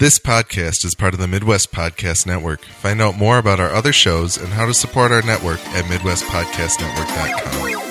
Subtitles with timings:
[0.00, 2.62] This podcast is part of the Midwest Podcast Network.
[2.62, 7.89] Find out more about our other shows and how to support our network at MidwestPodcastNetwork.com.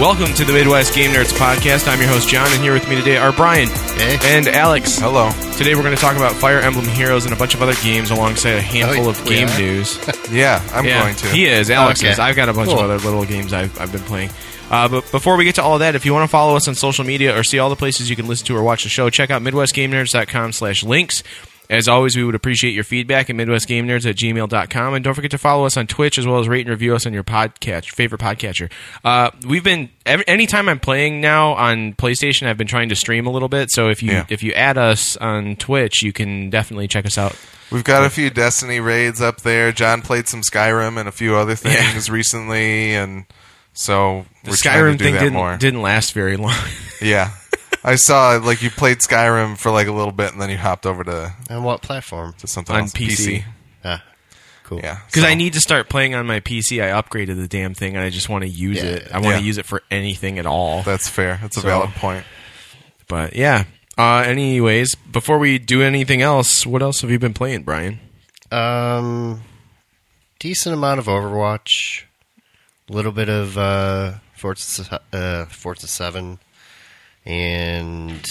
[0.00, 1.86] Welcome to the Midwest Game Nerds podcast.
[1.86, 4.16] I'm your host John, and here with me today are Brian Hey.
[4.22, 4.98] and Alex.
[4.98, 5.30] Hello.
[5.58, 8.10] Today we're going to talk about Fire Emblem Heroes and a bunch of other games
[8.10, 9.58] alongside a handful Oh, of we game are?
[9.58, 9.98] news.
[10.32, 11.26] Yeah, I'm yeah, going to.
[11.28, 11.70] He is.
[11.70, 12.10] Alex Okay.
[12.12, 12.18] is.
[12.18, 12.78] I've got a bunch Cool.
[12.78, 14.30] of other little games I've, I've been playing.
[14.70, 16.74] Uh, but before we get to all that, if you want to follow us on
[16.76, 19.10] social media or see all the places you can listen to or watch the show,
[19.10, 21.22] check out MidwestGameNerds.com slash links.
[21.70, 24.94] As always, we would appreciate your feedback at MidwestGameNerds at gmail.com.
[24.94, 27.06] And don't forget to follow us on Twitch as well as rate and review us
[27.06, 28.72] on your podcast, favorite podcatcher.
[29.04, 33.26] Uh, we've been, every, anytime I'm playing now on PlayStation, I've been trying to stream
[33.26, 33.70] a little bit.
[33.70, 34.26] So if you, Yeah.
[34.28, 37.36] if you add us on Twitch, you can definitely check us out.
[37.70, 39.70] We've got a few Destiny raids up there.
[39.70, 43.26] John played some Skyrim and a few other things recently, and
[43.74, 45.56] so The we're trying to Skyrim do thing that didn't, more.
[45.56, 46.56] didn't last very long.
[47.00, 47.30] yeah,
[47.82, 50.86] I saw like you played Skyrim for like a little bit, and then you hopped
[50.86, 52.34] over to, On what platform?
[52.38, 52.92] to something On else.
[52.92, 53.44] PC.
[53.84, 54.02] Ah,
[54.64, 54.80] cool.
[54.82, 56.82] Yeah, Because so- I need to start playing on my PC.
[56.82, 58.84] I upgraded the damn thing, and I just want to use Yeah.
[58.90, 59.08] it.
[59.12, 59.38] I want Yeah.
[59.40, 60.82] to use it for anything at all.
[60.82, 61.38] That's fair.
[61.40, 62.24] That's a So- valid point.
[63.08, 63.64] But yeah.
[63.98, 67.98] Uh, anyways, before we do anything else, what else have you been playing, Brian?
[68.52, 69.42] Um,
[70.38, 72.02] decent amount of Overwatch.
[72.88, 76.38] A little bit of uh, Forza, uh, Forza Seven,
[77.30, 78.26] and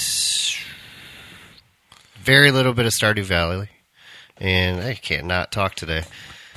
[2.22, 3.70] very little bit of Stardew Valley.
[4.38, 6.04] And I can't not talk today.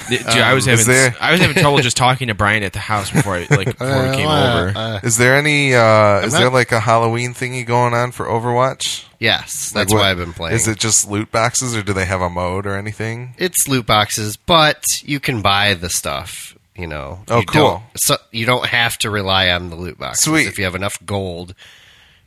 [0.08, 2.80] Dude, I was having there- I was having trouble just talking to Brian at the
[2.80, 4.78] house before I like before we came Uh, over.
[4.78, 5.74] uh, Is there any?
[5.74, 9.04] Uh, is not- there like a Halloween thingy going on for Overwatch?
[9.20, 10.56] yes, Like that's what- why I've been playing.
[10.56, 13.34] Is it just loot boxes, or do they have a mode or anything?
[13.38, 16.56] it's loot boxes, but you can buy the stuff.
[16.74, 17.20] You know.
[17.28, 17.62] Oh, you cool.
[17.70, 20.24] Don't, so you don't have to rely on the loot boxes.
[20.24, 20.46] Sweet.
[20.48, 21.54] If you have enough gold,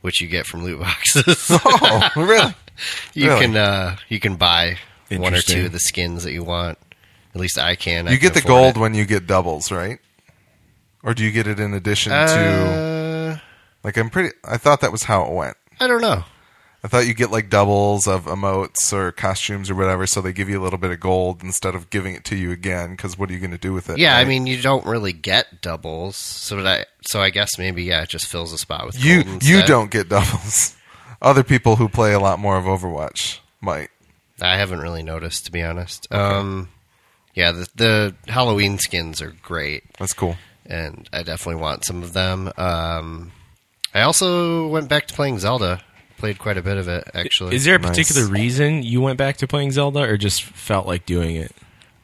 [0.02, 2.54] which you get from loot boxes, Oh, really?
[3.14, 3.40] you really?
[3.40, 4.78] can uh, you can buy
[5.10, 6.78] one or two of the skins that you want.
[7.34, 8.08] At least I can.
[8.08, 8.80] I You can get the gold it.
[8.80, 9.98] when you get doubles, right?
[11.02, 12.16] Or do you get it in addition to?
[12.18, 13.38] Uh,
[13.84, 14.34] Like I'm pretty.
[14.44, 15.56] I thought that was how it went.
[15.80, 16.24] I don't know.
[16.86, 20.48] I thought you get like doubles of emotes or costumes or whatever, so they give
[20.48, 22.92] you a little bit of gold instead of giving it to you again.
[22.92, 23.98] Because what are you going to do with it?
[23.98, 28.02] Yeah, I mean you don't really get doubles, so I, so I guess maybe yeah,
[28.04, 30.76] it just fills the spot with you you don't get doubles.
[31.20, 33.88] Other people who play a lot more of Overwatch might.
[34.40, 36.06] I haven't really noticed to be honest.
[36.14, 36.68] Um,
[37.34, 39.82] yeah, the, the Halloween skins are great.
[39.98, 40.36] That's cool.
[40.64, 42.52] and I definitely want some of them.
[42.56, 43.32] Um,
[43.92, 45.82] I also went back to playing Zelda.
[46.18, 47.54] Played quite a bit of it, actually.
[47.56, 47.90] Is there a Nice.
[47.90, 51.52] particular reason you went back to playing Zelda, or just felt like doing it?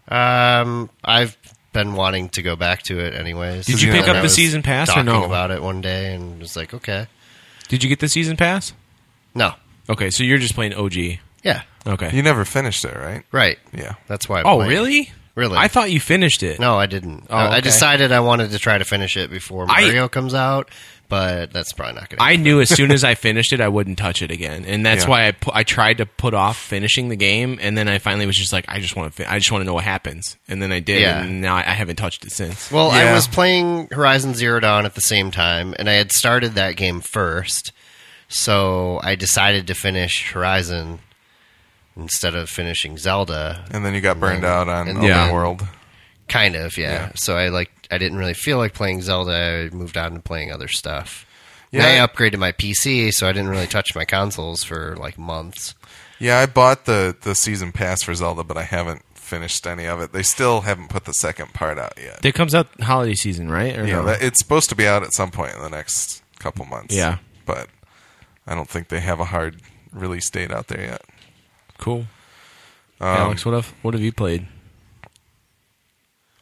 [0.08, 1.36] Um, I've
[1.72, 3.66] been wanting to go back to it, anyways.
[3.66, 5.24] Did you pick up the season pass or talking no?
[5.24, 7.06] About it one day, and was like, okay,
[7.68, 8.72] Did you get the season pass?
[9.34, 9.54] no,
[9.88, 11.18] Okay, so you're just playing OG.
[11.42, 12.10] yeah, Okay.
[12.14, 13.24] You never finished it, right?
[13.32, 13.58] right.
[13.72, 13.94] Yeah.
[14.06, 14.40] That's why.
[14.40, 14.70] I'm oh, playing.
[14.70, 15.12] really?
[15.34, 15.56] Really?
[15.56, 16.60] I thought you finished it.
[16.60, 17.24] No, I didn't.
[17.30, 20.34] Oh, I- I decided I wanted to try to finish it before I- Mario comes
[20.34, 20.68] out,
[21.12, 22.22] but that's probably not going to.
[22.24, 25.04] I knew as soon as I finished it, I wouldn't touch it again, and that's
[25.04, 25.10] Yeah.
[25.10, 28.24] why I pu- I tried to put off finishing the game, and then I finally
[28.24, 30.38] was just like, I just want to, fi- I just want to know what happens,
[30.48, 31.22] and then I did, Yeah.
[31.22, 32.70] and now I I haven't touched it since.
[32.72, 33.14] Well, I Yeah.
[33.14, 37.00] was playing Horizon Zero Dawn at the same time, and I had started that game
[37.02, 37.72] first,
[38.28, 41.00] so I decided to finish Horizon
[41.96, 43.66] instead of finishing Zelda.
[43.70, 45.30] And then you got burned out on and Open Yeah.
[45.30, 45.66] World.
[46.28, 46.92] Kind of, yeah.
[46.92, 47.12] Yeah.
[47.16, 49.68] So I like I didn't really feel like playing Zelda.
[49.70, 51.26] I moved on to playing other stuff.
[51.70, 51.86] Yeah.
[51.86, 55.74] And I upgraded my PC, so I didn't really touch my consoles for like months.
[56.18, 60.00] Yeah, I bought the the season pass for Zelda, but I haven't finished any of
[60.00, 60.12] it.
[60.12, 62.24] They still haven't put the second part out yet.
[62.24, 63.78] It comes out holiday season, right?
[63.78, 64.04] Or Yeah, no?
[64.06, 66.94] that, it's supposed to be out at some point in the next couple months.
[66.94, 67.18] Yeah.
[67.46, 67.68] but
[68.46, 69.60] I don't think they have a hard
[69.92, 71.02] release date out there yet.
[71.78, 72.06] cool.
[73.00, 74.46] Um, Alex, what have what have you played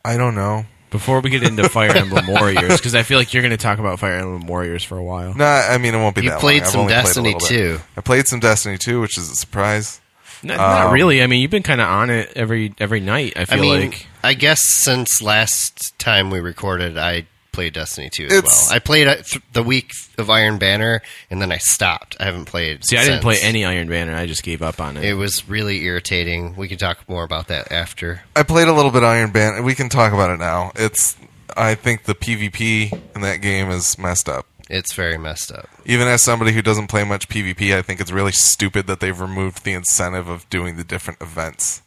[0.05, 0.65] I don't know.
[0.91, 2.77] Before we get into Fire Emblem Warriors?
[2.77, 5.35] Because I feel like you're going to talk about Fire Emblem Warriors for a while.
[5.35, 6.67] No, I mean it won't be You that played long.
[6.67, 7.79] I've some only played a Destiny little bit.
[7.79, 7.81] 2.
[7.97, 10.01] I played some Destiny 2, which is a surprise.
[10.43, 11.23] N- not Um, really.
[11.23, 13.35] I mean, you've been kind of on it every every night.
[13.37, 18.11] I I feel mean, like I guess since last time we recorded, I played Destiny
[18.11, 18.77] 2 as It's- well.
[18.77, 22.17] I played uh, th- the week of Iron Banner, and then I stopped.
[22.21, 22.85] I haven't played.
[22.85, 23.47] see, I didn't play since.
[23.49, 24.15] any Iron Banner.
[24.15, 25.05] I just gave up on it.
[25.05, 26.55] It was really irritating.
[26.57, 28.23] We can talk more about that after.
[28.37, 29.65] I played a little bit Iron Band.
[29.65, 30.73] We can talk about it now.
[30.77, 31.17] It's
[31.57, 34.47] I think the PvP in that game is messed up.
[34.69, 35.69] It's very messed up.
[35.85, 39.19] Even as somebody who doesn't play much PvP, I think it's really stupid that they've
[39.21, 41.83] removed the incentive of doing the different events.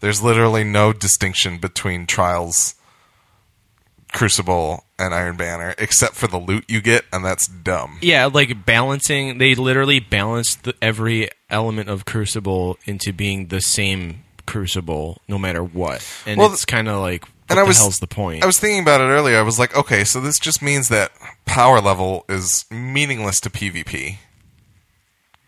[0.00, 2.74] There's literally no distinction between Trials,
[4.12, 7.98] Crucible, and Iron Banner, except for the loot you get, and that's dumb.
[8.02, 9.38] Yeah, like balancing.
[9.38, 15.62] They literally balanced the, every element of Crucible into being the same Crucible, no matter
[15.62, 16.06] what.
[16.26, 18.42] And Well, it's kind of like, what and I the was- hell's the point?
[18.42, 19.38] I was thinking about it earlier.
[19.38, 21.10] I was like, okay, so this just means that
[21.44, 24.18] power level is meaningless to PvP.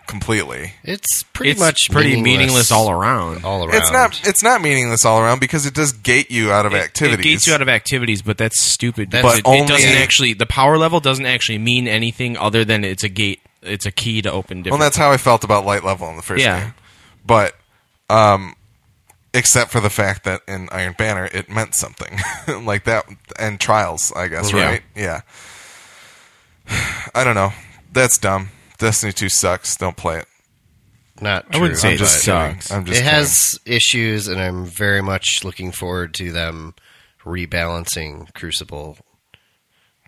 [0.06, 0.74] Completely.
[0.84, 3.44] It's pretty it's much pretty meaningless, all around.
[3.44, 3.74] All around.
[3.74, 4.20] It's not.
[4.28, 7.18] It's not meaningless all around because it does gate you out of It- activities.
[7.26, 9.10] It gates you out of activities, but that's stupid.
[9.10, 10.34] That's- But it, it only- doesn't actually.
[10.34, 13.40] The power level doesn't actually mean anything other than it's a gate.
[13.62, 14.80] It's a key to open well, different.
[14.82, 16.60] that's how I felt about light level in the first Yeah.
[16.60, 16.74] game.
[17.26, 17.56] But,
[18.10, 18.54] um,
[19.32, 22.18] except for the fact that in Iron Banner it meant something
[22.66, 23.06] like that,
[23.38, 24.64] and Trials, I guess, Yeah.
[24.66, 24.82] right?
[24.94, 25.20] Yeah.
[27.14, 27.52] I don't know.
[27.92, 28.50] That's dumb.
[28.84, 29.76] Destiny Two sucks.
[29.76, 30.26] Don't play it.
[31.20, 32.70] Not I wouldn't say I'm it just sucks.
[32.70, 33.14] I'm just it kidding.
[33.16, 36.74] has issues, and I'm very much looking forward to them
[37.24, 38.98] rebalancing Crucible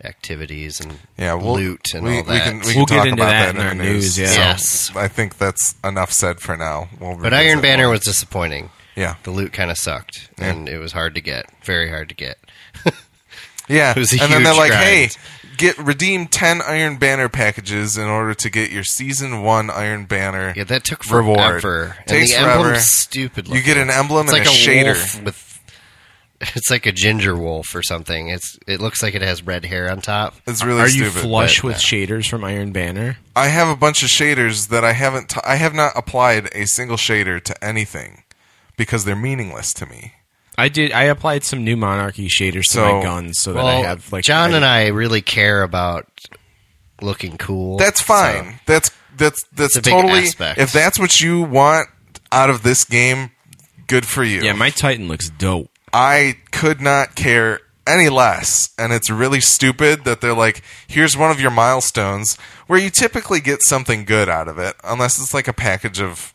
[0.03, 2.43] activities and yeah, we'll, loot and we, all we that.
[2.43, 4.27] can we We'll can get talk into about that that, in our the news, yeah.
[4.27, 4.95] So Yes.
[4.95, 6.87] I think that's enough said for now.
[6.99, 7.93] We'll but Iron Banner more.
[7.93, 8.69] was disappointing.
[8.95, 10.51] yeah The loot kind of sucked, Yeah.
[10.51, 11.45] and it was hard to get.
[11.63, 12.37] Very hard to get.
[13.67, 14.83] yeah, It was a and then they're like, grind.
[14.85, 15.09] hey.
[15.57, 20.53] Get redeem ten Iron Banner packages in order to get your season one Iron Banner.
[20.55, 21.61] Yeah, that took Reward.
[21.61, 21.95] forever.
[21.99, 22.59] And Takes the forever.
[22.59, 23.47] emblem's stupid.
[23.47, 24.85] You get an emblem it's and like a a shader.
[24.95, 25.43] wolf with.
[26.39, 28.27] It's like a ginger wolf or something.
[28.29, 30.35] It's it looks like it has red hair on top.
[30.45, 33.17] It's really Are you flush but, with uh, shaders from Iron Banner?
[33.35, 35.29] I have a bunch of shaders that I haven't.
[35.31, 38.21] T- I have not applied a single shader to anything
[38.77, 40.13] because they're meaningless to me.
[40.57, 40.91] I did.
[40.91, 44.53] I applied some new Monarchy shaders to my guns so that I have like John
[44.53, 46.07] and I really care about
[47.01, 47.77] looking cool.
[47.77, 48.53] That's fine.
[48.53, 50.19] so- That's that's that's It's a big totally.
[50.23, 50.59] aspect.
[50.59, 51.89] If that's what you want
[52.31, 53.31] out of this game,
[53.87, 54.41] good for you.
[54.41, 55.69] Yeah, my Titan looks dope.
[55.93, 58.69] I could not care any less.
[58.77, 62.35] And it's really stupid that they're like, here's one of your milestones
[62.67, 66.33] where you typically get something good out of it, unless it's like a package of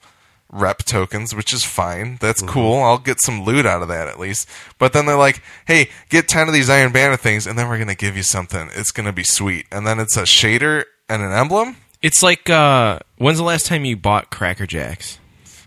[0.52, 2.18] rep tokens, which is fine.
[2.20, 2.82] That's cool.
[2.82, 4.48] I'll get some loot out of that at least.
[4.78, 7.78] But then they're like, hey, get 10 of these Iron Banner things, and then we're
[7.78, 8.70] going to give you something.
[8.74, 9.66] It's going to be sweet.
[9.72, 11.76] And then it's a shader and an emblem?
[12.00, 15.18] It's like uh, when's the last time you bought Cracker Jacks?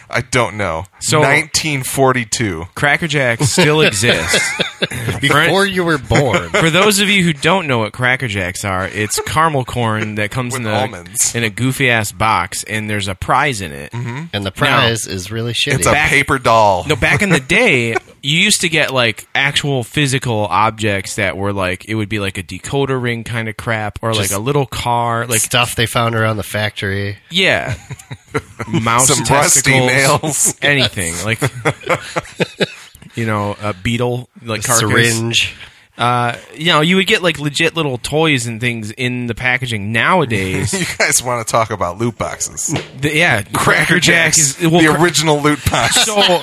[0.09, 0.85] I don't know.
[0.99, 2.65] So- 1942.
[2.75, 4.39] Cracker Jacks still exists.
[5.19, 6.49] before you were born.
[6.49, 10.31] For those of you who don't know what Cracker Jacks are, it's caramel corn that
[10.31, 11.35] comes in With a almonds.
[11.35, 13.91] in a goofy ass box, and there's a prize in it.
[13.91, 14.25] Mm-hmm.
[14.33, 15.75] and the prize is really shitty.
[15.75, 16.85] It's a Back- paper doll.
[16.87, 21.53] No, back in the day, you used to get like actual physical objects that were
[21.53, 24.65] like it would be like a decoder ring kind of crap, or like a little
[24.65, 27.17] car, like stuff they found around the factory.
[27.31, 27.75] yeah,
[28.67, 30.55] mouse Some rusty testicles, nails.
[30.61, 31.41] anything like
[33.15, 34.79] you know a beetle like carcass.
[34.79, 35.55] Syringe.
[35.97, 39.93] Uh, you know, you would get like legit little toys and things in the packaging.
[39.93, 42.67] Nowadays, you guys want to talk about loot boxes.
[42.99, 46.03] the, yeah, Cracker Jack is well, the cra- original loot box.
[46.03, 46.41] so.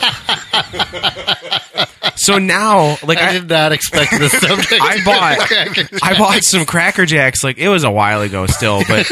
[2.16, 4.72] so now, like I I, did not expect this subject.
[4.80, 7.44] I bought I bought some Cracker Jacks.
[7.44, 9.06] Like it was a while ago, still, but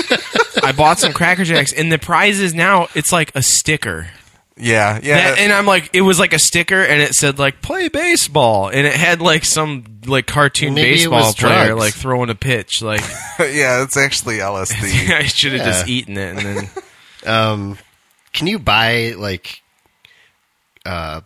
[0.65, 4.09] I bought some Cracker Jacks, and the prize is now it's like a sticker.
[4.57, 5.31] Yeah, yeah.
[5.31, 8.69] That- and I'm like, it was like a sticker, and it said like "play baseball,"
[8.69, 11.81] and it had like some like cartoon Maybe it baseball was player drugs.
[11.81, 12.83] like throwing a pitch.
[12.83, 13.01] Like
[13.41, 15.11] yeah, it's actually LSD.
[15.15, 15.95] I should have just Yeah.
[15.95, 16.71] eaten it, and then
[17.27, 17.79] Um,
[18.33, 19.61] can you buy like,
[20.87, 21.21] uh,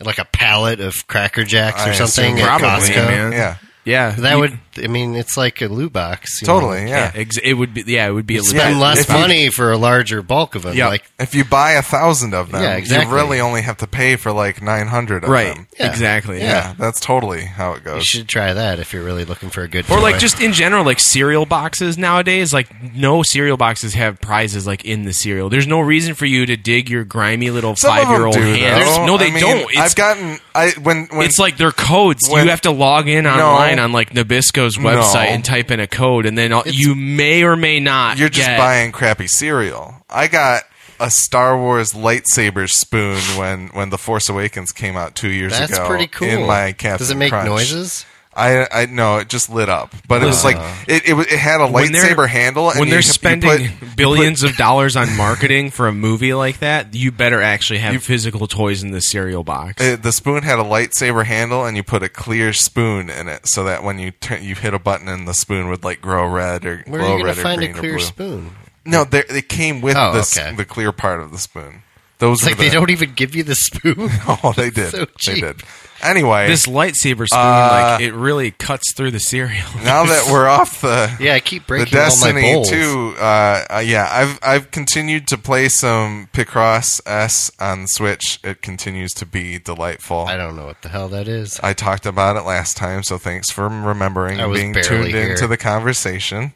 [0.00, 3.06] like a pallet of Cracker Jacks or I something at probably, Costco?
[3.08, 3.32] man.
[3.32, 3.56] yeah,
[3.88, 4.58] yeah, That you- would.
[4.80, 6.40] I mean, it's like a loot box.
[6.40, 6.54] you know?
[6.54, 6.82] totally.
[6.82, 7.10] Yeah.
[7.12, 8.60] yeah, ex- it would be yeah, it would be a legit.
[8.60, 10.76] Spend less If you- money for a larger bulk of them.
[10.76, 10.86] Yeah.
[10.86, 13.08] Like If you buy a thousand of them, Yeah, exactly.
[13.10, 15.52] you really only have to pay for like nine hundred of right?
[15.56, 15.66] them.
[15.80, 15.90] Yeah.
[15.90, 16.38] Exactly.
[16.40, 16.74] Yeah.
[16.78, 17.96] that's totally how it goes.
[17.96, 19.84] you should try that if you're really looking for a good.
[19.86, 20.00] Or toy.
[20.02, 24.84] like just in general, like cereal boxes nowadays, like no cereal boxes have prizes like
[24.84, 25.48] in the cereal.
[25.48, 28.40] There's no reason for you to dig your grimy little five year old do.
[28.42, 28.96] hands.
[28.98, 29.70] No, they I mean, don't.
[29.70, 32.28] It's, I've gotten I when when it's like their codes.
[32.30, 33.34] when- you have to log in No.
[33.78, 35.34] Online on like Nabisco's website No.
[35.34, 38.18] and type in a code, and then you may or may not.
[38.18, 39.94] you're just get- buying crappy cereal.
[40.10, 40.64] I got
[41.00, 45.60] a Star Wars lightsaber spoon when when the Force Awakens came out two years ago.
[45.60, 45.86] that's ago.
[45.86, 46.28] pretty cool.
[46.28, 47.46] In my Captain Does it make Crunch.
[47.48, 48.04] noises?
[48.38, 51.60] I I no, it just lit up, but it was like it, it it had
[51.60, 52.70] a When they're- lightsaber handle.
[52.70, 55.88] And When you- they're you spending put- you put- billions of dollars on marketing for
[55.88, 59.82] a movie like that, you better actually have You- physical toys in the cereal box.
[59.82, 63.48] Uh, the spoon had a lightsaber handle, and you put a clear spoon in it,
[63.48, 66.26] so that when you turn, you hit a button, and the spoon would like grow
[66.26, 68.04] red or Where are you going red to or find green a or clear blue.
[68.06, 68.50] spoon?
[68.84, 70.54] No, there, it came with Oh, this okay.
[70.54, 71.82] the clear part of the spoon.
[72.20, 74.10] Those It's were like the, they don't even give you the spoon.
[74.42, 74.90] Oh, they did.
[74.92, 75.44] So they cheap.
[75.44, 75.62] did.
[76.02, 79.66] Anyway, This lightsaber spoon, Uh, like it really cuts through the cereal.
[79.82, 82.70] now that we're off the yeah, I keep the breaking all my Destiny bowls.
[82.70, 88.38] 2, uh, uh, yeah, I've I've continued to play some Picross S on Switch.
[88.44, 90.26] It continues to be delightful.
[90.28, 91.58] I don't know what the hell that is.
[91.62, 94.88] I talked about it last time, so thanks for remembering I and was being barely
[94.88, 95.30] tuned here.
[95.32, 96.52] into the conversation.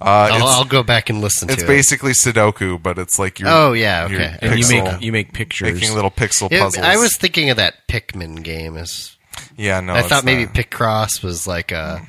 [0.00, 1.64] Uh, I'll, I'll go back and listen it's to it.
[1.64, 4.38] It's basically Sudoku, but it's like you're Oh, yeah, you're okay.
[4.40, 5.74] and you pixel- make you make pictures.
[5.74, 6.60] making little pixel it.
[6.60, 6.78] Puzzles.
[6.84, 8.76] I was thinking of that Pikmin game.
[8.76, 9.16] As
[9.56, 10.54] yeah, no, I it's thought maybe not.
[10.54, 12.00] Picross was like a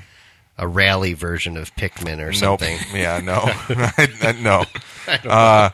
[0.58, 2.36] a rally version of Pikmin or Nope.
[2.36, 2.77] something.
[2.93, 4.65] Yeah, no, I, I- no.
[5.29, 5.69] Uh,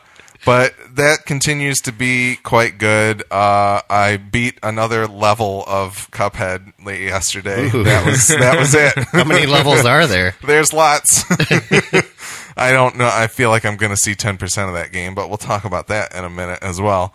[0.46, 3.22] but that continues to be quite good.
[3.32, 7.66] Uh, I beat another level of Cuphead late yesterday.
[7.66, 7.82] Ooh.
[7.82, 8.94] That was that was it.
[9.12, 10.36] How many levels are there?
[10.46, 11.24] There's lots.
[12.56, 13.10] I don't know.
[13.12, 15.88] I feel like I'm going to see 10% of that game, but we'll talk about
[15.88, 17.12] that in a minute as well.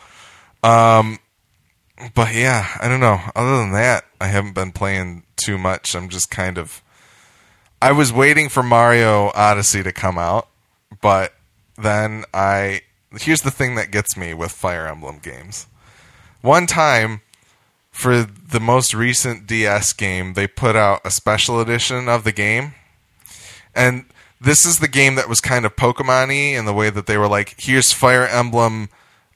[0.61, 1.17] Um,
[2.13, 3.19] but yeah, I don't know.
[3.35, 5.95] Other than that, I haven't been playing too much.
[5.95, 6.81] I'm just kind of.
[7.81, 10.49] I was waiting for Mario Odyssey to come out,
[11.01, 11.33] but
[11.77, 12.81] then I.
[13.19, 15.67] Here's the thing that gets me with Fire Emblem games.
[16.41, 17.21] One time,
[17.91, 22.73] for the most recent DS game, they put out a special edition of the game.
[23.75, 24.05] And
[24.39, 27.17] this is the game that was kind of Pokemon y in the way that they
[27.17, 28.89] were like, here's Fire Emblem,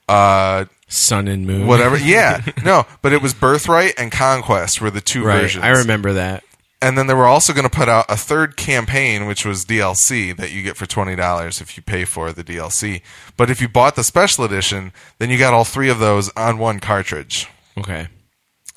[0.08, 1.66] uh, Sun and Moon.
[1.66, 1.96] whatever.
[2.02, 5.42] Yeah, no, but it was Birthright and Conquest were the two Right.
[5.42, 5.64] versions.
[5.64, 6.42] I remember that.
[6.82, 10.36] And then they were also going to put out a third campaign, which was DLC
[10.36, 13.00] that you get for twenty dollars if you pay for the DLC.
[13.36, 16.58] But if you bought the special edition, then you got all three of those on
[16.58, 17.48] one cartridge.
[17.78, 18.08] Okay.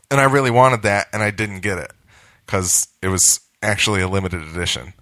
[0.09, 1.91] And I really wanted that, and I didn't get it
[2.45, 4.93] because it was actually a limited edition.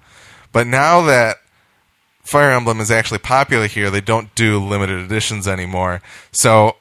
[0.51, 1.37] But now that
[2.23, 6.01] Fire Emblem is actually popular here, they don't do limited editions anymore.
[6.31, 6.75] So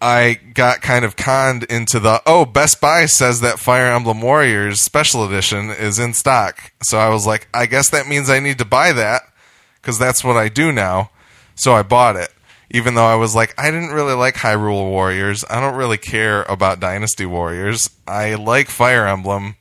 [0.00, 4.80] I got kind of conned into the oh, Best Buy says that Fire Emblem Warriors
[4.80, 6.72] Special Edition is in stock.
[6.82, 9.22] So I was like, I guess that means I need to buy that
[9.80, 11.10] because that's what I do now.
[11.56, 12.30] So I bought it.
[12.70, 15.42] Even though I was like, I didn't really like Hyrule Warriors.
[15.48, 17.88] I don't really care about Dynasty Warriors.
[18.06, 19.56] I like Fire Emblem,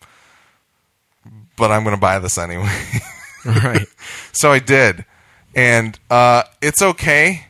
[1.56, 2.70] but I'm going to buy this anyway.
[3.46, 3.88] Right.
[4.34, 5.06] so I did.
[5.56, 7.46] And uh, it's okay.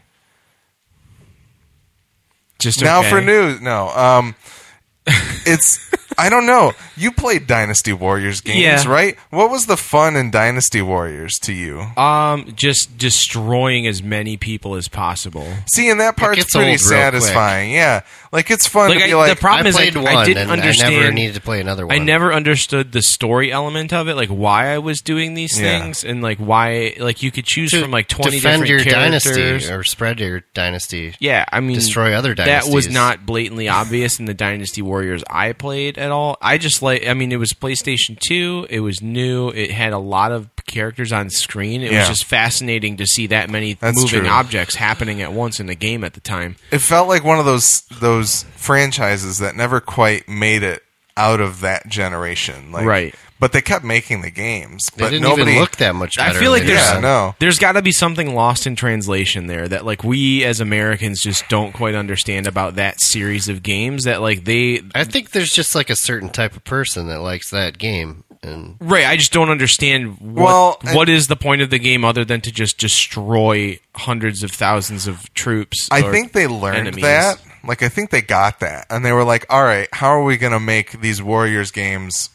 [2.59, 3.09] Just Now okay.
[3.09, 3.61] for news.
[3.61, 3.89] No.
[3.89, 4.35] Um,
[5.07, 5.86] it's
[6.17, 6.73] I don't know.
[6.95, 8.87] You played Dynasty Warriors games, Yeah.
[8.89, 9.15] right?
[9.29, 11.81] What was the fun in Dynasty Warriors to you?
[11.95, 15.47] Um, just destroying as many people as possible.
[15.73, 17.71] See, and that part's gets pretty satisfying.
[17.71, 19.29] Yeah, like it's fun Like, to I, be like.
[19.29, 20.95] the problem I is, played like, one I didn't and understand.
[20.95, 21.95] I never needed to play another one.
[21.95, 25.79] I never understood the story element of it, like why I was doing these Yeah.
[25.81, 28.93] things, and like why, like you could choose to from like twenty defend different your
[28.93, 29.23] characters.
[29.23, 31.15] dynasty or spread your dynasty.
[31.19, 32.71] Yeah, I mean, Destroy other dynasties.
[32.71, 36.37] That was not blatantly obvious in the Dynasty Warriors I played at all.
[36.41, 38.65] I just like, I mean, it was PlayStation Two.
[38.69, 39.49] It was new.
[39.49, 41.83] It had a lot of characters on screen.
[41.83, 41.99] It Yeah.
[41.99, 44.29] was just fascinating to see that many That's moving true.
[44.29, 46.55] objects happening at once in the game at the time.
[46.71, 50.81] it felt like one of those those franchises that never quite made it
[51.15, 52.71] out of that generation.
[52.71, 53.15] Like, Right.
[53.39, 54.87] But they kept making the games.
[54.95, 55.51] They But didn't nobody.
[55.51, 56.39] even look that much I better.
[56.39, 57.01] feel like later there's Yeah, on.
[57.03, 57.35] no.
[57.39, 61.47] there's got to be something lost in translation there that like we as Americans just
[61.47, 65.75] don't quite understand about that series of games that like they I think there's just
[65.75, 69.49] like a certain type of person that likes that game, and Right, I just don't
[69.51, 72.79] understand what Well, I- what is the point of the game other than to just
[72.79, 75.87] destroy hundreds of thousands of troops.
[75.91, 77.03] I or think they learned enemies.
[77.03, 77.39] that.
[77.63, 80.37] Like I think they got that, and they were like, "All right, how are we
[80.37, 82.29] going to make these Warriors games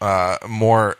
[0.00, 0.96] uh, more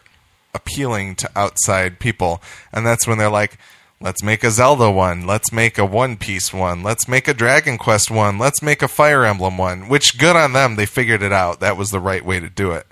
[0.55, 3.59] appealing to outside people?" And that's when they're like,
[4.01, 5.27] "Let's make a Zelda one.
[5.27, 6.83] Let's make a One Piece one.
[6.83, 8.39] Let's make a Dragon Quest one.
[8.39, 10.77] Let's make a Fire Emblem one." Which good on them.
[10.77, 11.61] They figured it out.
[11.61, 12.87] That was the right way to do it.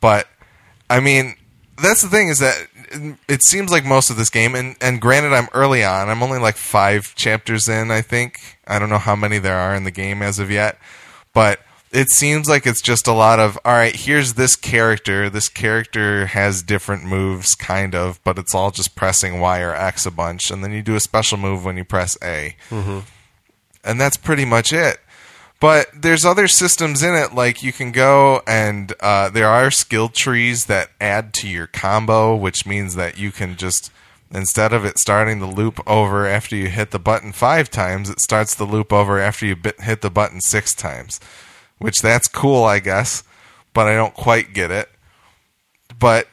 [0.00, 0.28] But
[0.88, 1.36] I mean,
[1.80, 2.68] that's the thing is that
[3.28, 6.08] it seems like most of this game, and, and granted, I'm early on.
[6.08, 8.38] I'm only like five chapters in, I think.
[8.66, 10.78] I don't know how many there are in the game as of yet,
[11.34, 11.60] but
[11.92, 13.94] it seems like it's just a lot of all right.
[13.94, 15.30] Here's this character.
[15.30, 20.04] This character has different moves, kind of, but it's all just pressing Y or X
[20.06, 22.56] a bunch, and then you do a special move when you press A,
[23.84, 24.98] and that's pretty much it.
[25.58, 30.10] But there's other systems in it, like you can go and uh, there are skill
[30.10, 33.90] trees that add to your combo, which means that you can just
[34.30, 38.20] instead of it starting the loop over after you hit the button five times, it
[38.20, 41.20] starts the loop over after you bit, hit the button six times,
[41.78, 43.22] which that's cool, I guess.
[43.72, 44.88] But I don't quite get it.
[45.98, 46.28] But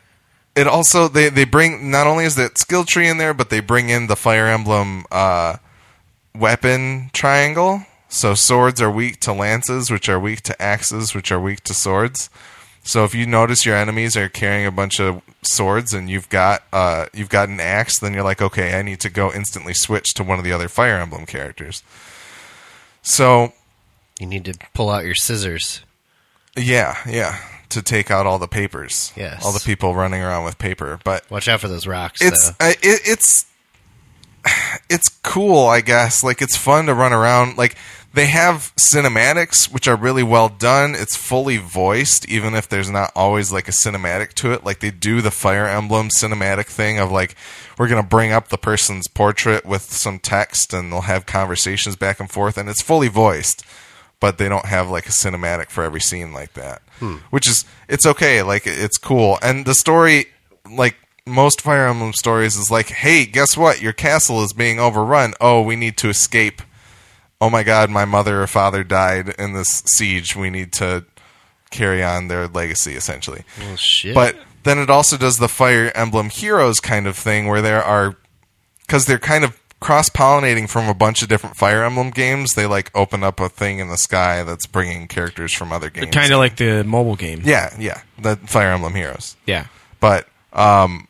[0.55, 3.59] it also they they bring not only is that skill tree in there, but they
[3.59, 5.05] bring in the Fire Emblem.
[5.11, 5.57] Uh,
[6.35, 7.85] weapon triangle.
[8.09, 11.73] So swords are weak to lances, which are weak to axes, which are weak to
[11.73, 12.29] swords.
[12.83, 16.63] So if you notice your enemies are carrying a bunch of swords and you've got
[16.71, 20.13] uh, you've got an axe, then you're like, okay, I need to go instantly switch
[20.15, 21.81] to one of the other Fire Emblem characters.
[23.01, 23.53] So
[24.19, 25.81] You need to pull out your scissors.
[26.57, 27.39] yeah, yeah,
[27.69, 29.43] to take out all the papers, Yes.
[29.43, 30.99] all the people running around with paper.
[31.03, 32.21] But Watch out for those rocks.
[32.21, 32.67] it's though.
[32.69, 33.45] it, it's
[34.89, 36.23] it's cool, I guess.
[36.23, 37.57] Like it's fun to run around.
[37.57, 37.75] Like
[38.13, 40.93] they have cinematics, which are really well done.
[40.95, 44.63] It's fully voiced, even if there's not always like a cinematic to it.
[44.63, 47.35] Like they do the Fire Emblem cinematic thing of like
[47.79, 52.19] we're gonna bring up the person's portrait with some text, and they'll have conversations back
[52.19, 53.63] and forth, and it's fully voiced.
[54.23, 57.17] But they don't have like a cinematic for every scene like that, hmm.
[57.29, 58.41] which is it's okay.
[58.41, 60.27] Like it's cool, and the story,
[60.71, 63.81] like most Fire Emblem stories, is like, hey, guess what?
[63.81, 65.33] Your castle is being overrun.
[65.41, 66.61] Oh, we need to escape.
[67.41, 70.37] Oh my God, my mother or father died in this siege.
[70.37, 71.03] We need to
[71.69, 73.43] carry on their legacy, essentially.
[73.59, 74.15] Well, shit.
[74.15, 78.15] But then it also does the Fire Emblem Heroes kind of thing where there are
[78.87, 82.53] because they're kind of cross pollinating from a bunch of different Fire Emblem games.
[82.53, 86.11] They like open up a thing in the sky that's bringing characters from other games.
[86.11, 87.41] Kind of like the mobile game.
[87.43, 89.35] yeah, yeah, the Fire Emblem Heroes.
[89.45, 89.67] Yeah.
[89.99, 91.07] But um,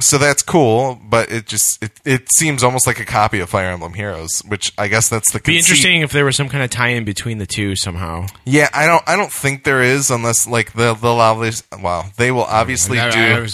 [0.00, 0.98] so that's cool.
[1.02, 4.72] But it just it, it seems almost like a copy of Fire Emblem Heroes, which
[4.78, 7.46] I guess that's the Be interesting if there was some kind of tie-in between the
[7.46, 8.26] two somehow.
[8.44, 12.30] Yeah, I don't I don't think there is unless like the the obviously well they
[12.30, 13.46] will obviously do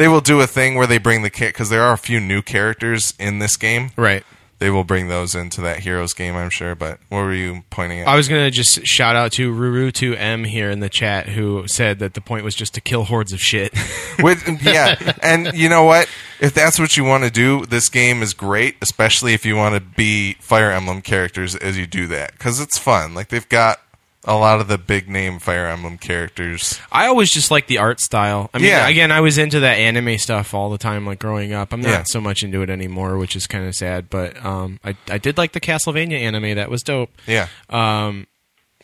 [0.00, 2.20] they will do a thing where they bring the kit because there are a few
[2.20, 3.90] new characters in this game.
[3.96, 4.24] right.
[4.58, 6.74] They will bring those into that Heroes game, I'm sure.
[6.74, 8.08] But what were you pointing at?
[8.08, 12.12] I was gonna just shout out to Ruru2M here in the chat who said that
[12.12, 13.72] the point was just to kill hordes of shit.
[14.22, 16.10] With, yeah, and you know what?
[16.40, 19.76] If that's what you want to do, this game is great, especially if you want
[19.76, 23.14] to be Fire Emblem characters as you do that, because it's fun.
[23.14, 23.80] Like they've got
[24.24, 26.78] a lot of the big name Fire Emblem characters.
[26.92, 28.50] I always just like the art style.
[28.52, 28.86] I mean, Yeah.
[28.86, 31.72] again, I was into that anime stuff all the time, like growing up.
[31.72, 32.02] I'm not Yeah.
[32.04, 34.10] so much into it anymore, which is kind of sad.
[34.10, 36.54] But um, I I did like the Castlevania anime.
[36.56, 37.10] That was dope.
[37.26, 38.26] Yeah, Um,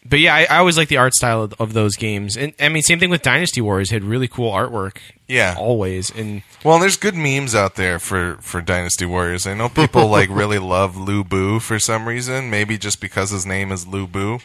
[0.08, 2.36] but yeah, I, I always like the art style of, of those games.
[2.36, 3.90] And I mean, same thing with Dynasty Warriors.
[3.90, 4.98] Had really cool artwork.
[5.28, 5.56] Yeah.
[5.58, 6.10] always.
[6.10, 9.46] And Well, there's good memes out there for, for Dynasty Warriors.
[9.46, 13.44] I know people like really love Lu Bu for some reason, maybe just because his
[13.44, 14.38] name is Lu Bu.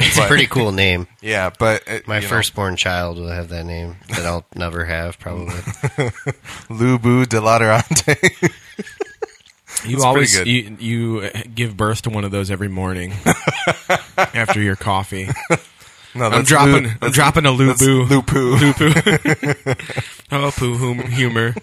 [0.00, 1.06] It's a pretty cool name.
[1.22, 4.84] Yeah, but it, My you know, firstborn child will have that name that I'll never
[4.84, 5.54] have, probably.
[6.68, 8.16] Lu Bu de Laterante.
[9.84, 13.12] you That's always pretty you, you uh, give birth to one of those every morning
[14.16, 15.28] after your coffee.
[16.14, 16.84] no, I'm dropping.
[16.84, 18.02] Lu- I'm dropping a Lu that's Bu.
[18.04, 18.56] Lu Pu.
[18.56, 19.74] Lu Pu.
[20.32, 21.54] oh, poo hum- humor.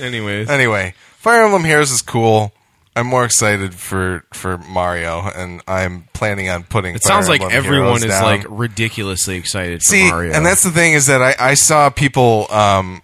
[0.00, 2.52] Anyways, Anyway, Fire Emblem Heroes is cool.
[2.96, 6.94] I'm more excited for, for Mario, and I'm planning on putting.
[6.96, 8.22] it Fire sounds like Emblem everyone Heroes is down.
[8.24, 10.32] like ridiculously excited for See, Mario.
[10.32, 12.46] and that's the thing is that I, I saw people.
[12.50, 13.02] Um,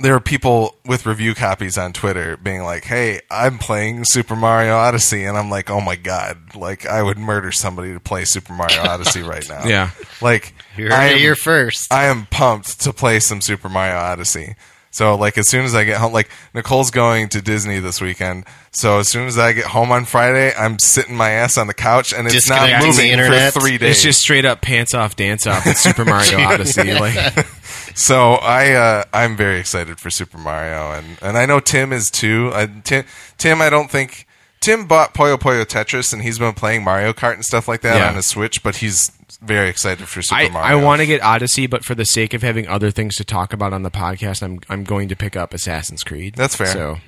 [0.00, 4.74] there are people with review copies on Twitter being like, "Hey, I'm playing Super Mario
[4.76, 6.54] Odyssey," and I'm like, "Oh my god!
[6.56, 9.90] Like, I would murder somebody to play Super Mario Odyssey right now." Yeah.
[10.20, 11.92] like You heard I it am, here first.
[11.92, 14.56] I am pumped to play some Super Mario Odyssey.
[14.92, 18.44] So, like, as soon as I get home, like Nicole's going to Disney this weekend.
[18.72, 21.74] So, as soon as I get home on Friday, I'm sitting my ass on the
[21.74, 23.52] couch, and it's not Disconnecting the moving internet.
[23.54, 23.90] for three days.
[23.96, 25.66] It's just straight up pants off, dance off.
[25.66, 26.92] It's Super Mario Odyssey.
[26.94, 27.46] Like,
[27.94, 32.10] So I uh, I'm very excited for Super Mario, and, and I know Tim is
[32.10, 32.50] too.
[32.54, 33.04] I, Tim,
[33.38, 34.26] Tim, I don't think
[34.60, 37.96] Tim bought Puyo Puyo Tetris, and he's been playing Mario Kart and stuff like that
[37.98, 38.08] Yeah.
[38.08, 40.78] on his Switch, but he's very excited for Super I, Mario.
[40.78, 43.52] I want to get Odyssey, but for the sake of having other things to talk
[43.52, 46.34] about on the podcast, I'm I'm going to pick up Assassin's Creed.
[46.36, 46.66] That's fair.
[46.66, 46.98] So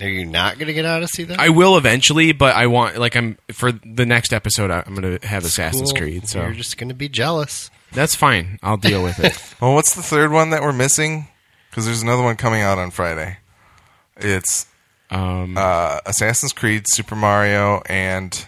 [0.00, 1.40] Are you not going to get Odyssey then?
[1.40, 4.70] I will eventually, but I want like I'm for the next episode.
[4.70, 6.00] I- I'm going to have Assassin's Cool.
[6.02, 6.28] Creed.
[6.28, 7.70] So You're just going to be jealous.
[7.92, 8.58] that's fine.
[8.62, 9.36] I'll deal with it.
[9.60, 11.26] Well, what's the third one that we're missing?
[11.70, 13.38] Because there's another one coming out on Friday.
[14.16, 14.66] It's
[15.10, 18.46] Um, uh, Assassin's Creed, Super Mario, and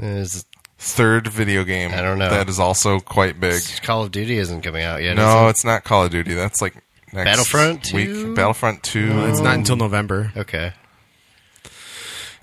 [0.00, 0.44] Is-
[0.86, 1.92] third video game.
[1.92, 2.30] I don't know.
[2.30, 3.62] That is also quite big.
[3.82, 5.16] Call of Duty isn't coming out yet.
[5.16, 6.34] No, is it's not Call of Duty.
[6.34, 6.74] That's like
[7.12, 8.08] next Battlefront week.
[8.08, 8.34] 2?
[8.34, 9.10] Battlefront Two.
[9.10, 10.32] well, it's not until November.
[10.36, 10.72] okay.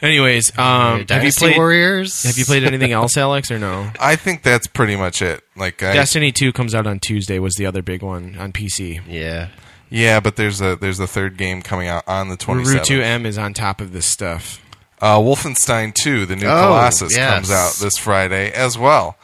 [0.01, 1.55] Anyways, um, have you played?
[1.55, 2.23] Warriors.
[2.23, 3.89] Have you played anything else, Alex, or no?
[4.01, 5.41] I think that's pretty much it.
[5.55, 7.39] Like, I, Destiny Two comes out on Tuesday.
[7.39, 9.01] Was the other big one on PC?
[9.07, 9.47] Yeah.
[9.89, 12.81] yeah, but there's a there's a third game coming out on the Ruru 27th.
[12.81, 14.61] 2M is on top of this stuff.
[15.01, 17.33] Uh, Wolfenstein 2, the new Oh, Colossus, yes.
[17.33, 19.17] comes out this Friday as well.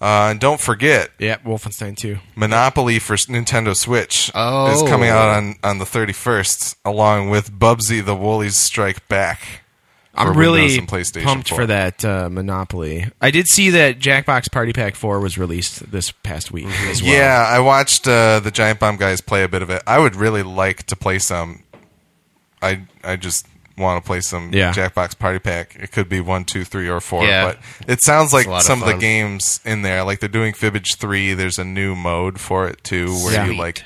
[0.00, 2.18] Uh, and don't forget, yeah, Wolfenstein 2.
[2.34, 4.72] Monopoly for Nintendo Switch Oh.
[4.74, 9.60] is coming out on, on the 31st, along with Bubsy the Woolies Strike Back
[10.14, 11.58] I'm really Windows and PlayStation pumped 4.
[11.58, 13.06] for that uh, Monopoly.
[13.20, 17.12] I did see that Jackbox Party Pack 4 was released this past week as well.
[17.12, 19.82] Yeah, I watched uh, the Giant Bomb guys play a bit of it.
[19.86, 21.62] I would really like to play some.
[22.60, 23.46] I I just
[23.82, 24.72] want to play some Yeah.
[24.72, 25.76] Jackbox Party Pack.
[25.78, 27.24] It could be one, two, three, or four.
[27.26, 27.44] Yeah.
[27.44, 27.58] But
[27.92, 30.96] it sounds like lot of some of the games in there, like they're doing Fibbage
[30.96, 31.34] three.
[31.34, 33.46] There's a new mode for it too, where Yeah.
[33.46, 33.82] you like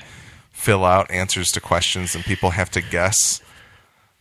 [0.51, 3.41] fill out answers to questions, and people have to guess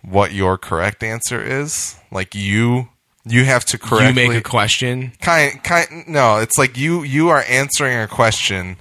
[0.03, 1.97] what your correct answer is.
[2.11, 2.89] Like you,
[3.25, 6.05] you have to correct You make a question kind kind.
[6.07, 8.77] No, it's like you you are answering a question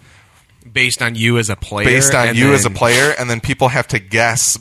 [0.72, 1.86] based on you as a player.
[1.86, 4.60] based on you as a player, and then people have to guess.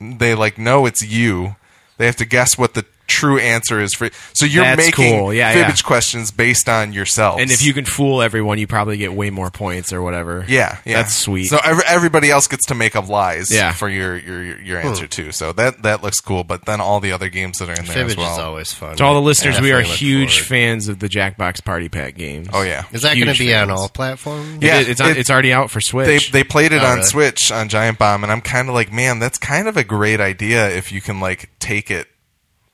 [0.00, 1.56] They like know it's you.
[1.96, 4.10] They have to guess what the true answer is for.
[4.34, 5.32] So you're That's making cool.
[5.34, 5.86] Yeah, fibbage yeah.
[5.86, 7.40] questions based on yourself.
[7.40, 10.44] And if you can fool everyone, you probably get way more points or whatever.
[10.48, 11.46] yeah, yeah, That's sweet.
[11.46, 13.50] So every, everybody else gets to make up lies.
[13.50, 13.72] Yeah.
[13.72, 14.88] for your your your, your hmm.
[14.88, 15.32] answer too.
[15.32, 16.44] So that that looks cool.
[16.44, 18.32] But then all the other games that are in there Fibbage as well.
[18.34, 18.96] is always fun.
[18.96, 20.48] to all the listeners, we are huge forward.
[20.48, 22.48] fans of the Jackbox Party Pack games.
[22.52, 24.62] oh yeah, Is that going to be on all platforms?
[24.62, 26.32] Yeah, It- it's it- it's already out for they Switch.
[26.32, 27.06] they played it Oh, on really?
[27.08, 30.20] Switch on Giant Bomb, and I'm kind of like, man, that's kind of a great
[30.20, 32.08] idea if you can like take it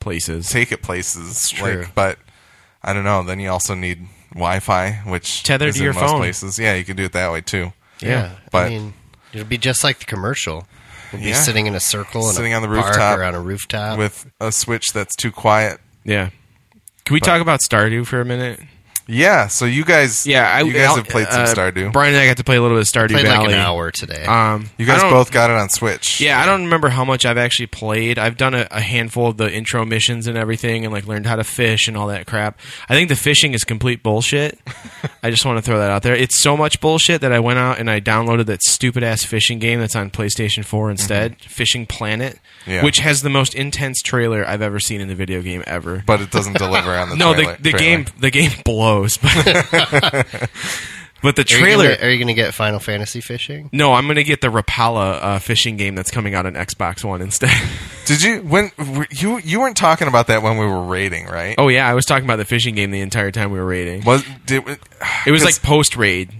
[0.00, 0.48] places.
[0.48, 1.50] take it places.
[1.50, 1.80] true.
[1.82, 2.18] Like, but
[2.82, 3.22] I don't know.
[3.22, 6.18] Then you also need Wi-Fi, which Tethered is to in your most phone.
[6.20, 6.58] places.
[6.58, 7.72] Yeah, you can do it that way too.
[8.00, 8.94] Yeah, but- I mean,
[9.32, 10.66] it'll be just like the commercial.
[11.12, 11.34] We'll be Yeah.
[11.34, 13.98] sitting in a circle in Sitting a on the park rooftop or on a rooftop.
[13.98, 15.80] With a Switch that's too quiet.
[16.04, 16.30] yeah.
[17.04, 18.60] Can we talk about Stardew for a minute?
[19.10, 19.48] Yeah.
[19.48, 21.92] So you guys, Yeah, I, you guys I'll- have played some uh, Stardew.
[21.92, 23.46] Brian and I got to play a little bit of Stardew Played Valley.
[23.48, 24.24] like an hour today.
[24.24, 26.20] Um, you guys both got it on Switch.
[26.20, 28.18] Yeah, I don't remember how much I've actually played.
[28.18, 31.36] I've done a, a handful of the intro missions and everything, and like learned how
[31.36, 32.58] to fish and all that crap.
[32.88, 34.58] I think the fishing is complete bullshit.
[35.22, 36.14] I just want to throw that out there.
[36.14, 39.58] It's so much bullshit that I went out and I downloaded that stupid ass fishing
[39.58, 42.70] game that's on PlayStation Four instead, Fishing Planet, Mm-hmm.
[42.72, 42.84] Yeah.
[42.84, 46.02] which has the most intense trailer I've ever seen in the video game ever.
[46.06, 47.78] But it doesn't deliver on the no, trailer- the the trailer.
[48.04, 49.20] game the game blows, but,
[51.22, 51.84] but the Are you trailer.
[51.96, 53.68] gonna- Are you going to get Final Fantasy fishing?
[53.72, 57.20] no, I'm gonna get the Rapala uh, fishing game that's coming out on Xbox One
[57.22, 57.50] instead.
[58.06, 61.54] Did you when were- you you weren't talking about that when we were raiding, right?
[61.58, 64.04] Oh yeah, I was talking about the fishing game the entire time we were raiding.
[64.04, 64.62] Was did
[65.26, 66.30] It was 'cause- like post raid,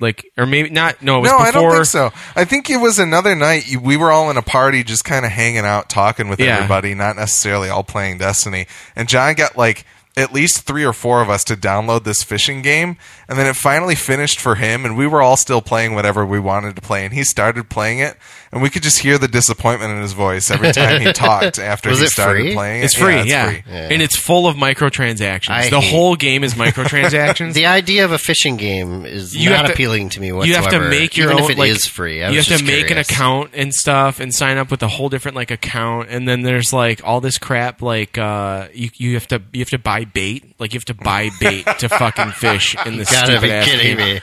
[0.00, 1.02] like or maybe not.
[1.02, 1.48] No, it was no, before.
[1.48, 2.10] I don't think so.
[2.36, 3.68] I think it was another night.
[3.70, 6.56] you- We were all in a party, just kind of hanging out, talking with Yeah.
[6.56, 8.66] everybody, not necessarily all playing Destiny.
[8.96, 9.84] And John got like
[10.16, 12.96] at least three or four of us to download this fishing game,
[13.28, 16.38] and then it finally finished for him, and we were all still playing whatever we
[16.38, 18.16] wanted to play, and he started playing it,
[18.52, 21.88] and we could just hear the disappointment in his voice every time he talked after
[21.90, 22.52] Was he it started free?
[22.54, 22.84] playing it.
[22.84, 23.72] It's free, yeah, yeah, it's free.
[23.74, 23.88] Yeah.
[23.90, 25.50] and it's full of microtransactions.
[25.50, 27.54] I the hate- whole game is microtransactions.
[27.62, 30.48] The idea of a fishing game is You not to- appealing to me whatsoever.
[30.48, 31.50] you have to make your even own.
[31.50, 32.22] if it like, is free.
[32.22, 33.10] I you was have to just make an curious.
[33.10, 36.72] account and stuff, and sign up with a whole different like account, and then there's
[36.72, 37.80] like all this crap.
[37.82, 40.54] Like uh, you you have to you have to buy bait.
[40.58, 43.64] Like you have to buy bait to fucking fish in this Gotta stupid be ass
[43.66, 44.14] kidding game.
[44.16, 44.20] me!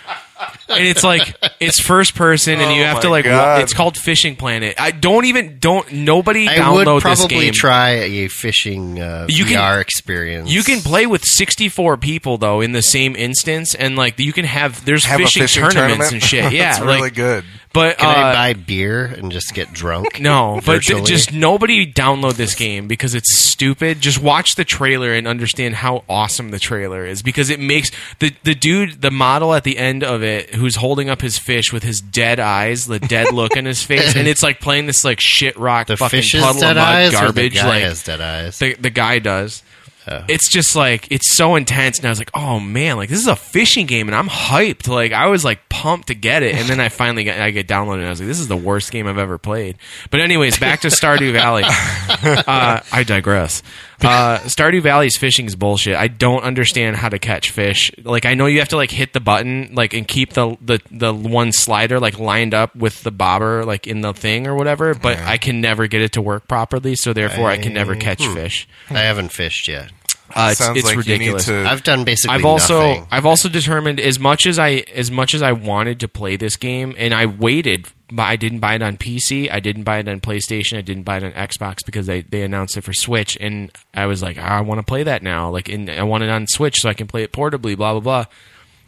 [0.70, 3.26] And it's like it's first person, and you Oh have to my like.
[3.26, 4.76] wa- It's called Fishing Planet.
[4.80, 7.54] I don't even don't nobody I would download this probably game.
[7.54, 10.50] try a fishing uh, You can- VR experience.
[10.50, 14.46] You can play with 64 people though in the same instance, and like you can
[14.46, 16.12] have there's Have a fishing, fishing tournaments tournament?
[16.14, 16.54] and shit.
[16.60, 17.44] Yeah, it's really good.
[17.72, 20.20] But Can uh, I buy beer and just get drunk?
[20.20, 24.02] no, but th- just nobody download this game because it's stupid.
[24.02, 28.34] Just watch the trailer and understand how awesome the trailer is because it makes the
[28.44, 31.84] the dude, the model at the end of it, who's holding up his fish with
[31.84, 35.20] his dead eyes, the dead look in his face, and it's like playing this like
[35.20, 37.10] shit rock the fucking puddle of mud eyes.
[37.10, 37.54] or the garbage.
[37.56, 38.58] guy like has dead eyes.
[38.58, 39.62] the the guy does.
[40.08, 40.24] Oh.
[40.28, 43.28] It's just like it's so intense, and I was like, "Oh man, like this is
[43.28, 44.88] a fishing game," and I'm hyped.
[44.88, 47.68] Like I was like pumped to get it, and then I finally got I get
[47.68, 49.78] downloaded, and I was like, "This is the worst game I've ever played."
[50.10, 51.64] But anyways, back to Stardew Valley.
[52.20, 53.64] Uh, I digress.
[54.02, 55.96] Uh, Stardew Valley's fishing is bullshit.
[55.96, 57.92] I don't understand how to catch fish.
[58.04, 60.80] Like I know you have to like hit the button, like and keep the the
[60.90, 64.94] the one slider like lined up with the bobber like in the thing or whatever.
[64.94, 68.26] But I can never get it to work properly, so therefore I can never catch
[68.26, 68.68] fish.
[68.90, 69.92] I haven't fished yet.
[70.36, 71.48] Uh, it's Sounds it's like ridiculous.
[71.48, 71.70] you need to.
[71.70, 72.36] I've done basically.
[72.36, 73.08] I've also nothing.
[73.12, 76.56] I've also determined as much as I as much as I wanted to play this
[76.56, 77.88] game, and I waited.
[78.12, 79.52] But I didn't buy it on PC.
[79.52, 80.78] I didn't buy it on PlayStation.
[80.78, 84.08] I didn't buy it on Xbox because they, they announced it for Switch, and I
[84.08, 85.52] was like, "Ah, I want to play that now.
[85.52, 87.78] Like, and I want it on Switch so I can play it portably.
[87.78, 88.26] Blah blah blah.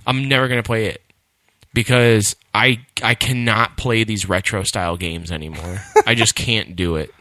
[0.08, 1.04] I'm never gonna play it
[1.74, 5.82] because I I cannot play these retro style games anymore.
[6.06, 7.14] I just can't do it.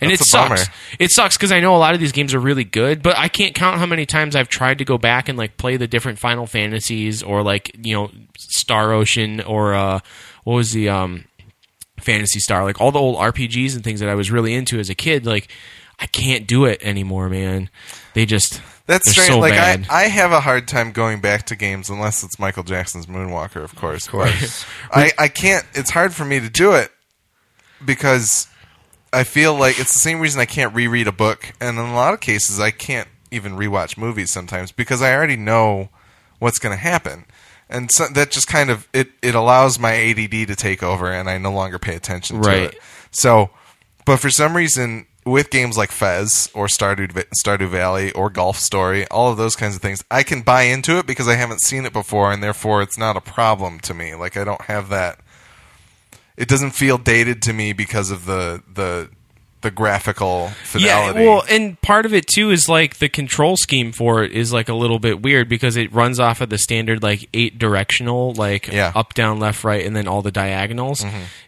[0.00, 0.56] And That's it bummer.
[0.56, 0.76] sucks.
[0.98, 3.28] It sucks because I know a lot of these games are really good, but I
[3.28, 6.18] can't count how many times I've tried to go back and like play the different
[6.18, 10.00] Final Fantasies or like you know Star Ocean or uh,
[10.44, 11.24] what was the um,
[12.00, 14.90] Phantasy Star, like all the old RPGs and things that I was really into as
[14.90, 15.26] a kid.
[15.26, 15.48] Like
[15.98, 17.68] I can't do it anymore, man.
[18.14, 19.30] They just That's strange.
[19.30, 19.86] so like bad.
[19.90, 23.62] I, I have a hard time going back to games unless it's Michael Jackson's Moonwalker,
[23.62, 24.06] of course.
[24.06, 24.64] Of course.
[24.90, 25.66] I, I can't.
[25.74, 26.90] It's hard for me to do it
[27.84, 28.48] because
[29.12, 31.94] I feel like it's the same reason I can't reread a book, and in a
[31.94, 35.88] lot of cases, I can't even rewatch movies sometimes because I already know
[36.38, 37.26] what's going to happen,
[37.70, 41.30] and so that just kind of it it allows my ADD to take over, and
[41.30, 42.78] I no longer pay attention to it.
[43.10, 43.50] So,
[44.04, 45.06] but for some reason.
[45.26, 47.12] With games like Fez or Stardew,
[47.44, 50.96] Stardew Valley or Golf Story, all of those kinds of things, I can buy into
[50.96, 54.14] it because I haven't seen it before, and therefore it's not a problem to me.
[54.14, 55.20] Like I don't have that
[56.40, 59.10] it doesn't feel dated to me because of the the
[59.62, 61.20] the graphical fidelity.
[61.20, 64.52] Yeah, well, and part of it too is like the control scheme for it is
[64.52, 68.32] like a little bit weird because it runs off of the standard like eight directional,
[68.34, 68.88] like Yeah.
[68.88, 68.98] Mm-hmm.
[68.98, 71.04] up, down, left, right, and then all the diagonals.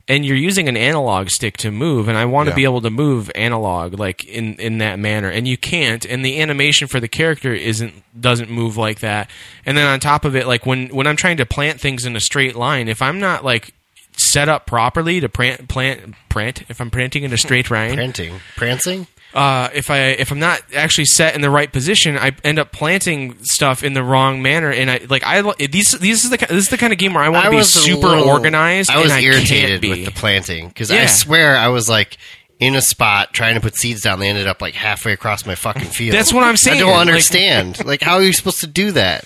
[0.09, 2.57] And you're using an analog stick to move, and I want to Yeah.
[2.57, 6.05] be able to move analog like in in that manner, and you can't.
[6.05, 9.31] And the animation for the character isn't doesn't move like that.
[9.65, 12.15] And then on top of it, like when when I'm trying to plant things in
[12.17, 13.73] a straight line, if I'm not like
[14.17, 18.41] set up properly to plant plant prant if I'm planting in a straight line Printing.
[18.57, 19.07] Prancing?
[19.35, 22.71] uh, if I if I'm not actually set in the right position, I end up
[22.73, 26.51] planting stuff in the wrong manner, and I like I these these is the this
[26.65, 28.91] is the kind of game where I want to be super little- organized.
[28.91, 29.89] I was and I irritated can't be.
[29.91, 31.03] with the planting because Yeah.
[31.03, 32.19] I swear I was like
[32.61, 34.21] in a spot trying to put seeds down.
[34.21, 36.15] They ended up like halfway across my fucking field.
[36.15, 36.77] That's what I'm saying.
[36.77, 37.85] I don't Like- understand.
[37.87, 39.25] like, how are you supposed to do that?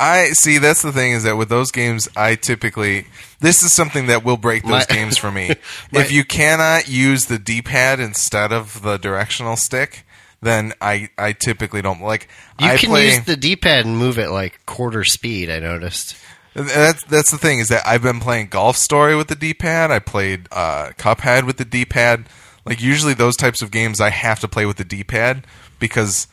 [0.00, 0.58] I see.
[0.58, 3.06] That's the thing is that with those games, I typically
[3.40, 5.48] this is something that will break those My- games for me.
[5.92, 10.04] My- if you cannot use the D-pad instead of the directional stick,
[10.40, 12.28] then I I typically don't like.
[12.58, 15.50] You I can play, use the D-pad and move it like quarter speed.
[15.50, 16.16] I noticed.
[16.54, 19.90] That's that's the thing is that I've been playing Golf Story with the D-pad.
[19.90, 22.24] I played uh, Cuphead with the D-pad.
[22.64, 25.46] Like usually those types of games, I have to play with the D-pad
[25.78, 26.26] because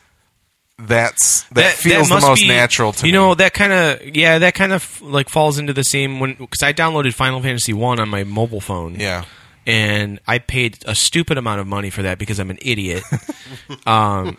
[0.80, 3.18] that's that, feels the must most be- natural to you me.
[3.18, 6.62] know that kind of yeah that kind of like falls into the same when because
[6.62, 8.96] I downloaded Final Fantasy one on my mobile phone.
[9.00, 9.26] yeah.
[9.66, 13.04] and I paid a stupid amount of money for that because I'm an idiot.
[13.88, 14.38] um,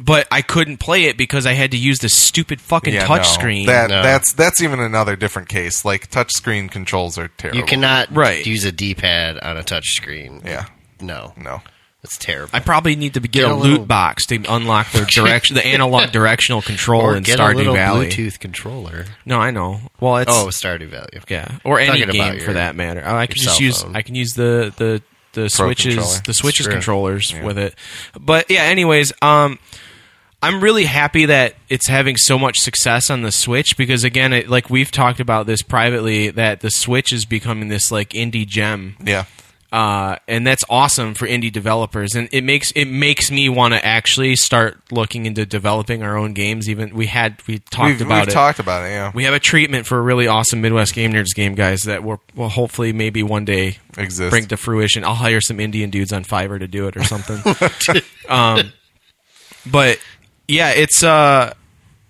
[0.00, 3.22] but I couldn't play it because I had to use the stupid fucking Yeah, touch
[3.24, 3.28] no.
[3.32, 3.66] screen.
[3.66, 4.02] That No.
[4.02, 5.84] that's that's even another different case.
[5.84, 7.58] Like touchscreen controls are terrible.
[7.58, 8.46] You cannot Right.
[8.46, 10.42] use a D-pad on a touch screen.
[10.44, 10.66] Yeah.
[11.00, 11.60] No, No.
[12.02, 12.50] It's terrible.
[12.52, 15.54] I probably need to get, Get a, a loot little- box to unlock the direction,
[15.54, 18.08] the analog directional control or in get a little Valley.
[18.08, 19.04] Bluetooth controller.
[19.24, 19.80] No, I know.
[20.00, 21.08] Well, it's Oh, Stardew Valley.
[21.28, 23.02] yeah, or any Talking about game your- for that matter.
[23.06, 23.94] Oh, I can just use phone.
[23.96, 25.02] I can use the the
[25.34, 26.18] the switches controller.
[26.26, 26.72] the switches True.
[26.74, 27.74] controllers with it.
[28.20, 29.58] But yeah, anyways, um
[30.44, 34.48] I'm really happy that it's having so much success on the Switch because again, it,
[34.48, 38.96] like we've talked about this privately that the Switch is becoming this like indie gem.
[39.02, 39.26] Yeah.
[39.72, 43.82] Uh, and that's awesome for indie developers, and it makes it makes me want to
[43.82, 46.68] actually start looking into developing our own games.
[46.68, 48.32] Even we had we talked We've, about we've it.
[48.32, 48.90] talked about it.
[48.90, 49.12] Yeah.
[49.14, 52.20] We have a treatment for a really awesome Midwest Game Nerds game, guys, that will
[52.34, 54.28] will hopefully maybe one day Exist.
[54.30, 55.04] bring to fruition.
[55.04, 57.42] I'll hire some Indian dudes on Fiverr to do it or something.
[58.28, 58.74] um,
[59.64, 59.98] but
[60.48, 61.54] yeah, it's uh,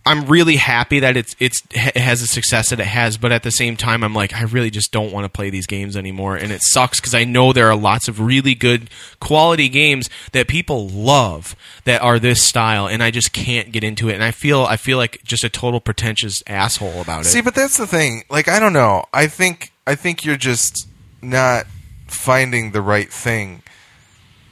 [0.05, 3.45] I'm really happy that it's it's it has the success that it has, but at
[3.45, 6.35] the same time, I'm like, I really just don't want to play these games anymore,
[6.35, 10.49] and it sucks because I know there are lots of really good quality games that
[10.49, 14.33] people love that are this style, and I just can't get into it, and I
[14.33, 17.27] feel I feel like just a total pretentious asshole about it.
[17.27, 18.25] See, but that's the thing.
[18.29, 19.05] Like, I don't know.
[19.13, 20.89] I think I think you're just
[21.23, 21.67] not
[22.09, 23.63] finding the right thing.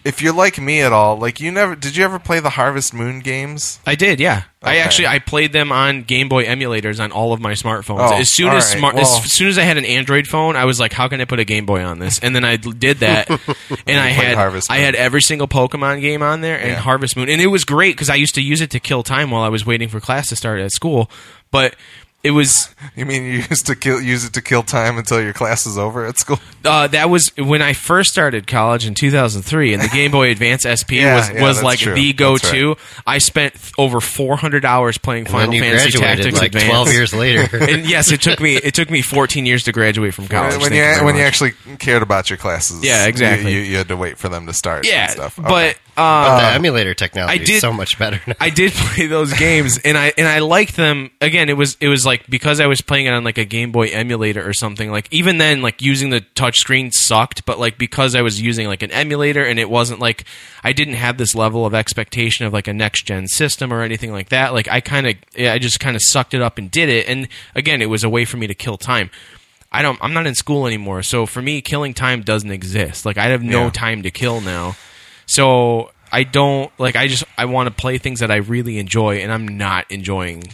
[0.02, 2.94] If you're like me at all, like you never did you ever play the Harvest
[2.94, 3.80] Moon games?
[3.86, 4.44] I did, yeah.
[4.62, 8.10] I actually I played them on Game Boy emulators on all of my smartphones.
[8.10, 8.78] Oh, as soon as right.
[8.78, 11.20] smart, Well- as soon as I had an Android phone, I was like, "How can
[11.20, 13.28] I put a Game Boy on this?" And then I did that,
[13.86, 14.84] and I had Harvest I Moon.
[14.86, 16.76] had every single Pokemon game on there and Yeah.
[16.76, 19.30] Harvest Moon, and it was great because I used to use it to kill time
[19.30, 21.10] while I was waiting for class to start at school.
[21.50, 21.74] But
[22.22, 25.32] it was You mean you used to kill, use it to kill time until your
[25.32, 26.38] class is over at school?
[26.64, 30.62] uh, that was when I first started college in 2003, and the Game Boy Advance
[30.68, 31.94] SP Yeah, was yeah, was that's like true.
[31.94, 32.76] the go-to.
[33.06, 36.68] I spent th- over 400 hours playing And Final you Fantasy graduated Tactics like Advance.
[36.70, 37.56] 12 years later.
[37.64, 40.52] and yes, it took me it took me 14 years to graduate from college.
[40.60, 41.28] when Thank you, very when you much.
[41.28, 43.52] actually cared about your classes, Yeah, exactly.
[43.52, 44.86] You, you, you had to wait for them to start.
[44.86, 45.38] yeah, and stuff.
[45.38, 45.48] Okay.
[45.48, 48.34] but But uh, the emulator technology I did- is so much better now.
[48.40, 51.10] I did play those games, and I and I liked them.
[51.20, 53.72] Again, it was it was like because I was playing it on like a Game
[53.72, 54.90] Boy emulator or something.
[54.90, 58.82] Like even then, like using the touchscreen sucked, but like because I was using like
[58.82, 60.24] an emulator, and it wasn't like
[60.64, 64.12] I didn't have this level of expectation of like a next gen system or anything
[64.12, 64.52] like that.
[64.52, 67.08] Like I kind of I just kind of sucked it up and did it.
[67.08, 69.10] And again, it was a way for me to kill time.
[69.72, 69.98] I don't.
[70.02, 73.06] I'm not in school anymore, so for me, killing time doesn't exist.
[73.06, 73.70] Like I have no Yeah.
[73.70, 74.74] time to kill now.
[75.30, 76.96] So I don't like.
[76.96, 80.44] I just I want to play things that I really enjoy, and I'm not enjoying.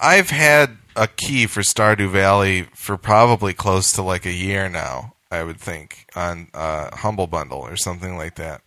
[0.00, 5.14] I've had a key for Stardew Valley for probably close to like a year now.
[5.30, 8.60] I would think on uh, Humble Bundle or something like that.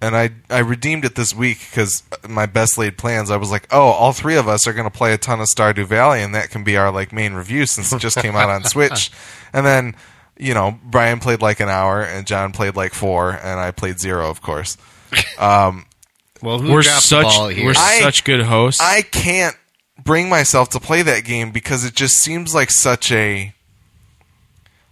[0.00, 3.32] And I I redeemed it this week because my best laid plans.
[3.32, 5.48] I was like, oh, all three of us are going to play a ton of
[5.48, 8.50] Stardew Valley, and that can be our like main review since it just came out
[8.50, 9.10] on Switch.
[9.52, 9.96] And then
[10.36, 13.98] you know Brian played like an hour, and John played like four, and I played
[14.00, 14.76] zero, of course.
[15.38, 15.86] Um,
[16.42, 17.66] Well, who We're dropped the such ball here?
[17.66, 18.80] we're I- such good hosts.
[18.80, 19.56] I can't
[20.02, 23.54] bring myself to play that game because it just seems like such a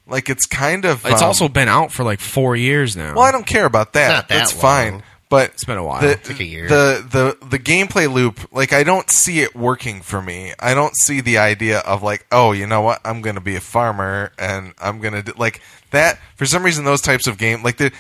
[0.07, 3.14] like it's kind of it's um, also been out for like four years now.
[3.14, 4.09] well I don't care about that.
[4.09, 4.61] not that That's long.
[4.62, 5.02] fine.
[5.33, 6.03] But It's been a while.
[6.03, 6.68] The, like a year.
[6.68, 10.53] The the the gameplay loop, like I don't see it working for me.
[10.59, 13.01] I don't see the idea of like, oh, you know what?
[13.03, 16.18] I'm going to be a farmer and I'm going to do, like that.
[16.37, 17.92] For some reason, those types of game, like the,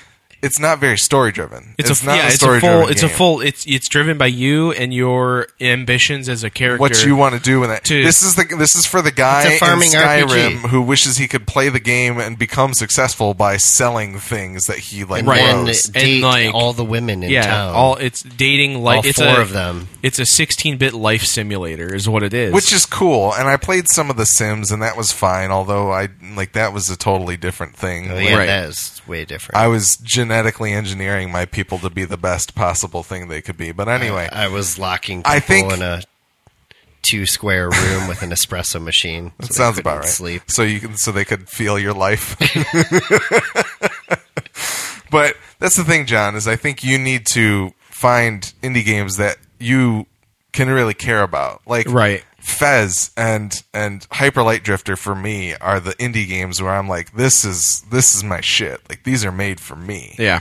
[0.42, 1.74] it's not very story driven.
[1.78, 2.58] It's, a not yeah, a it's a full.
[2.60, 2.90] driven.
[2.90, 3.40] It's a full.
[3.40, 6.80] It's it's driven by you and your ambitions as a character.
[6.80, 7.84] what you want to do with that?
[7.84, 10.26] to- this is the this is for the guy farming in Skyrim
[10.58, 10.68] RPG.
[10.70, 15.04] who wishes he could play the game and become successful by selling things that he
[15.04, 15.38] like and Right.
[15.40, 15.84] then grows.
[15.86, 17.74] And, date like- all the women in yeah, town.
[17.74, 19.88] all it's dating like All it's four a, of them.
[20.02, 22.52] It's a 16-bit life simulator, is what it is.
[22.52, 23.32] which is cool.
[23.34, 25.52] And I played some of the Sims, and that was fine.
[25.52, 28.10] Although I like that was a totally different thing.
[28.10, 28.46] Oh, yeah, Right.
[28.46, 29.56] that is way different.
[29.56, 29.96] I was
[30.32, 33.70] genetically engineering my people to be the best possible thing they could be.
[33.70, 36.02] But anyway, I was locking people I think- in a
[37.02, 39.32] two square room with an espresso machine.
[39.40, 40.08] so that sounds about right.
[40.08, 40.42] Sleep.
[40.46, 42.36] So you can so they could feel your life.
[45.10, 49.36] but that's the thing, John, is I think you need to find indie games that
[49.58, 50.06] you
[50.52, 51.60] can really care about.
[51.66, 52.24] Like Right.
[52.42, 57.12] Fez and and Hyper Light Drifter for me are the indie games where I'm like,
[57.12, 58.80] this is this is my shit.
[58.88, 60.16] Like these are made for me.
[60.18, 60.40] yeah,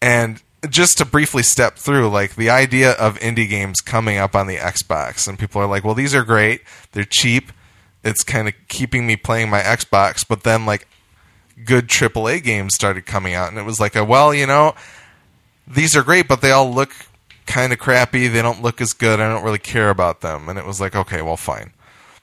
[0.00, 4.46] And just to briefly step through, like the idea of indie games coming up on
[4.46, 6.62] the Xbox, and people are like, well, these are great.
[6.92, 7.52] They're cheap.
[8.02, 10.26] It's kind of keeping me playing my Xbox.
[10.26, 10.88] But then, like,
[11.64, 14.74] good AAA games started coming out, and it was like, a, well, you know,
[15.66, 16.92] these are great, but they all look
[17.48, 18.28] kind of crappy.
[18.28, 19.18] They don't look as good.
[19.18, 20.48] I don't really care about them.
[20.48, 21.72] And it was like, okay, well, fine.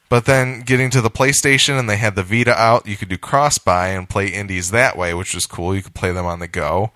[0.08, 3.18] But then getting to the PlayStation and they had the Vita out, you could do
[3.18, 5.76] cross buy and play indies that way, which was cool.
[5.76, 6.92] You could play them on the go.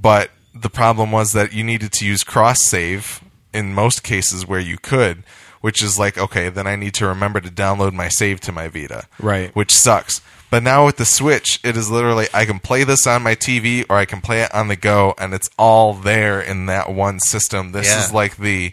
[0.00, 4.60] But the problem was that you needed to use cross save in most cases where
[4.60, 5.24] you could,
[5.60, 8.68] which is like, okay, then I need to remember to download my save to my
[8.68, 9.08] Vita.
[9.18, 9.54] Right.
[9.56, 10.20] Which sucks.
[10.54, 13.84] But now with the Switch, it is literally I can play this on my TV
[13.90, 17.18] or I can play it on the go and it's all there in that one
[17.18, 17.72] system.
[17.72, 18.04] This Yeah.
[18.04, 18.72] is like the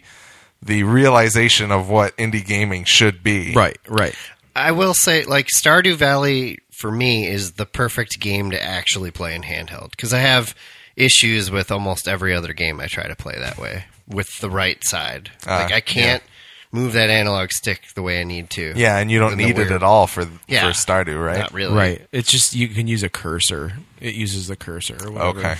[0.61, 3.53] the realization of what indie gaming should be.
[3.53, 4.13] right, right.
[4.55, 9.33] I will say, like Stardew Valley for me is the perfect game to actually play
[9.33, 10.53] in handheld because I have
[10.95, 14.77] issues with almost every other game I try to play that way with the right
[14.83, 15.31] side.
[15.47, 16.21] Ah, like I can't
[16.71, 18.73] move that analog stick the way I need to.
[18.75, 20.67] Yeah, and you don't need it at all for Yeah.
[20.67, 21.39] for Stardew, right?
[21.39, 21.75] Not really.
[21.75, 22.07] Right.
[22.11, 23.73] It's just you can use a cursor.
[23.99, 24.97] It uses the cursor.
[25.05, 25.39] Or whatever.
[25.39, 25.55] Okay.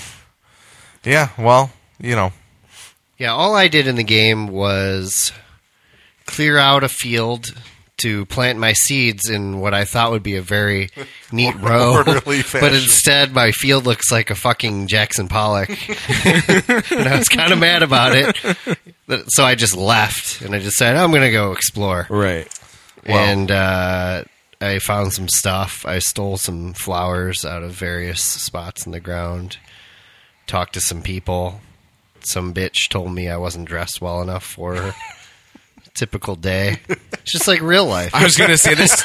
[1.03, 2.31] Yeah, well, you know,
[3.17, 5.31] Yeah, all I did in the game was
[6.25, 7.53] clear out a field
[8.01, 10.89] to plant my seeds in what I thought would be a very
[11.31, 12.03] neat row.
[12.51, 15.69] But instead, my field looks like a fucking Jackson Pollock.
[16.25, 18.37] and I was kind of mad about it.
[19.29, 22.07] So I just left and I just decided I'm going to go explore.
[22.09, 22.47] Right.
[23.05, 24.23] and uh,
[24.61, 25.85] I found some stuff.
[25.85, 29.57] I stole some flowers out of various spots in the ground.
[30.47, 31.61] Talked to some people.
[32.21, 34.95] Some bitch told me I wasn't dressed well enough for her.
[35.95, 36.77] Typical day.
[37.23, 38.13] It's just like real life.
[38.13, 39.03] I was gonna say this.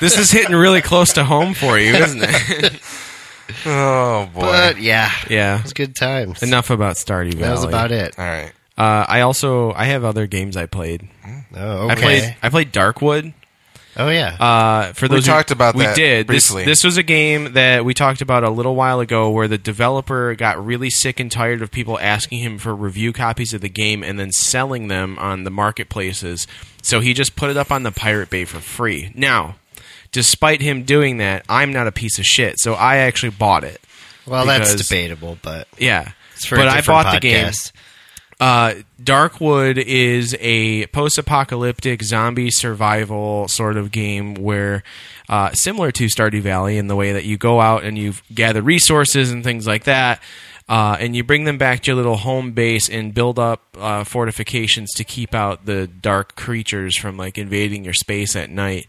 [0.00, 2.80] this is hitting really close to home for you, isn't it?
[3.66, 4.40] oh boy.
[4.40, 5.60] But yeah, yeah.
[5.60, 6.42] it's good times.
[6.42, 7.42] Enough about Stardew Valley.
[7.42, 8.18] That was about it.
[8.18, 8.52] all right.
[8.78, 11.06] Uh, I also I have other games I played.
[11.54, 12.02] Oh, I okay.
[12.02, 13.34] played I played Darkwood.
[14.00, 14.34] Oh yeah.
[14.38, 16.64] Uh, for We those who- talked about we that did briefly.
[16.64, 19.58] This, this was a game that we talked about a little while ago, where the
[19.58, 23.68] developer got really sick and tired of people asking him for review copies of the
[23.68, 26.46] game and then selling them on the marketplaces.
[26.82, 29.12] So he just put it up on the Pirate Bay for free.
[29.14, 29.56] Now,
[30.12, 33.80] despite him doing that, I'm not a piece of shit, so I actually bought it.
[34.26, 37.52] well, that's debatable, but Yeah, it's for but a I different bought the game.
[38.40, 44.82] Uh, Darkwood is a post-apocalyptic zombie survival sort of game where,
[45.28, 48.62] uh, similar to Stardew Valley, in the way that you go out and you gather
[48.62, 50.22] resources and things like that,
[50.70, 54.04] uh, and you bring them back to your little home base and build up uh,
[54.04, 58.86] fortifications to keep out the dark creatures from like invading your space at night.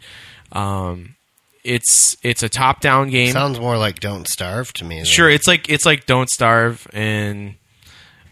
[0.54, 1.16] Um,
[1.64, 3.34] it's it's a top-down game.
[3.34, 5.04] Sounds more like Don't Starve to me.
[5.04, 7.56] Sure, it's like it's like Don't Starve and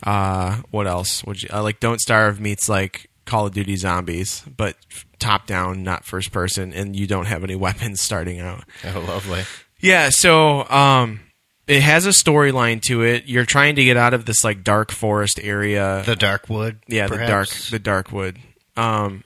[0.03, 1.23] Uh, what else?
[1.25, 1.79] Would you uh, like?
[1.79, 4.75] Don't Starve meets like Call of Duty Zombies, but
[5.19, 8.63] top down, not first person, and you don't have any weapons starting out.
[8.85, 9.43] Oh, lovely.
[9.79, 11.21] Yeah, so um,
[11.67, 13.25] it has a storyline to it.
[13.27, 16.03] You're trying to get out of this like dark forest area.
[16.05, 16.79] The dark wood.
[16.87, 18.39] yeah, the dark, the dark wood.
[18.75, 19.23] Um,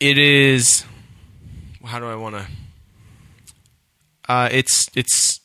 [0.00, 0.84] it is.
[1.84, 2.46] How do I want to?
[4.28, 5.40] Uh, it's it's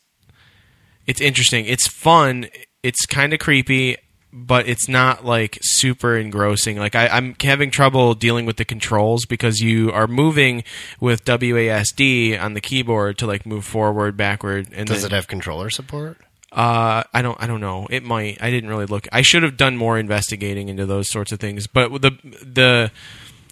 [1.08, 1.66] it's interesting.
[1.66, 2.48] It's fun.
[2.84, 3.98] It's kind of creepy,
[4.38, 6.78] but it's not like super engrossing.
[6.78, 10.66] Like I, I'm having trouble dealing with the controls because you are moving
[11.00, 15.28] with WASD on the keyboard to like move forward, backward, and Does then, it have
[15.28, 16.18] controller support?
[16.52, 17.42] uh, I don't.
[17.42, 17.88] I don't know.
[17.90, 18.38] It might.
[18.42, 19.08] I didn't really look.
[19.12, 21.68] I should have done more investigating into those sorts of things.
[21.68, 22.92] But the the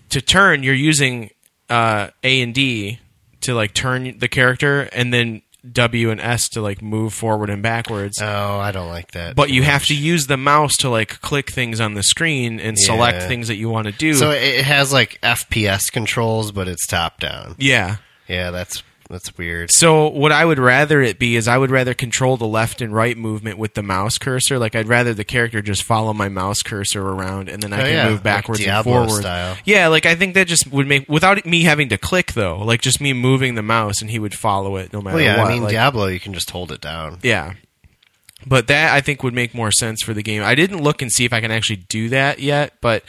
[0.10, 1.32] to turn, you're using
[1.70, 3.00] uh, A and D
[3.42, 5.42] to like turn the character, and then
[5.72, 8.22] W and S to like move forward and backwards.
[8.22, 9.36] Oh, I don't like that.
[9.36, 12.78] but you have to use the mouse to like click things on the screen and
[12.78, 14.14] select things that you want to do.
[14.14, 17.56] So it has like FPS controls, but it's top down.
[17.58, 17.98] yeah.
[18.28, 18.82] Yeah, that's
[19.14, 19.72] that's weird.
[19.72, 22.94] So what I would rather it be is I would rather control the left and
[22.94, 24.60] right movement with the mouse cursor.
[24.60, 27.84] Like I'd rather the character just follow my mouse cursor around and then I Oh,
[27.84, 29.22] can yeah, move like backwards and Diablo forward.
[29.22, 29.56] style.
[29.64, 32.58] Yeah, like I think that just would make without me having to click though.
[32.58, 35.38] Like just me moving the mouse and he would follow it no matter Well, yeah,
[35.42, 35.48] what.
[35.50, 37.20] I mean Like, Diablo, you can just hold it down.
[37.24, 37.54] yeah.
[38.46, 40.44] But that I think would make more sense for the game.
[40.44, 43.04] I didn't look and see if I can actually do that yet, but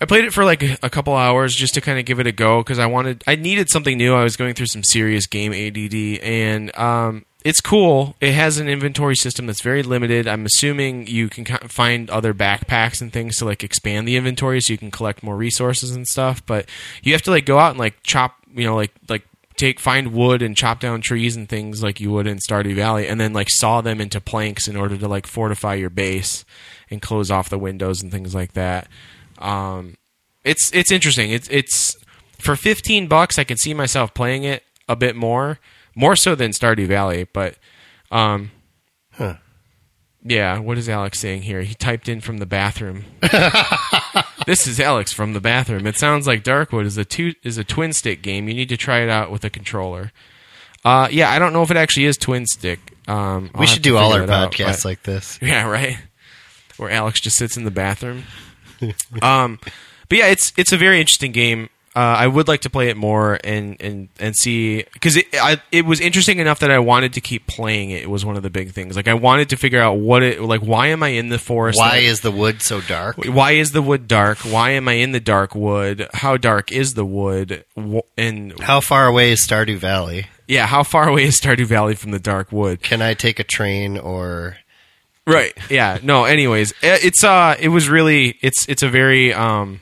[0.00, 2.32] I played it for like a couple hours just to kind of give it a
[2.32, 4.14] go because I wanted, I needed something new.
[4.14, 8.14] I was going through some serious game ADD, and um, it's cool.
[8.20, 10.28] It has an inventory system that's very limited.
[10.28, 14.72] I'm assuming you can find other backpacks and things to like expand the inventory so
[14.72, 16.44] you can collect more resources and stuff.
[16.46, 16.68] But
[17.02, 19.24] you have to like go out and like chop, you know, like like
[19.56, 23.08] take find wood and chop down trees and things like you would in Stardew Valley,
[23.08, 26.44] and then like saw them into planks in order to like fortify your base
[26.90, 28.88] and close off the windows and things like that.
[29.38, 29.96] Um,
[30.44, 31.30] it's it's interesting.
[31.30, 31.96] It's it's
[32.38, 33.38] for fifteen bucks.
[33.38, 35.58] I can see myself playing it a bit more,
[35.94, 37.24] more so than Stardew Valley.
[37.32, 37.56] But
[38.10, 38.50] um,
[39.12, 39.34] Huh.
[40.24, 40.58] yeah.
[40.58, 41.62] What is Alex saying here?
[41.62, 43.04] He typed in from the bathroom.
[44.46, 45.86] this is Alex from the bathroom.
[45.86, 48.48] It sounds like Darkwood is a two is a twin stick game.
[48.48, 50.12] You need to try it out with a controller.
[50.84, 52.78] Uh, yeah, I don't know if it actually is twin stick.
[53.08, 55.38] Um, we should do all our that out, podcasts but- like this.
[55.42, 55.98] yeah, right.
[56.76, 58.22] Where Alex just sits in the bathroom.
[59.22, 59.58] um,
[60.08, 61.68] but yeah, it's it's a very interesting game.
[61.96, 65.60] Uh, I would like to play it more and and and see because it I,
[65.72, 68.02] it was interesting enough that I wanted to keep playing it.
[68.02, 68.94] It was one of the big things.
[68.94, 70.60] Like I wanted to figure out what it like.
[70.60, 71.76] Why am I in the forest?
[71.78, 73.16] Why is the wood so dark?
[73.24, 74.38] why is the wood dark?
[74.40, 76.06] Why am I in the dark wood?
[76.14, 77.64] How dark is the wood?
[78.16, 80.26] And How far away is Stardew Valley?
[80.46, 82.80] yeah, how far away is Stardew Valley from the dark wood?
[82.80, 84.56] Can I take a train or
[85.28, 85.52] Right.
[85.70, 85.98] Yeah.
[86.02, 86.24] No.
[86.24, 89.80] Anyways, it's uh, it was really it's it's a very um,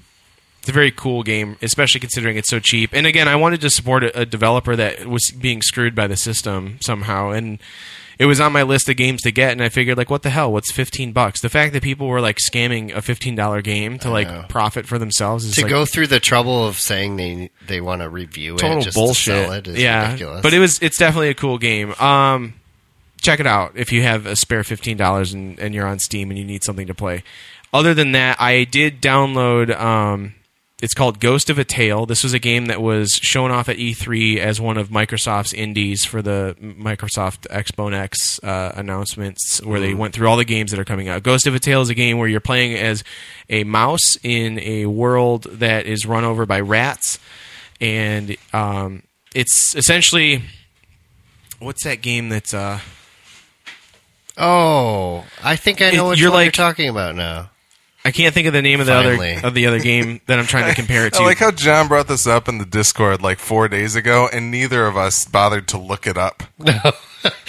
[0.61, 2.91] it's a very cool game, especially considering it's so cheap.
[2.93, 6.17] And again, I wanted to support a, a developer that was being screwed by the
[6.17, 7.61] system somehow, and
[8.19, 9.53] it was on my list of games to get.
[9.53, 10.53] And I figured, like, what the hell?
[10.53, 11.41] What's fifteen bucks?
[11.41, 14.99] The fact that people were like scamming a fifteen dollar game to like profit for
[14.99, 18.57] themselves is to like, go through the trouble of saying they they want to review
[18.57, 19.35] total it just bullshit.
[19.35, 20.43] to sell it is yeah, ridiculous.
[20.43, 21.93] but it was it's definitely a cool game.
[22.01, 22.55] Um,
[23.27, 26.31] check it out if you have a spare fifteen dollars and, and you're on Steam
[26.31, 27.25] and you need something to play.
[27.73, 29.77] Other than that, I did download.
[29.79, 30.35] Um,
[30.81, 32.07] it's called Ghost of a Tale.
[32.07, 36.05] This was a game that was shown off at E3 as one of Microsoft's indies
[36.05, 40.79] for the Microsoft Expo Next uh, announcements, where they went through all the games that
[40.79, 41.23] are coming out.
[41.23, 43.03] Ghost of a Tale is a game where you're playing as
[43.49, 47.19] a mouse in a world that is run over by rats,
[47.81, 49.03] and um,
[49.35, 50.43] it's essentially
[51.59, 52.79] what's that game that's uh
[54.37, 57.51] oh, I think I know It- what you're like- you're talking about now.
[58.05, 59.35] I can't think of the name of the Finally.
[59.39, 61.19] other of the other game that I'm trying to compare it to.
[61.23, 64.49] I like how John brought this up in the Discord like four days ago, and
[64.53, 66.45] neither of us bothered to look it up.
[66.59, 66.93] No,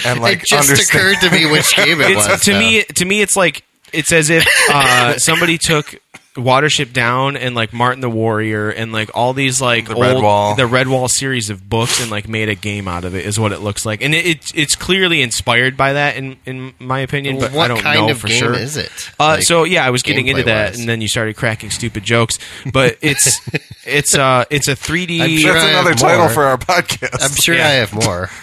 [0.05, 0.99] and like it just understand.
[1.19, 2.41] occurred to me which game it it's, was.
[2.45, 2.59] to now.
[2.59, 3.63] me to me it's like
[3.93, 5.93] it's as if uh, somebody took
[6.37, 10.55] Watership Down and like Martin the Warrior and like all these like The old Redwall.
[10.55, 13.51] the Redwall series of books and like made a game out of it is what
[13.51, 17.39] it looks like and it, it's it's clearly inspired by that in in my opinion
[17.39, 18.53] but what I don't kind know of for game sure.
[18.53, 18.91] is it?
[19.19, 20.79] Uh, Like, so yeah, I was getting into that, gameplay-wise?
[20.79, 22.37] and then you started cracking stupid jokes.
[22.71, 23.41] But it's
[23.85, 25.19] it's uh it's a 3D.
[25.21, 26.29] I'm sure That's I another title more.
[26.29, 27.17] for our podcast.
[27.23, 27.65] I'm sure Yeah.
[27.67, 28.29] I have more.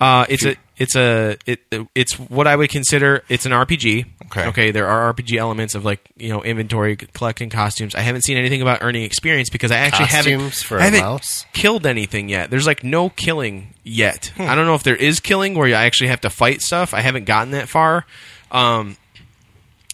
[0.00, 1.58] Uh, it's a it's a it,
[1.92, 4.06] it's what I would consider it's an RPG.
[4.30, 4.46] Okay.
[4.48, 4.70] Okay.
[4.70, 7.94] There are RPG elements of like you know inventory, collecting costumes.
[7.94, 11.46] I haven't seen anything about earning experience because I actually haven't for I haven't mouse?
[11.52, 12.50] killed anything yet.
[12.50, 14.32] There's like no killing yet.
[14.36, 14.42] Hmm.
[14.42, 16.94] I don't know if there is killing where I actually have to fight stuff.
[16.94, 18.06] I haven't gotten that far.
[18.50, 18.96] Um,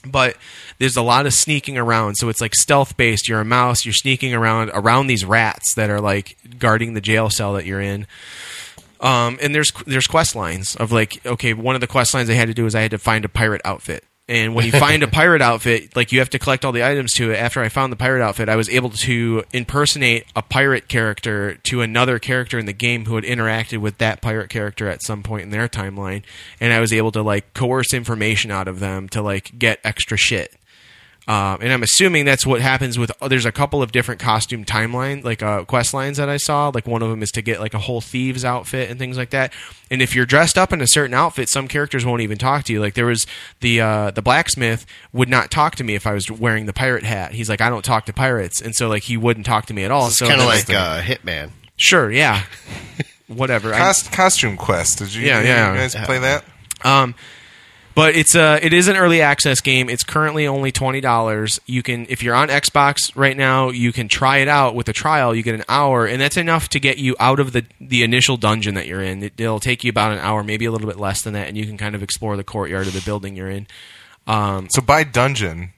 [0.06, 0.36] but
[0.78, 3.94] there's a lot of sneaking around so it's like stealth based you're a mouse you're
[3.94, 8.06] sneaking around around these rats that are like guarding the jail cell that you're in
[9.00, 12.34] um, and there's there's quest lines of like okay one of the quest lines i
[12.34, 15.02] had to do is i had to find a pirate outfit and when you find
[15.02, 17.36] a pirate outfit like you have to collect all the items to it.
[17.36, 21.80] After i found the pirate outfit i was able to impersonate a pirate character to
[21.82, 25.42] another character in the game who had interacted with that pirate character at some point
[25.42, 26.22] in their timeline.
[26.60, 30.16] And i was able to like coerce information out of them to like get extra
[30.16, 30.54] shit
[31.26, 33.10] um, and I'm assuming that's what happens with.
[33.26, 36.70] There's a couple of different costume timeline, like uh, quest lines that I saw.
[36.74, 39.30] Like one of them is to get like a whole thieves outfit and things like
[39.30, 39.52] that.
[39.90, 42.72] And if you're dressed up in a certain outfit, some characters won't even talk to
[42.72, 42.80] you.
[42.80, 43.26] Like there was
[43.60, 47.04] the uh, the blacksmith would not talk to me if I was wearing the pirate
[47.04, 47.32] hat.
[47.32, 49.84] He's like, I don't talk to pirates, and so like he wouldn't talk to me
[49.84, 50.02] at all.
[50.02, 51.50] So it's so kind of that's- like uh, Hitman.
[51.76, 52.42] sure, yeah,
[53.28, 53.72] whatever.
[53.72, 54.98] I- costume Quest.
[54.98, 55.74] Did you, Yeah, you yeah.
[55.76, 56.44] guys play that?
[56.82, 57.14] Um,
[57.94, 59.88] but it's uh it is an early access game.
[59.88, 61.60] It's currently only twenty dollars.
[61.66, 64.92] You can if you're on Xbox right now, you can try it out with a
[64.92, 65.34] trial.
[65.34, 68.36] You get an hour, and that's enough to get you out of the the initial
[68.36, 69.22] dungeon that you're in.
[69.22, 71.56] It, it'll take you about an hour, maybe a little bit less than that, and
[71.56, 73.66] you can kind of explore the courtyard of the building you're in.
[74.26, 75.72] Um, So by dungeon,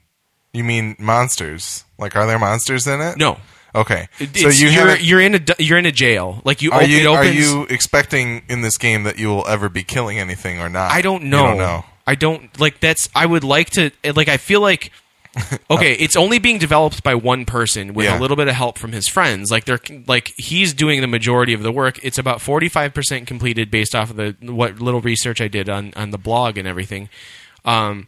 [0.53, 1.83] you mean monsters?
[1.99, 3.17] Like, are there monsters in it?
[3.17, 3.37] no,
[3.75, 4.07] Okay.
[4.17, 6.41] It- so you you're haven't- you're in a you're in a jail.
[6.45, 9.83] Like you, Are you are you expecting in this game that you will ever be
[9.83, 10.91] killing anything or not?
[10.91, 11.47] I don't You know.
[11.47, 11.85] don't know.
[12.07, 14.91] I don't like that's I would like to like I feel like
[15.69, 18.17] okay, it's only being developed by one person with Yeah.
[18.17, 19.51] a little bit of help from his friends.
[19.51, 21.99] Like they're like he's doing the majority of the work.
[22.03, 26.09] It's about 45% completed based off of the what little research I did on on
[26.09, 27.09] the blog and everything.
[27.65, 28.07] Um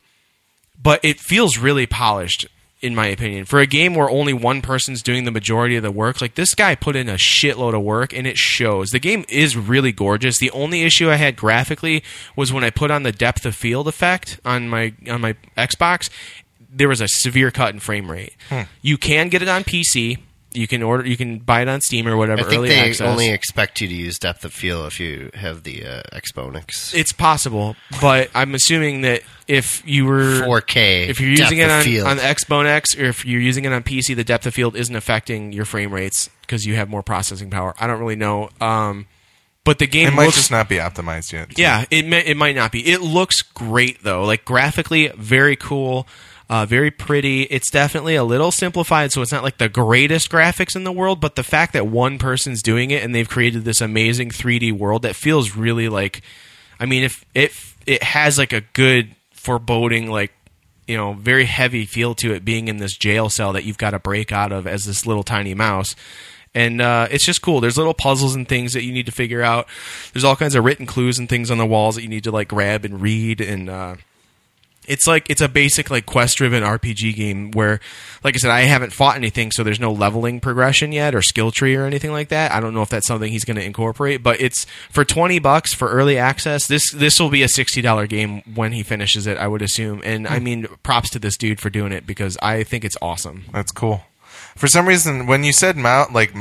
[0.82, 2.48] but it feels really polished
[2.82, 5.92] in my opinion for a game where only one person's doing the majority of the
[5.92, 8.90] work like this guy put in a shitload of work and it shows.
[8.90, 10.38] The game is really gorgeous.
[10.38, 12.04] The only issue i had graphically
[12.36, 16.10] was when i put on the depth of field effect on my on my xbox
[16.72, 18.36] there was a severe cut in frame rate.
[18.50, 18.62] Hmm.
[18.84, 20.20] You can get it on pc
[20.54, 22.80] you can order you can buy it on steam or whatever I think early they
[22.80, 26.56] access only expect you to use depth of field if you have the uh, Xbone
[26.56, 26.94] X.
[26.94, 31.08] it's possible but i'm assuming that if you were 4K.
[31.10, 32.08] if you're using it on, field.
[32.08, 34.76] on the Xbone X or if you're using it on PC, the depth of field
[34.76, 37.74] isn't affecting your frame rates because you have more processing power.
[37.80, 38.50] I don't really know.
[38.62, 39.08] Um,
[39.64, 41.58] but the game It might looks, just not be optimized yet.
[41.58, 42.88] yeah, it may, it might not be.
[42.92, 46.08] It looks great though, like graphically, very cool,
[46.50, 47.44] uh, very pretty.
[47.44, 51.22] It's definitely a little simplified, so it's not like the greatest graphics in the world.
[51.22, 55.04] But the fact that one person's doing it and they've created this amazing 3D world
[55.04, 56.22] that feels really like,
[56.80, 57.52] I mean, if it
[57.86, 60.32] it has like a good foreboding like
[60.88, 63.92] you know very heavy feel to it being in this jail cell that you've got
[63.92, 65.96] to break out of as this little tiny mouse
[66.54, 69.42] and uh, it's just cool there's little puzzles and things that you need to figure
[69.42, 69.68] out
[70.14, 72.32] there's all kinds of written clues and things on the walls that you need to
[72.32, 73.96] like grab and read and uh,
[74.90, 77.80] it's like it's a basic like quest driven RPG game where
[78.24, 81.52] like I said I haven't fought anything so there's no leveling progression yet or skill
[81.52, 82.52] tree or anything like that.
[82.52, 85.74] I don't know if that's something he's going to incorporate, but it's for 20 bucks
[85.74, 86.68] for early access.
[86.68, 90.02] This this will be a $60 game when he finishes it, I would assume.
[90.04, 90.44] And I hmm.
[90.44, 93.46] mean props to this dude for doing it because I think it's awesome.
[93.54, 94.04] That's cool.
[94.56, 96.34] For some reason, when you said mount, like,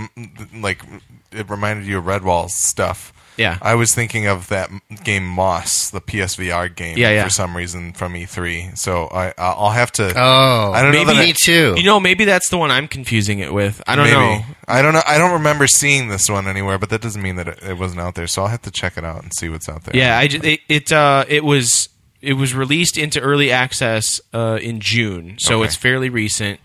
[0.55, 0.83] like
[1.31, 3.13] it reminded you of Redwall stuff.
[3.39, 3.57] Yeah.
[3.62, 4.70] I was thinking of that
[5.05, 6.99] game Moss, the PSVR game.
[6.99, 7.24] Yeah, yeah.
[7.24, 10.12] For some reason from E3, so I I'll have to.
[10.16, 11.74] oh, I don't know maybe that I- me too.
[11.76, 13.80] You know, maybe that's the one I'm confusing it with.
[13.86, 14.16] I don't maybe.
[14.16, 14.45] know.
[14.66, 15.03] I don't know.
[15.07, 18.01] I don't remember seeing this one anywhere, but that doesn't mean that it, it wasn't
[18.01, 18.26] out there.
[18.26, 19.97] So I'll have to check it out and see what's out there.
[19.97, 21.89] Yeah, I it it, uh, it was
[22.20, 25.66] it was released into early access uh, in June, so Okay.
[25.66, 26.59] it's fairly recent.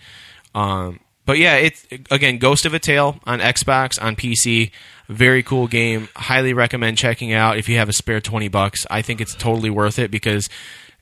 [0.55, 4.71] Um, but yeah, it's again Ghost of a Tale on Xbox on PC.
[5.09, 6.07] Very cool game.
[6.15, 8.85] Highly recommend checking out if you have a spare twenty bucks.
[8.89, 10.49] I think it's totally worth it because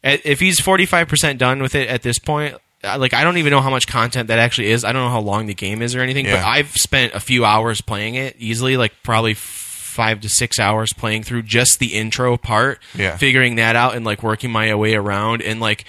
[0.04, 2.56] if he's forty five percent done with it at this point.
[2.84, 4.84] Like I don't even know how much content that actually is.
[4.84, 6.26] I don't know how long the game is or anything.
[6.26, 10.92] But I've spent a few hours playing it easily, like probably five to six hours
[10.94, 13.18] playing through just the intro part, Yeah.
[13.18, 15.86] figuring that out and like working my way around and like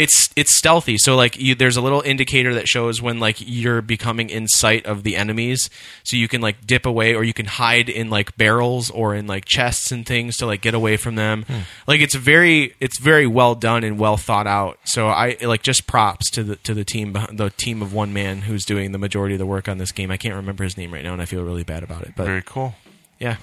[0.00, 0.96] it's it's stealthy.
[0.98, 4.86] So like you, there's a little indicator that shows when like you're becoming in sight
[4.86, 5.68] of the enemies,
[6.02, 9.26] so you can like dip away or you can hide in like barrels or in
[9.26, 11.44] like chests and things to like get away from them.
[11.86, 14.78] Like it's very it's very well done and well thought out.
[14.84, 18.40] So I like just props to the to the team the team of one man
[18.42, 20.10] who's doing the majority of the work on this game.
[20.10, 22.14] I can't remember his name right now and I feel really bad about it.
[22.16, 22.74] But Very cool.
[23.18, 23.36] yeah.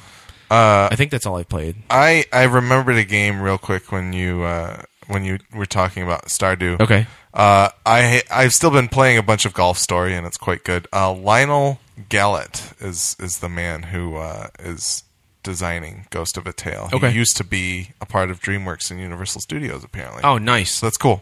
[0.50, 1.76] Uh, I think that's all I played.
[1.90, 6.26] I I remembered a game real quick when you uh, when you were talking about
[6.26, 6.80] Stardew.
[6.82, 7.08] Okay.
[7.34, 10.88] Uh, I I've still been playing a bunch of Golf Story and it's quite good.
[10.92, 11.80] Uh, Lionel
[12.10, 15.04] Gallat is is the man who uh, is
[15.44, 16.90] designing Ghost of a Tale.
[16.92, 17.12] Okay.
[17.12, 20.24] He used to be a part of DreamWorks and Universal Studios apparently.
[20.24, 20.72] Oh, nice.
[20.72, 21.22] So that's cool.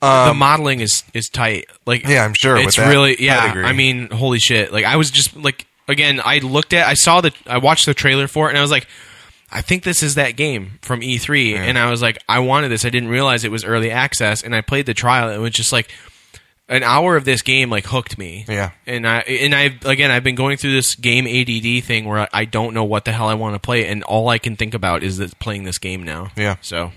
[0.00, 1.66] the modeling is is tight.
[1.86, 3.40] Like Yeah, I'm sure it's that really yeah.
[3.40, 3.64] pedigree.
[3.64, 4.72] I mean, holy shit!
[4.72, 7.94] Like I was just like again, I looked at, I saw the, I watched the
[7.94, 8.86] trailer for it, and I was like.
[9.54, 12.84] I think this is that game from E3, and I was like, I wanted this.
[12.84, 15.28] I didn't realize it was early access, and I played the trial.
[15.28, 15.90] And it was just like
[16.68, 18.44] an hour of this game like hooked me.
[18.48, 18.72] Yeah.
[18.86, 22.46] and I and I again I've been going through this game ADD thing where I
[22.46, 25.02] don't know what the hell I want to play, and all I can think about
[25.04, 26.32] is that playing this game now.
[26.36, 26.56] Yeah.
[26.60, 26.90] So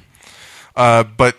[0.75, 1.37] Uh, but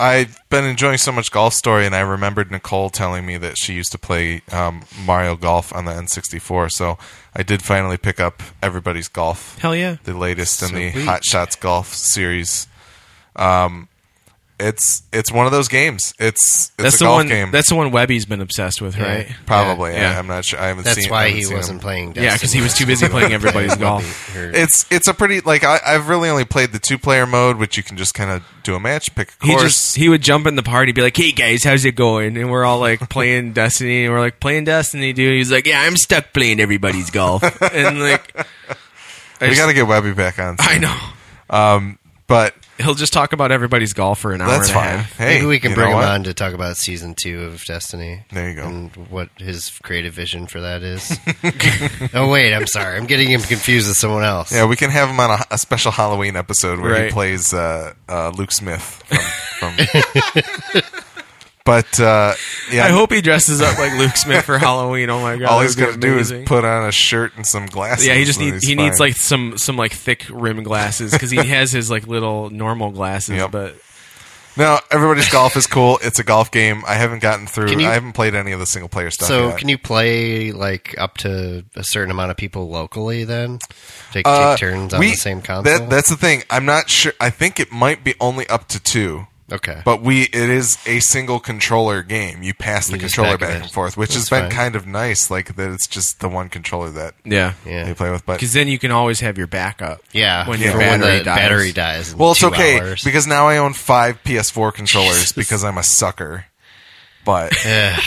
[0.00, 3.74] I've been enjoying so much Golf Story, and I remembered Nicole telling me that she
[3.74, 6.70] used to play um, Mario Golf on the N64.
[6.70, 6.98] So
[7.34, 9.96] I did finally pick up Everybody's Golf, hell yeah.
[10.04, 12.68] the latest in the Hot Shots Golf series.
[13.34, 13.88] Um,
[14.60, 16.12] it's it's one of those games.
[16.18, 17.28] It's it's That's a the golf one.
[17.28, 17.50] game.
[17.52, 19.28] That's the one Webby's been obsessed with, right?
[19.46, 19.92] Probably.
[19.92, 20.14] Yeah.
[20.14, 20.58] I, I'm not sure.
[20.58, 21.08] I haven't That's seen.
[21.08, 21.80] I why haven't he seen wasn't him.
[21.82, 22.12] playing.
[22.16, 24.34] Yeah, 'cause he was too busy playing everybody's golf.
[24.36, 27.76] It's it's a pretty like I, I've really only played the two player mode, which
[27.76, 29.62] you can just kind of do a match, pick a He course.
[29.62, 32.50] just he would jump in the party, be like, "Hey guys, how's it going?" And
[32.50, 35.36] we're all like playing Destiny, and we're like playing Destiny, dude.
[35.36, 37.42] He's like, "Yeah, I'm stuck playing everybody's golf,"
[37.72, 38.44] and like, I,
[39.42, 40.56] we just- got to get Webby back on.
[40.58, 40.80] I soon.
[40.82, 40.98] know
[41.50, 41.98] um,
[42.28, 44.48] but he'll just talk about everybody's golf for an hour.
[44.50, 44.98] that's and a fine.
[44.98, 45.16] half.
[45.16, 46.08] Hey, Maybe we can you bring know him what?
[46.08, 48.22] on to talk about season two of Destiny.
[48.30, 48.62] There you go.
[48.66, 51.18] And what his creative vision for that is.
[52.14, 52.96] oh wait, I'm sorry.
[52.96, 54.52] I'm getting him confused with someone else.
[54.52, 57.94] Yeah, we can have him on a, a special Halloween episode where he plays uh,
[58.08, 59.02] uh, Luke Smith
[59.58, 59.72] from.
[59.72, 61.02] from
[61.68, 62.32] but uh,
[62.72, 65.10] yeah, I hope he dresses up like Luke Smith for Halloween.
[65.10, 65.48] Oh my god!
[65.50, 68.06] all he's gonna do is put on a shirt and some glasses.
[68.06, 71.30] Yeah, he just needs he's he needs like some some like thick rim glasses because
[71.30, 73.50] he has his like little normal glasses, Yep.
[73.50, 73.74] but
[74.56, 76.00] No, everybody's golf is cool.
[76.02, 76.82] It's a golf game.
[76.88, 77.70] I haven't gotten through.
[77.78, 79.28] You- I haven't played any of the single player stuff.
[79.28, 79.58] So yet.
[79.58, 83.58] can you play like up to a certain amount of people locally then?
[84.10, 85.62] Take, Uh, take turns on we- the same console?
[85.78, 86.42] That, that's the thing.
[86.50, 87.12] I'm not sure.
[87.20, 89.26] I think it might be only up to two.
[89.52, 89.82] Okay.
[89.84, 92.42] But we, it is a single controller game.
[92.42, 93.62] You pass the You just controller back back in.
[93.62, 94.58] and forth, which has That's been fine.
[94.58, 95.30] kind of nice.
[95.30, 97.88] Like that, it's just the one controller that yeah, yeah.
[97.88, 98.24] you play with.
[98.26, 100.00] But because then you can always have your backup.
[100.12, 100.48] Yeah.
[100.48, 101.36] when for your when battery the dies.
[101.36, 102.12] battery dies.
[102.12, 103.04] in well, it's two okay hours.
[103.04, 106.46] because now I own five PS4 controllers because I'm a sucker.
[107.24, 108.00] But Ugh.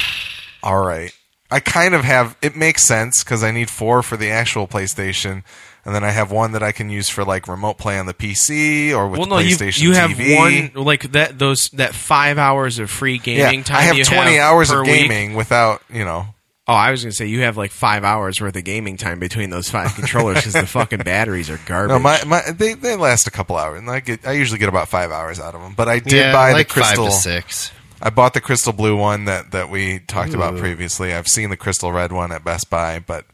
[0.64, 1.12] all right,
[1.50, 2.36] I kind of have.
[2.42, 5.44] It makes sense because I need four for the actual PlayStation.
[5.84, 8.14] And then I have one that I can use for like remote play on the
[8.14, 10.72] PC or with Well, the no, you PlayStation you have TV.
[10.76, 13.78] one like that those that five hours of free gaming yeah, time.
[13.78, 15.02] I have you 20 hours per of week.
[15.10, 16.28] gaming without, you know,
[16.68, 19.50] Oh, I was gonna say you have like five hours worth of gaming time between
[19.50, 21.90] those five controllers because the fucking batteries are garbage.
[21.90, 24.70] No, my, my they, they last a couple hours, and I get I usually get
[24.70, 25.74] about five hours out of them.
[25.76, 27.06] But I did yeah, buy like the crystal.
[27.06, 27.72] five to six.
[28.02, 31.14] I bought the crystal blue one that that we talked about previously.
[31.14, 33.26] I've seen the crystal red one at Best Buy, but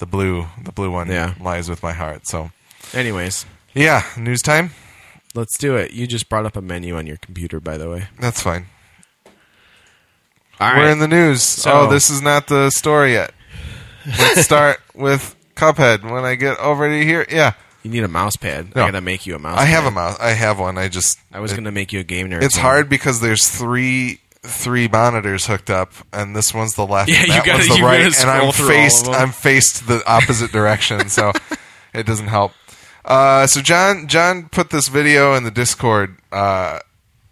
[0.00, 1.34] the blue the blue one Yeah.
[1.40, 2.26] lies with my heart.
[2.26, 2.50] So
[2.92, 4.72] Anyways, yeah, news time.
[5.34, 5.92] let's do it.
[5.92, 8.08] You just brought up a menu on your computer, by the way.
[8.18, 8.66] That's fine.
[10.58, 11.42] All We're in the news.
[11.42, 13.32] So- oh, this is not the story yet.
[14.06, 16.02] Let's start with Cuphead.
[16.10, 18.74] When I get over to here, yeah, you need a mouse pad.
[18.74, 18.82] No.
[18.82, 19.58] I gotta make you a mouse.
[19.58, 20.18] I have a mouse.
[20.20, 20.76] I have one.
[20.78, 22.42] I just I was it- gonna make you a game nerd.
[22.42, 27.22] It's hard because there's three three monitors hooked up, and this one's the left, Yeah,
[27.22, 29.08] and that gotta- one's the right, and I'm through all of faced.
[29.08, 31.32] I'm faced the opposite direction, so
[31.92, 32.52] it doesn't help.
[33.04, 36.78] Uh, so John John put this video in the Discord uh,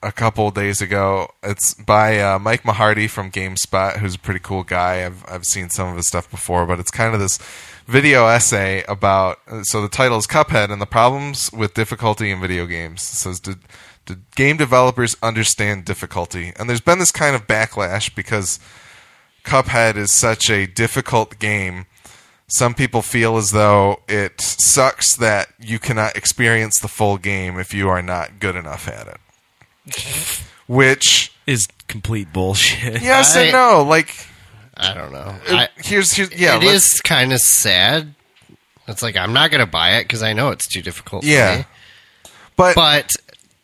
[0.02, 1.28] a couple days ago.
[1.42, 5.04] It's by uh, Mike Mahardy from GameSpot, who's a pretty cool guy.
[5.04, 7.38] I've I've seen some of his stuff before, but it's kind of this
[7.86, 9.38] video essay about.
[9.64, 13.02] So the title is Cuphead and the problems with difficulty in video games.
[13.02, 13.40] It says
[14.08, 16.52] did did game developers understand difficulty?
[16.56, 18.58] And there's been this kind of backlash because
[19.44, 21.86] Cuphead is such a difficult game.
[22.48, 27.74] Some people feel as though it sucks that you cannot experience the full game if
[27.74, 30.42] you are not good enough at it.
[30.66, 33.00] Which, is complete bullshit.
[33.02, 33.82] yes I- and no.
[33.88, 34.14] Like,
[34.76, 35.34] I don't know.
[35.46, 38.14] it- I, here's, here's yeah, it kind of sad.
[38.86, 41.22] It's like I'm not going to buy it because I know it's too difficult.
[41.24, 41.58] for Yeah.
[41.58, 42.30] me.
[42.56, 43.10] but, but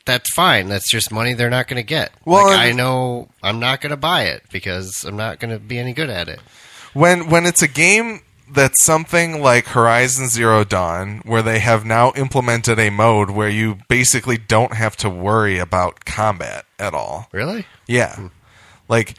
[0.07, 0.69] that's fine.
[0.69, 2.13] That's just money they're not going to get.
[2.25, 5.59] Well, like, I know I'm not going to buy it because I'm not going to
[5.59, 6.41] be any good at it.
[6.93, 8.21] when when it's a game
[8.53, 13.79] that's something like Horizon Zero Dawn, where they have now implemented a mode where you
[13.89, 17.29] basically don't have to worry about combat at all.
[17.33, 17.65] Really?
[17.87, 18.15] Yeah.
[18.17, 18.27] Hmm.
[18.89, 19.15] Like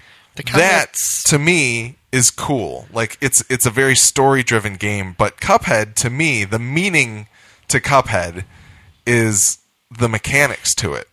[0.53, 0.93] that
[1.25, 2.87] to me is cool.
[2.93, 7.27] Like it's it's a very story driven game, but Cuphead to me, the meaning
[7.69, 8.45] to Cuphead
[9.07, 9.57] is
[9.97, 11.07] the mechanics to it.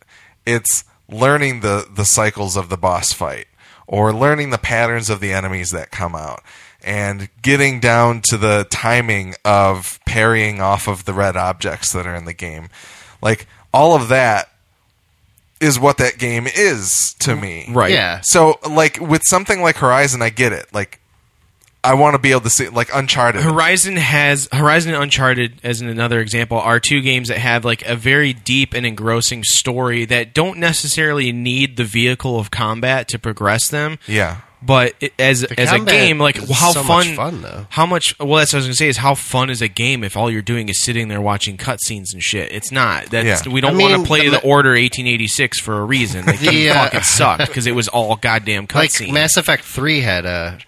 [0.47, 3.47] It's learning the the cycles of the boss fight
[3.87, 6.43] or learning the patterns of the enemies that come out
[6.83, 12.15] and getting down to the timing of parrying off of the red objects that are
[12.15, 12.69] in the game.
[13.21, 14.49] Like all of that
[15.61, 17.41] is what that game is to mm-hmm.
[17.41, 17.67] me.
[17.71, 17.93] Right.
[17.93, 18.21] Yeah.
[18.23, 20.67] So like with something like Horizon, I get it.
[20.73, 21.01] Like
[21.85, 23.43] I want to be able to see like Uncharted.
[23.43, 27.83] Horizon has Horizon and Uncharted as an another example are two games that have like
[27.87, 33.19] a very deep and engrossing story that don't necessarily need the vehicle of combat to
[33.19, 33.99] progress them.
[34.07, 34.43] yeah.
[34.65, 37.67] But it, as as a game, like how so fun, much fun, though.
[37.69, 38.17] How much?
[38.21, 38.87] Well, that's what I was gonna say.
[38.87, 42.13] Is how fun is a game if all you're doing is sitting there watching cutscenes
[42.13, 42.53] and shit?
[42.53, 43.07] It's not.
[43.07, 43.53] That's Yeah.
[43.53, 46.27] we don't I mean, want to play the- the, Order 1886 for a reason.
[46.27, 49.13] They The, uh, fucking sucked because it was all goddamn Like cutscenes.
[49.13, 50.59] Mass Effect Three had a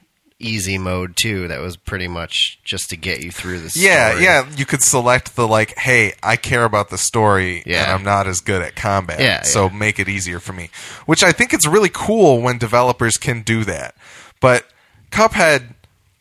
[0.41, 1.49] easy mode too.
[1.49, 4.25] That was pretty much just to get you through the Yeah, story.
[4.25, 4.47] yeah.
[4.57, 7.95] You could select the like, hey, I care about the story, and Yeah.
[7.95, 9.21] I'm not as good at combat.
[9.21, 9.77] Yeah, so yeah.
[9.77, 10.71] make it easier for me.
[11.07, 13.95] Which I think it's really cool when developers can do that.
[14.41, 14.67] But
[15.11, 15.75] Cuphead,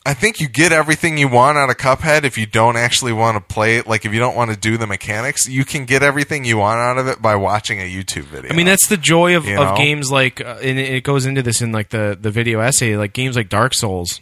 [0.06, 3.36] I think you get everything you want out of Cuphead if you don't actually want
[3.36, 3.86] to play it.
[3.86, 6.78] Like if you don't want to do the mechanics, you can get everything you want
[6.78, 8.52] out of it by watching a YouTube video.
[8.52, 11.42] I mean, that's the joy of, You of games like, uh, and it goes into
[11.42, 14.20] this in like the the video essay, like games like Dark Souls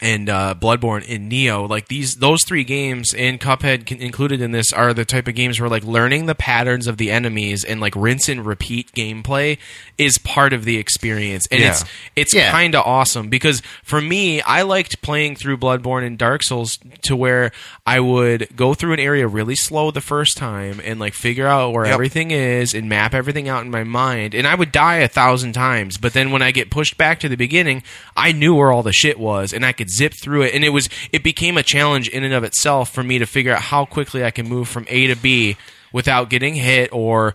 [0.00, 1.68] and uh, Bloodborne and Nioh.
[1.68, 5.58] Like these, those three games and Cuphead included in this are the type of games
[5.60, 9.58] where like learning the patterns of the enemies and like rinse and repeat gameplay
[9.98, 11.70] is part of the experience, and Yeah.
[11.70, 11.84] it's
[12.14, 12.50] it's Yeah.
[12.50, 17.16] kind of awesome because for me, I liked playing through Bloodborne and Dark Souls to
[17.16, 17.50] where
[17.86, 21.72] I would go through an area really slow the first time and like figure out
[21.72, 21.94] where Yep.
[21.94, 24.34] everything is and map everything out in my mind.
[24.34, 27.28] And I would die a thousand times, but then when I get pushed back to
[27.28, 27.82] the beginning,
[28.16, 30.54] I knew where all the shit was and I could zip through it.
[30.54, 33.54] And it was it became a challenge in and of itself for me to figure
[33.54, 35.56] out how quickly I can move from A to B
[35.92, 37.34] without getting hit or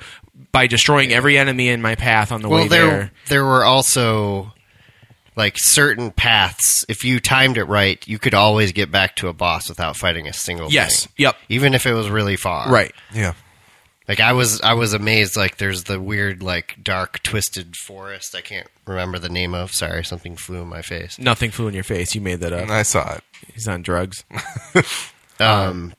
[0.52, 3.12] by destroying every enemy in my path on the Well, way there there.
[3.30, 4.54] there were also
[5.36, 6.86] like certain paths.
[6.89, 10.28] If you timed it right, you could always get back to a boss without fighting
[10.28, 10.70] a single.
[10.72, 11.06] Yes.
[11.06, 11.14] thing.
[11.20, 11.36] Yep.
[11.49, 12.70] Even if it was really far.
[12.70, 12.93] Right.
[13.14, 13.34] yeah.
[14.08, 15.38] Like I was, I was amazed.
[15.38, 18.36] Like there's the weird, like dark, twisted forest.
[18.36, 19.72] I can't remember the name of.
[19.72, 21.18] Sorry, something flew in my face.
[21.20, 22.14] Nothing flew in your face.
[22.16, 22.70] You made that up.
[22.70, 23.24] I saw it.
[23.54, 24.24] He's on drugs.
[25.39, 25.93] Um,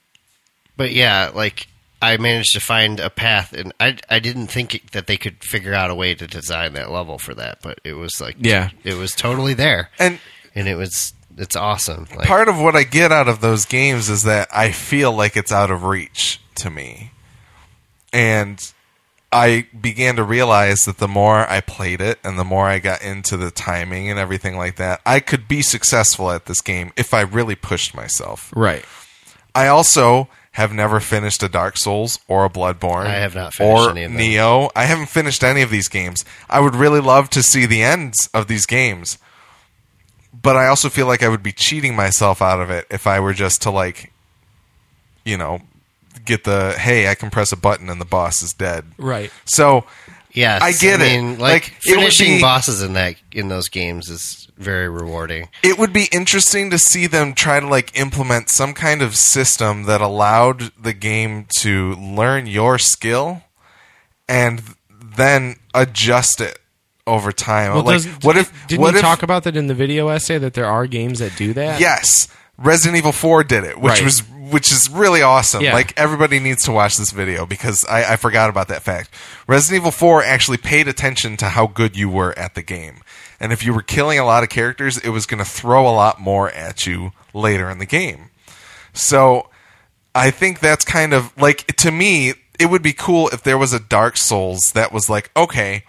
[0.77, 1.67] but yeah, like
[2.01, 5.43] I managed to find a path, and I I didn't think it, that they could
[5.43, 8.71] figure out a way to design that level for that, but it was like Yeah.
[8.85, 10.21] it was totally there, And
[10.55, 12.07] and it was it's awesome.
[12.15, 15.37] Like, part of what I get out of those games is that I feel like
[15.37, 17.11] it's out of reach to me.
[18.13, 18.61] And
[19.31, 23.03] I began to realize that the more I played it and the more I got
[23.03, 27.15] into the timing and everything like that, I could be successful at this game if
[27.15, 28.53] I really pushed myself.
[28.55, 28.85] Right.
[29.55, 33.07] I also have never finished a Dark Souls or a Bloodborne.
[33.07, 34.21] I have not finished or any of them.
[34.21, 34.71] Nioh.
[34.77, 36.27] I haven't finished any of these games.
[36.51, 39.17] I would really love to see the ends of these games.
[40.35, 43.21] But I also feel like I would be cheating myself out of it if I
[43.21, 44.13] were just to like
[45.25, 45.61] you know,
[46.25, 48.85] get the hey, I can press a button and the boss is dead.
[48.99, 49.31] Right.
[49.45, 49.85] So
[50.33, 51.21] yes, I get it.
[51.21, 55.49] mean, Like, like, it finishing be- bosses in that in those games is very rewarding.
[55.65, 59.85] it would be interesting to see them try to like implement some kind of system
[59.85, 63.43] that allowed the game to learn your skill
[64.29, 64.63] and
[65.17, 66.59] then adjust it
[67.07, 67.73] over time.
[67.75, 68.53] Well, like, does, what if?
[68.69, 69.03] didn't what you if?
[69.03, 71.81] talk about that in the video essay that there are games that do that?
[71.81, 72.29] yes,
[72.63, 74.05] Resident Evil Four did it, which Right.
[74.05, 75.63] was which is really awesome.
[75.63, 75.73] Yeah.
[75.73, 79.09] Like everybody needs to watch this video because I, I forgot about that fact.
[79.47, 83.01] Resident Evil Four actually paid attention to how good you were at the game,
[83.41, 85.93] and if you were killing a lot of characters, it was going to throw a
[85.95, 88.29] lot more at you later in the game.
[88.93, 89.49] So
[90.15, 93.73] I think that's kind of like to me, it would be cool if there was
[93.73, 95.85] a Dark Souls that was like, okay,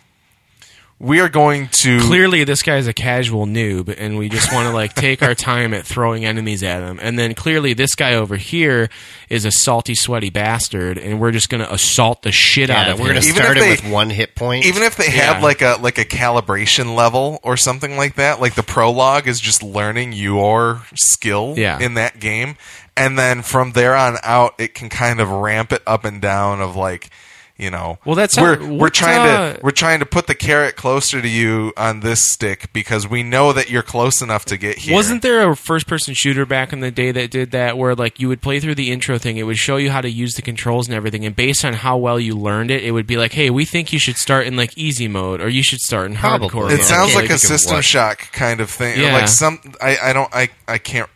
[0.99, 4.73] we are going to Clearly, this guy's a casual noob, and we just want to
[4.73, 6.97] like take our time at throwing enemies at him.
[7.01, 8.89] And then clearly, this guy over here
[9.29, 12.93] is a salty, sweaty bastard, and we're just going to assault the shit out Yeah,
[12.93, 13.15] of we're him.
[13.15, 14.65] gonna start if it with one hit point.
[14.65, 15.33] even if they Yeah.
[15.33, 19.39] had like a like a calibration level or something like that like the prologue is
[19.41, 21.79] just learning your skill Yeah.
[21.79, 22.55] in that game
[22.95, 26.61] and then from there on out it can kind of ramp it up and down
[26.61, 27.09] of like
[27.55, 30.33] you know Well, that's we're how- we're trying uh, to we're trying to put the
[30.33, 34.57] carrot closer to you on this stick because we know that you're close enough to
[34.57, 37.93] get here Wasn't there a first-person shooter back in the day that did that, where
[37.93, 40.33] like you would play through the intro thing, it would show you how to use
[40.33, 43.17] the controls and everything, and based on how well you learned it, it would be
[43.17, 46.09] like, "Hey, we think you should start in like easy mode, or you should start
[46.09, 46.49] in Probably.
[46.49, 49.13] hardcore." it mode." sounds can't like a system what- shock kind of thing Yeah.
[49.13, 51.09] like some I, I don't I, I can't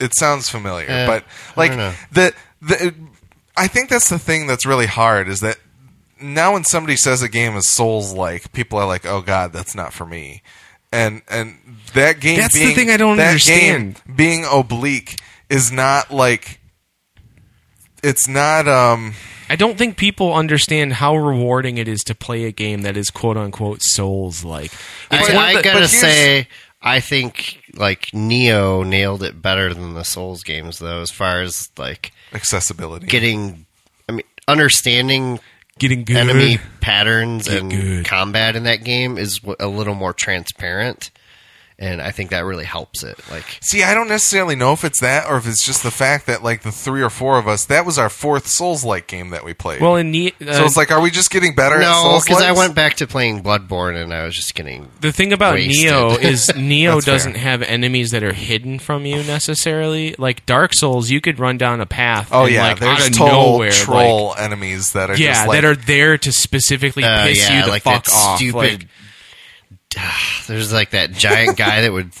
[0.00, 1.24] it sounds familiar Eh, but
[1.56, 2.94] like don't the the
[3.56, 5.56] i think that's the thing that's really hard is that
[6.20, 9.74] now when somebody says a game is souls like people are like oh god that's
[9.74, 10.42] not for me
[10.92, 11.58] and and
[11.94, 14.00] that game That's the thing I don't that understand.
[14.06, 16.60] game being oblique is not like
[18.02, 19.14] it's not um
[19.48, 22.96] I I don't think people understand how rewarding it is to play a game that
[22.96, 24.72] is quote unquote Souls like.
[25.10, 26.48] I, one of I the- gotta say,
[26.80, 31.68] I think like Nioh nailed it better than the Souls games, though, as far as
[31.76, 33.06] like Accessibility.
[33.06, 33.66] getting,
[34.08, 35.40] I mean, understanding
[35.78, 36.16] Getting good.
[36.16, 38.04] enemy patterns Get and good.
[38.06, 41.10] combat in that game is a little more transparent,
[41.78, 43.18] and I think that really helps it.
[43.30, 46.26] Like, See, I don't necessarily know if it's that or if it's just the fact
[46.26, 49.44] that like the three or four of us, that was our fourth Souls-like game that
[49.44, 49.80] we played.
[49.80, 51.78] Well, in Ne- uh, so it's like, are we just getting better?
[51.80, 55.32] no, because I went back to playing Bloodborne, and I was just getting the thing
[55.32, 55.90] about wasted.
[55.90, 60.14] Nioh is Nioh doesn't have enemies that are hidden from you necessarily.
[60.18, 62.28] Like Dark Souls, you could run down a path.
[62.32, 65.32] Oh and, yeah, like, there's out of total nowhere, like- troll enemies that are yeah,
[65.34, 68.12] just like that are there to specifically Uh, piss yeah, you the like fuck that
[68.12, 68.36] off.
[68.38, 68.86] stupid- Like,
[70.46, 72.12] There's like that giant guy that would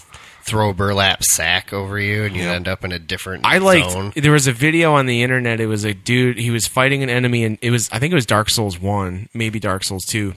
[0.42, 2.54] throw a burlap sack over you, and you Yep.
[2.56, 4.12] end up in a different I zone.
[4.14, 5.58] There was a video on the internet.
[5.60, 6.38] It was a dude.
[6.38, 7.88] He was fighting an enemy, and it was.
[7.92, 10.34] I think it was Dark Souls one, maybe Dark Souls two.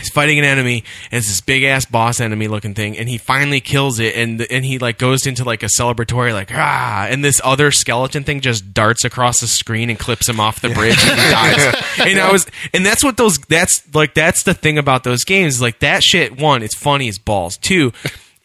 [0.00, 3.18] He's fighting an enemy, and it's this big ass boss enemy looking thing, and he
[3.18, 7.24] finally kills it, and and he like goes into like a celebratory like ah, and
[7.24, 10.98] this other skeleton thing just darts across the screen and clips him off the bridge,
[11.02, 11.84] and he dies.
[11.98, 13.38] And I was, and that's what those.
[13.38, 15.60] That's like that's the thing about those games.
[15.60, 16.38] Like that shit.
[16.40, 17.56] One, it's funny as balls.
[17.56, 17.92] Two.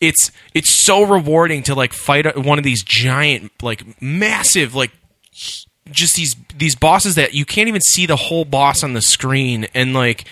[0.02, 4.92] It's it's so rewarding to like fight one of these giant like massive like
[5.92, 9.68] just these these bosses that you can't even see the whole boss on the screen
[9.74, 10.26] and like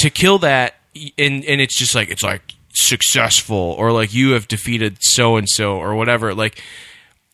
[0.00, 0.74] to kill that
[1.18, 2.42] and and it's just like it's like
[2.72, 6.62] successful or like you have defeated so and so or whatever like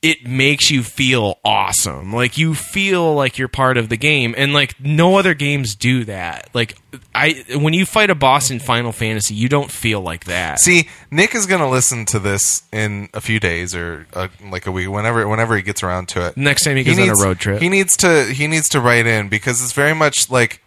[0.02, 2.12] it makes you feel awesome.
[2.12, 6.04] Like you feel like you're part of the game and like no other games do
[6.04, 6.48] that.
[6.54, 6.76] Like
[7.14, 10.60] i when you fight a boss in final fantasy you don't feel like that.
[10.60, 14.66] See, Nick is going to listen to this in a few days or uh, like
[14.66, 16.36] a week, whenever whenever he gets around to it.
[16.36, 17.60] next time he goes on a road trip.
[17.60, 20.62] He needs to he needs to write in because it's very much like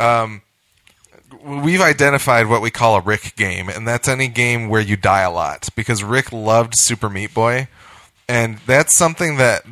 [0.00, 0.42] um,
[1.44, 5.22] we've identified what we call a Rick game, and that's any game where you die
[5.22, 5.68] a lot.
[5.74, 7.68] Because Rick loved Super Meat Boy,
[8.28, 9.64] and that's something that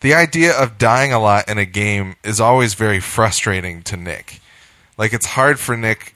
[0.00, 4.40] the idea of dying a lot in a game is always very frustrating to Nick.
[4.96, 6.14] Like it's hard for Nick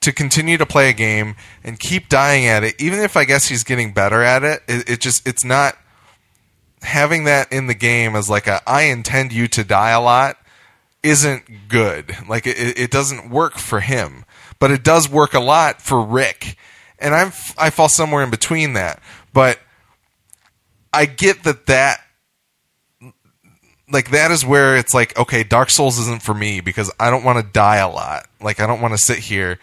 [0.00, 3.48] to continue to play a game and keep dying at it, even if I guess
[3.48, 4.62] he's getting better at it.
[4.66, 5.76] It, it just it's not
[6.82, 10.36] having that in the game as like a I intend you to die a lot
[11.02, 12.16] isn't good.
[12.28, 14.24] Like it, it doesn't work for him,
[14.60, 16.56] but it does work a lot for Rick.
[17.00, 19.02] And I'm I fall somewhere in between that,
[19.32, 19.58] but
[20.92, 22.00] I get that that
[23.90, 27.24] like that is where it's like okay, Dark Souls isn't for me because I don't
[27.24, 28.26] want to die a lot.
[28.40, 29.58] Like I don't want to sit here.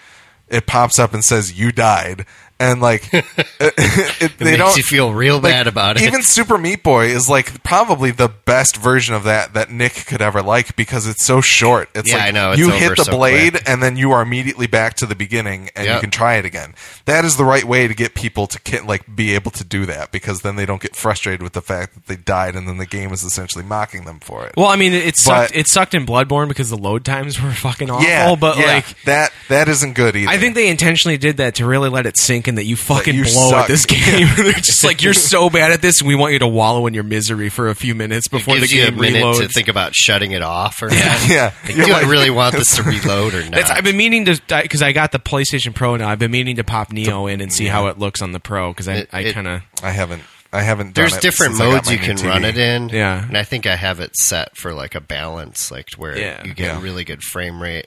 [0.49, 2.25] It pops up and says you died,
[2.59, 6.03] and like it, It they makes don't you feel real like, bad about it.
[6.03, 10.21] Even Super Meat Boy is like probably the best version of that that Nick could
[10.21, 11.89] ever like because it's so short.
[11.95, 13.63] It's Yeah, like I know, it's you hit the so blade quick.
[13.69, 16.73] and then you are immediately back to the beginning and you can try it again.
[17.05, 20.11] That is the right way to get people to like be able to do that
[20.11, 22.85] because then they don't get frustrated with the fact that they died and then the
[22.85, 24.53] game is essentially mocking them for it.
[24.57, 27.51] well i mean it sucked But- it sucked in bloodborne because the load times were
[27.53, 30.29] fucking awful yeah, but yeah, like that that isn't good either.
[30.29, 33.15] I think they intentionally did that to really let it sink in that you fucking
[33.15, 33.61] you blow suck.
[33.63, 34.27] at this game.
[34.37, 36.93] They're just like you're so bad at this, and we want you to wallow in
[36.93, 39.39] your misery for a few minutes before the gives you a game minute reloads.
[39.39, 40.95] to think about shutting it off or not.
[41.29, 43.69] yeah, Like, do like- I really want this to reload or not?
[43.71, 46.07] I've been meaning to because I got the PlayStation Pro now.
[46.09, 48.71] I've been meaning to pop Nioh in and see how it looks on the Pro
[48.71, 50.23] because I, It- I kind of I haven't.
[50.53, 50.93] I haven't.
[50.93, 52.29] Done There's it different since modes you can TV.
[52.29, 52.87] run it in.
[52.87, 53.27] Yeah.
[53.27, 56.41] And I think I have it set for like a balance, like where Yeah.
[56.45, 56.77] you get Yeah.
[56.77, 57.85] a really good frame rate.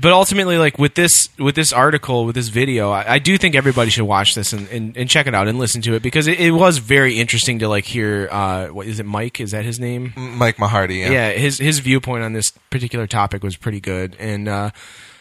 [0.00, 3.54] But ultimately like with this with this article with this video I, I do think
[3.54, 6.26] everybody should watch this and, and, and check it out and listen to it because
[6.26, 9.64] it, it was very interesting to like hear uh what is it Mike is that
[9.64, 11.00] his name Mike Mahardy.
[11.00, 11.10] Yeah.
[11.10, 14.70] yeah his his viewpoint on this particular topic was pretty good and uh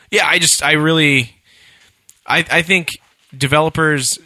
[0.09, 1.35] yeah i just i really
[2.25, 2.89] i i think
[3.37, 4.19] developers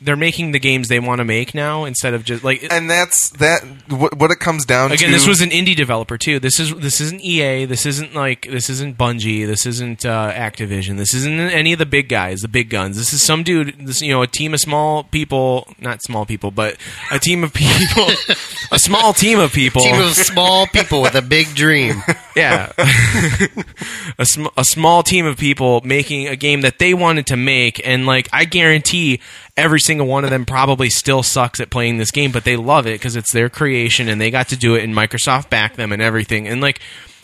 [0.00, 3.30] they're making the games they want to make now instead of just like and that's
[3.30, 3.62] that.
[3.88, 4.94] What, what it comes down to.
[4.94, 8.46] again this was an indie developer too this is this isn't ea this isn't like
[8.50, 12.48] this isn't bungie this isn't uh, activision this isn't any of the big guys the
[12.48, 16.02] big guns this is some dude this you know a team of small people not
[16.02, 16.76] small people but
[17.10, 18.06] a team of people
[18.70, 22.02] a small team of people Team of small people with a big dream.
[22.36, 22.72] yeah,
[24.18, 27.80] a, sm- a small team of people making a game that they wanted to make,
[27.86, 29.20] and like I guarantee,
[29.56, 32.86] every single one of them probably still sucks at playing this game, but they love
[32.86, 35.92] it because it's their creation and they got to do it, and Microsoft backed them
[35.92, 36.80] and everything, and like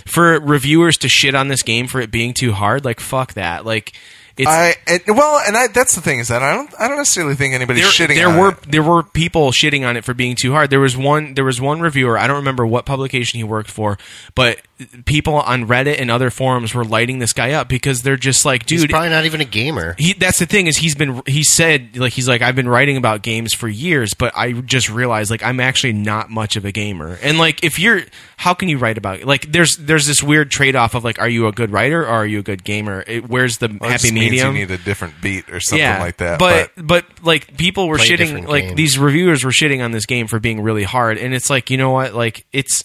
[0.06, 3.64] for reviewers to shit on this game for it being too hard, like fuck that,
[3.64, 3.92] like
[4.36, 6.96] It's I and, well, and I, that's the thing is that I don't I don't
[6.96, 8.14] necessarily think anybody's there, shitting.
[8.16, 8.62] there on were it.
[8.72, 10.70] there were people shitting on it for being too hard.
[10.70, 12.18] There was one there was one reviewer.
[12.18, 13.96] I don't remember what publication he worked for,
[14.34, 14.60] but
[15.04, 18.66] people on Reddit and other forums were lighting this guy up because they're just like,
[18.66, 18.90] dude, He's dude.
[18.90, 19.94] probably not even a gamer.
[19.98, 22.96] he, that's the thing is he's been he said like he's like I've been writing
[22.96, 26.72] about games for years, but I just realized like I'm actually not much of a
[26.72, 27.18] gamer.
[27.22, 28.02] And like if you're
[28.36, 31.28] how can you write about like there's there's this weird trade off of like are
[31.28, 33.04] you a good writer or are you a good gamer?
[33.06, 34.56] It, where's the Well, it happy just means medium?
[34.56, 36.38] You need a different beat or something like that.
[36.38, 38.76] But, but like people were shitting like games.
[38.76, 41.76] these reviewers were shitting on this game for being really hard, and it's like you
[41.76, 42.82] know what, like it's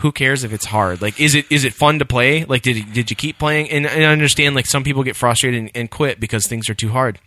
[0.00, 1.00] who cares if it's hard?
[1.00, 2.44] Like is it is it fun to play?
[2.44, 3.70] Like did you- did you keep playing?
[3.70, 6.74] And, and I understand like some people get frustrated and, and quit because things are
[6.74, 7.18] too hard.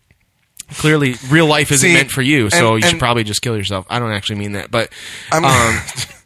[0.75, 3.55] Clearly, real life isn't See, meant for you, so and- you should probably just kill
[3.57, 3.85] yourself.
[3.89, 4.89] I don't actually mean that, but
[5.31, 5.81] I'm, um,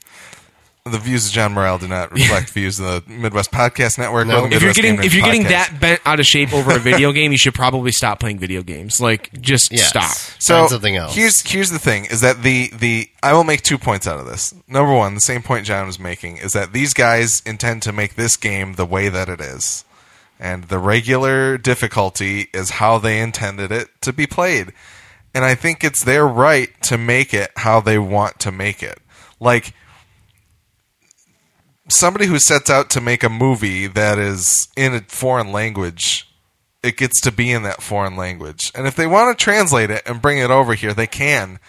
[0.92, 4.28] the views of John Morrell do not reflect views of the Midwest Podcast Network.
[4.28, 4.46] No.
[4.46, 5.50] or the if you're getting Game if you're Nerd getting Podcast.
[5.72, 8.62] that bent out of shape over a video game, you should probably stop playing video
[8.64, 9.00] games.
[9.00, 9.88] Like just Yes.
[9.90, 10.12] stop.
[10.42, 11.16] So Find something else.
[11.16, 14.26] Here's here's the thing: is that the the I will make two points out of
[14.26, 14.54] this.
[14.68, 18.16] Number one, the same point John was making is that these guys intend to make
[18.16, 19.86] this game the way that it is,
[20.40, 24.74] and the regular difficulty is how they intended it to be played.
[25.36, 28.98] And I think it's their right to make it how they want to make it.
[29.40, 29.74] Like
[31.90, 36.30] somebody who sets out to make a movie that is in a foreign language,
[36.84, 38.72] it gets to be in that foreign language.
[38.76, 41.60] And if they want to translate it and bring it over here, they can.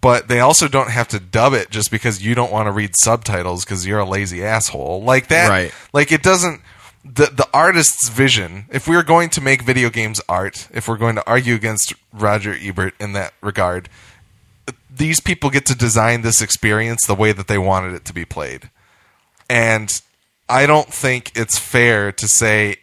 [0.00, 2.92] But they also don't have to dub it just because you don't want to read
[3.02, 5.02] subtitles because you're a lazy asshole.
[5.02, 5.48] Like that.
[5.48, 5.74] Right.
[5.92, 6.62] Like it doesn't.
[7.02, 11.14] The, the artist's vision, if we're going to make video games art, if we're going
[11.14, 13.88] to argue against Roger Ebert in that regard,
[14.94, 18.26] these people get to design this experience the way that they wanted it to be
[18.26, 18.68] played.
[19.50, 20.00] And
[20.48, 22.76] I don't think it's fair to say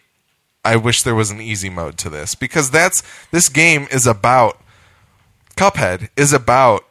[0.65, 3.01] I wish there was an easy mode to this because that's
[3.31, 4.59] this game is about
[5.55, 6.83] Cuphead is about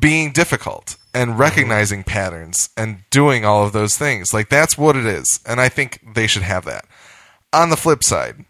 [0.00, 1.40] being difficult and mm-hmm.
[1.40, 4.32] recognizing patterns and doing all of those things.
[4.32, 6.86] Like that's what it is, and I think they should have that.
[7.52, 8.46] On the flip side,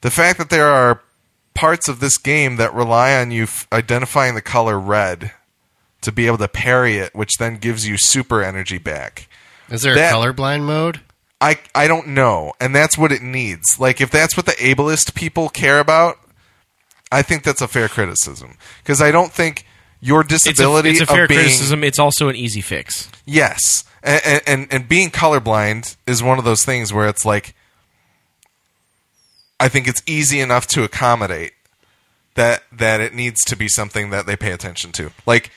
[0.00, 1.02] the fact that there are
[1.54, 5.32] parts of this game that rely on you f- identifying the color red
[6.00, 9.28] to be able to parry it, which then gives you super energy back.
[9.70, 11.00] Is there that- a colorblind mode?
[11.40, 13.78] I I don't know, and that's what it needs.
[13.78, 16.18] Like if that's what the ableist people care about,
[17.12, 19.64] I think that's a fair criticism because I don't think
[20.00, 21.84] your It's a, disability it's a fair of being criticism.
[21.84, 23.08] It's also an easy fix.
[23.24, 27.54] yes, and, and and being colorblind is one of those things where it's like
[29.60, 31.52] I think it's easy enough to accommodate
[32.34, 35.50] that that it needs to be something that they pay attention to, like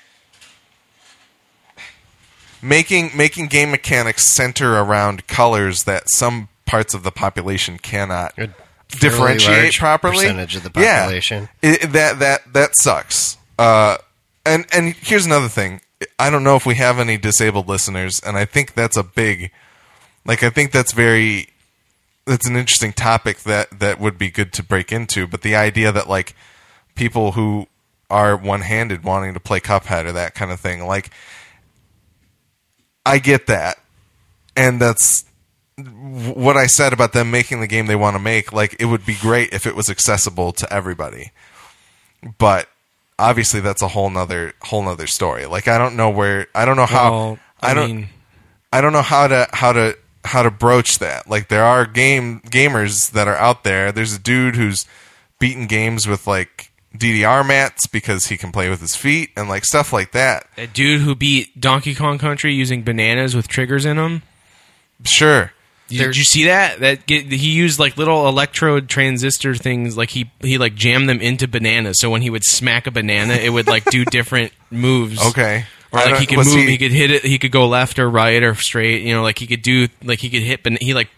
[2.62, 8.34] making making game mechanics center around colors that some parts of the population cannot
[8.90, 10.18] differentiate properly.
[10.26, 11.02] percentage of the Yeah.
[11.02, 11.50] population.
[11.62, 13.38] It- that that that sucks.
[13.58, 13.98] Uh,
[14.46, 15.82] and and here's another thing.
[16.18, 19.52] I don't know if we have any disabled listeners, and I think that's a big,
[20.26, 21.50] like I think that's very,
[22.26, 25.28] that's an interesting topic that that would be good to break into.
[25.28, 26.36] But the idea that like
[26.96, 27.68] people who
[28.10, 31.12] are one-handed wanting to play Cuphead or that kind of thing, like
[33.06, 33.80] I get that,
[34.56, 35.26] and that's
[35.78, 38.54] what I said about them making the game they want to make.
[38.54, 41.32] Like it would be great if it was accessible to everybody,
[42.38, 42.68] but
[43.18, 45.46] obviously that's a whole nother whole nother story.
[45.46, 48.10] Like I don't know where I don't know how Well, I, I don't mean,
[48.74, 51.28] I don't know how to how to how to broach that.
[51.30, 53.92] Like there are game gamers that are out there.
[53.92, 54.86] There's a dude who's
[55.40, 59.66] beaten games with like DDR mats because he can play with his feet and like
[59.66, 60.48] stuff like that.
[60.58, 64.24] a dude who beat Donkey Kong Country using bananas with triggers in them.
[65.06, 65.52] Sure.
[65.88, 66.80] Did, did you see that?
[66.80, 69.98] That get, he used like little electrode transistor things.
[69.98, 71.98] Like he he like jammed them into bananas.
[72.00, 75.22] So when he would smack a banana, it would like do different moves.
[75.30, 75.66] Okay.
[75.92, 77.24] Or like he could move, he, could hit it.
[77.24, 79.02] He could go left or right or straight.
[79.02, 80.64] You know, like he could do, like he could hit.
[80.64, 81.10] Ban- he like,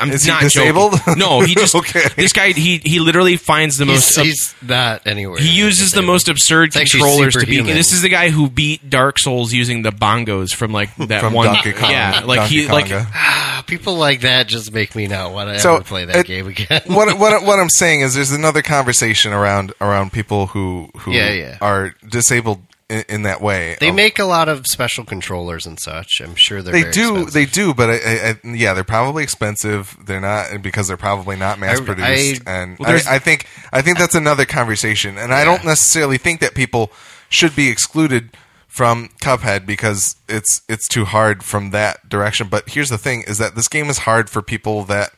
[0.00, 0.94] I'm Is he not disabled?
[0.98, 1.18] joking.
[1.18, 2.04] No, he just Okay.
[2.16, 2.52] this guy.
[2.52, 4.08] He he literally finds the most.
[4.08, 5.38] He's, ab- he's not anywhere.
[5.38, 7.64] he near uses the most absurd It's controllers to beat.
[7.64, 11.34] This is the guy who beat Dark Souls using the bongos from like that From
[11.34, 11.46] one.
[11.52, 11.90] Donkey Kong.
[11.90, 13.06] Yeah, like Donkey he like Konga.
[13.14, 16.26] Ah, people like that just make me not want to So, ever play that it-
[16.26, 16.80] game again.
[16.86, 21.30] what what what I'm saying is there's another conversation around around people who who Yeah,
[21.30, 21.58] yeah.
[21.60, 23.76] are disabled in, in that way.
[23.80, 26.20] They Um, make a lot of special controllers and such.
[26.20, 27.32] I'm sure they're they do expensive.
[27.32, 29.96] they do, but I, I, I, yeah, they're probably expensive.
[30.04, 33.98] They're not because they're probably not mass produced, and Well, I, I think I think
[33.98, 35.18] that's another conversation.
[35.18, 36.92] And I don't necessarily think that people
[37.28, 38.30] should be excluded
[38.68, 42.48] from Cuphead because it's it's too hard from that direction.
[42.48, 45.12] But here's the thing: is that this game is hard for people that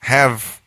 [0.00, 0.60] have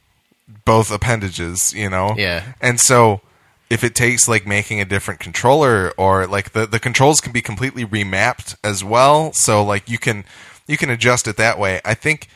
[0.65, 2.13] both appendages, you know.
[2.17, 2.53] Yeah.
[2.61, 3.21] And so
[3.69, 7.41] if it takes like making a different controller or like the the controls can be
[7.41, 10.23] completely remapped as well, so like you can
[10.67, 11.81] you can adjust it that way.
[11.83, 12.29] I think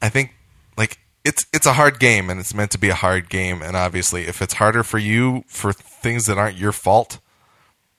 [0.00, 0.34] I think
[0.76, 3.76] like it's it's a hard game and it's meant to be a hard game and
[3.76, 7.18] obviously if it's harder for you for things that aren't your fault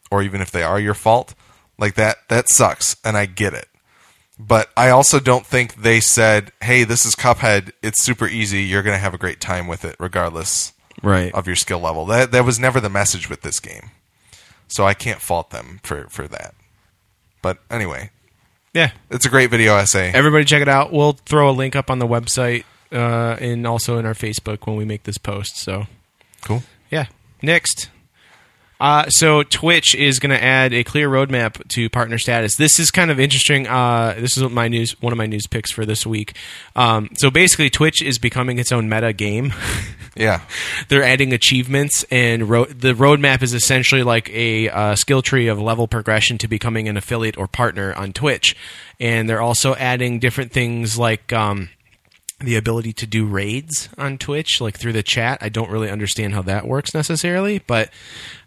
[0.09, 1.35] or even if they are your fault,
[1.77, 3.67] like that that sucks and I get it.
[4.39, 7.71] But I also don't think they said, "Hey, this is Cuphead.
[7.83, 8.63] It's super easy.
[8.63, 10.71] You're going to have a great time with it regardless
[11.01, 11.33] Right.
[11.33, 13.91] of your skill level." That that was never the message with this game.
[14.67, 16.53] So I can't fault them for for that.
[17.41, 18.11] But anyway,
[18.73, 18.91] Yeah.
[19.09, 20.11] it's a great video essay.
[20.13, 20.91] Everybody check it out.
[20.93, 24.75] We'll throw a link up on the website uh, and also in our Facebook when
[24.75, 25.57] we make this post.
[25.57, 25.87] So
[26.41, 26.63] Cool.
[26.91, 27.05] yeah.
[27.41, 27.89] Next.
[28.79, 32.55] Uh, so Twitch is going to add a clear roadmap to partner status.
[32.55, 33.67] This is kind of interesting.
[33.67, 36.35] Uh, this is my news, one of my news picks for this week.
[36.75, 39.53] Um, so basically, Twitch is becoming its own meta game.
[40.15, 40.41] Yeah.
[40.89, 45.61] They're adding achievements, and ro- the roadmap is essentially like a uh, skill tree of
[45.61, 48.53] level progression to becoming an affiliate or partner on Twitch.
[48.99, 51.31] And they're also adding different things like.
[51.31, 51.69] Um,
[52.41, 55.39] the ability to do raids on Twitch, like through the chat.
[55.41, 57.89] I don't really understand how that works necessarily, but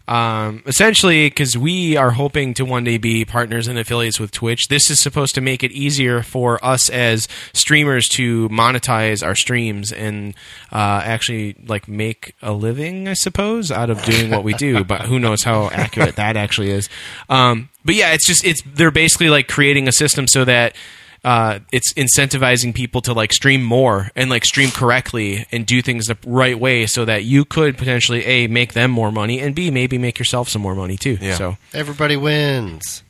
[0.07, 4.67] um, essentially, because we are hoping to one day be partners and affiliates with Twitch,
[4.67, 9.93] this is supposed to make it easier for us as streamers to monetize our streams
[9.93, 10.35] and
[10.73, 14.83] uh, actually like make a living, I suppose, out of doing what we do.
[14.93, 16.89] but who knows how accurate that actually is?
[17.29, 20.75] Um, but yeah, it's just it's they're basically like creating a system so that
[21.23, 26.07] uh, it's incentivizing people to like stream more and like stream correctly and do things
[26.07, 29.71] the right way so that you could potentially a make them more money and b
[29.71, 31.17] maybe make yourself some more money too.
[31.21, 31.35] Yeah.
[31.35, 33.03] So Everybody wins.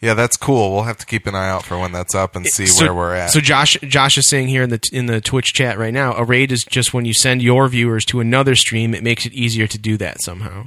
[0.00, 0.72] Yeah, that's cool.
[0.72, 2.94] We'll have to keep an eye out for when that's up and see so, where
[2.94, 3.30] we're at.
[3.30, 6.24] So Josh Josh is saying here in the in the Twitch chat right now, a
[6.24, 8.94] raid is just when you send your viewers to another stream.
[8.94, 10.66] It makes it easier to do that somehow.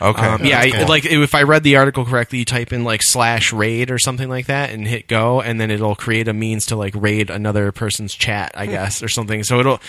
[0.00, 0.26] Okay.
[0.26, 0.88] Um, yeah, That's I- cool.
[0.88, 4.28] like if I read the article correctly, you type in like slash raid or something
[4.28, 7.72] like that and hit go, and then it'll create a means to like raid another
[7.72, 9.42] person's chat, I guess, or something.
[9.44, 9.80] So it'll.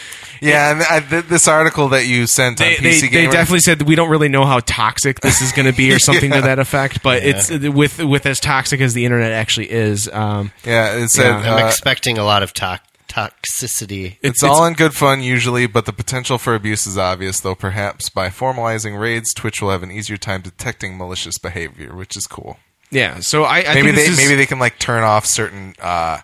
[0.42, 3.32] yeah, and I, th- this article that you sent They, on they, PC they Gamer,
[3.32, 6.00] definitely said that we don't really know how toxic this is going to be or
[6.00, 10.10] something to that effect, but it's with with as toxic as the internet actually is.
[10.12, 11.56] Um, yeah, it said Yeah.
[11.56, 12.80] I'm uh, expecting a lot of to-
[13.10, 14.18] toxicity.
[14.22, 18.10] It's all in good fun usually, but the potential for abuse is obvious, though perhaps
[18.10, 22.58] by formalizing raids, Twitch will have an easier time detecting malicious behavior, which is cool.
[22.92, 25.26] yeah, so I, I Maybe think they this is- maybe they can like turn off
[25.26, 26.20] certain uh,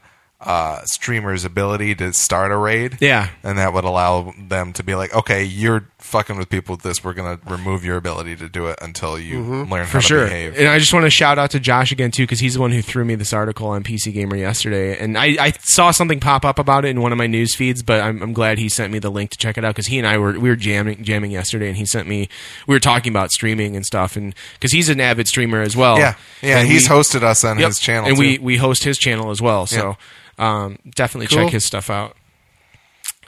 [0.46, 2.98] uh, streamers' ability to start a raid.
[3.02, 3.30] Yeah.
[3.44, 7.04] And that would allow them to be like, okay, you're fucking with people with this.
[7.04, 9.86] We're going to remove your ability to do it until you learn Mm-hmm.
[9.86, 10.24] for to sure.
[10.26, 10.56] behave.
[10.58, 12.72] And I just want to shout out to Josh again too, because he's the one
[12.72, 16.46] who threw me this article on PC Gamer yesterday, and I, I saw something pop
[16.46, 17.82] up about it in one of my news feeds.
[17.82, 19.98] But I'm, I'm glad he sent me the link to check it out because he
[19.98, 22.30] and I were we were jamming jamming yesterday, and he sent me
[22.68, 25.98] we were talking about streaming and stuff, and because he's an avid streamer as well.
[25.98, 26.16] Yeah.
[26.44, 26.60] Yeah.
[26.60, 27.68] And he's we- hosted us on Yep.
[27.68, 28.08] his channel.
[28.10, 28.22] and too.
[28.22, 29.66] we we host his channel as well.
[29.66, 29.98] So
[30.38, 31.46] um, definitely Cool.
[31.46, 32.16] check his stuff out.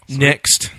[0.10, 0.72] Next.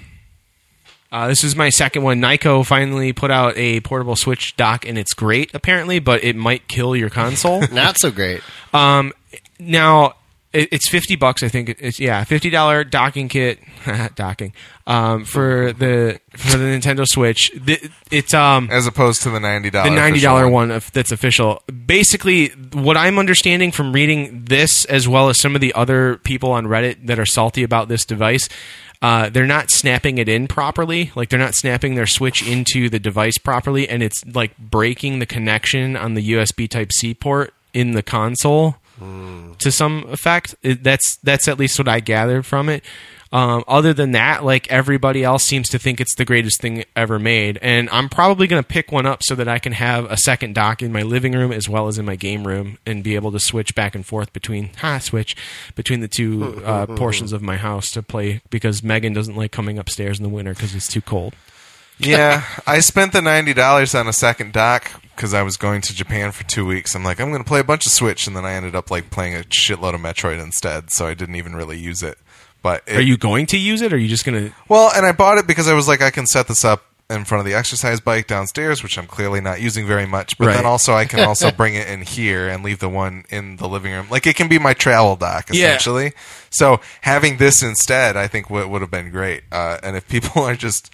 [1.10, 2.20] Uh, this is my second one.
[2.20, 6.68] Nyko finally put out a portable Switch dock, and it's great apparently, but it might
[6.68, 7.66] kill your console.
[7.72, 8.42] Not so great.
[8.74, 9.12] um,
[9.58, 10.14] now
[10.52, 11.76] it, it's fifty bucks, I think.
[11.78, 13.58] It's yeah, fifty dollar docking kit,
[14.14, 14.52] docking
[14.86, 17.52] um, for the for the Nintendo Switch.
[17.54, 19.90] The, it's um as opposed to the ninety dollars.
[19.90, 21.62] the ninety dollar one of, that's official.
[21.86, 26.52] Basically, what I'm understanding from reading this, as well as some of the other people
[26.52, 28.48] on Reddit that are salty about this device,
[29.02, 31.12] uh, they're not snapping it in properly.
[31.14, 35.26] Like they're not snapping their switch into the device properly, and it's like breaking the
[35.26, 38.76] connection on the USB Type C port in the console
[39.58, 40.54] to some effect.
[40.62, 42.84] It, that's that's at least what I gathered from it.
[43.30, 47.18] Um, other than that, like everybody else seems to think it's the greatest thing ever
[47.18, 50.16] made, and I'm probably going to pick one up so that I can have a
[50.16, 53.16] second dock in my living room as well as in my game room, and be
[53.16, 55.36] able to switch back and forth between ha switch
[55.74, 59.78] between the two uh, portions of my house to play because Megan doesn't like coming
[59.78, 61.34] upstairs in the winter because it's too cold.
[61.98, 65.94] Yeah, I spent the ninety dollars on a second dock because I was going to
[65.94, 66.94] Japan for two weeks.
[66.94, 68.90] I'm like, I'm going to play a bunch of Switch, and then I ended up
[68.90, 70.90] like playing a shitload of Metroid instead.
[70.92, 72.18] So I didn't even really use it.
[72.62, 73.92] But it, Are you going to use it?
[73.92, 74.54] or Are you just going to?
[74.68, 74.90] well?
[74.94, 77.40] And I bought it because I was like, I can set this up in front
[77.40, 80.36] of the exercise bike downstairs, which I'm clearly not using very much.
[80.36, 80.56] But Right.
[80.56, 83.68] then also I can also bring it in here and leave the one in the
[83.68, 84.08] living room.
[84.10, 85.66] Like it can be my travel dock Yeah.
[85.68, 86.12] essentially.
[86.50, 89.44] So having this instead, I think would would have been great.
[89.50, 90.92] Uh, and if people are just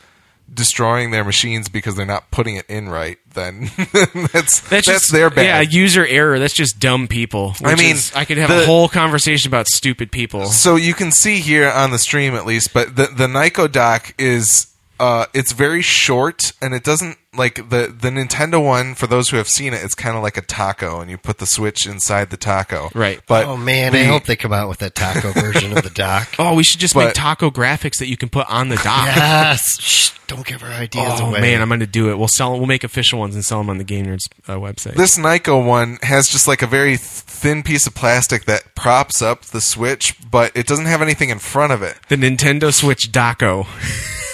[0.53, 3.71] destroying their machines because they're not putting it in right, then
[4.33, 5.45] that's that's, just, their bad.
[5.45, 6.39] Yeah, user error.
[6.39, 7.55] That's just dumb people.
[7.65, 10.47] I mean, is- I could have the- a whole conversation about stupid people.
[10.47, 14.15] So you can see here on the stream at least, but the the Nyko dock
[14.19, 18.95] is uh, it's very short, and it doesn't like the the Nintendo one.
[18.95, 21.39] For those who have seen it, it's kind of like a taco, and you put
[21.39, 22.91] the Switch inside the taco.
[22.95, 23.21] Right.
[23.27, 25.91] But Oh man, the- I hope they come out with that taco version of the
[25.91, 26.29] dock.
[26.39, 29.07] Oh, we should just make taco graphics that you can put on the dock.
[29.17, 31.41] Yes, Shh, don't give our ideas Oh away.
[31.41, 32.19] man, I'm going to do it.
[32.19, 32.57] We'll sell.
[32.57, 34.95] We'll make official ones and sell them on the Game Nerds uh, website.
[34.95, 39.43] This Nyko one has just like a very thin piece of plastic that props up
[39.47, 41.99] the Switch, but it doesn't have anything in front of it.
[42.09, 43.67] the Nintendo Switch Daco.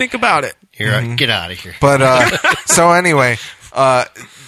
[0.00, 0.54] Think about it.
[0.70, 1.74] Here, uh, get out of here.
[1.78, 2.30] But uh,
[2.64, 3.36] so anyway,
[3.74, 4.06] uh,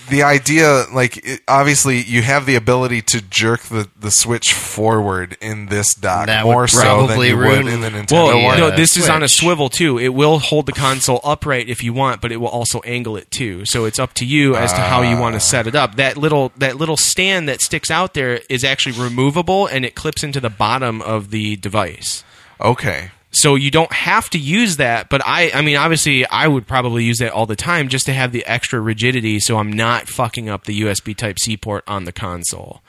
[0.09, 5.37] the idea, like, it, obviously, you have the ability to jerk the, the Switch forward
[5.43, 8.35] in this dock That more so than probably you would ruin- in the Nintendo Well,
[8.39, 8.59] Yeah, one.
[8.61, 9.41] no, this is on a Switch.
[9.45, 9.99] swivel too.
[9.99, 13.31] It will hold the console upright if you want, but it will also angle it
[13.31, 13.66] too.
[13.66, 15.97] So it's up to you as to how you want to set it up.
[15.97, 20.24] That little that little stand that sticks out there is actually removable and it clips
[20.24, 22.24] into the bottom of the device.
[22.59, 23.11] Okay.
[23.35, 27.05] So you don't have to use that, but I I mean obviously I would probably
[27.05, 30.49] use that all the time just to have the extra rigidity so I'm not fucking
[30.49, 32.83] up the USB type C port on the console.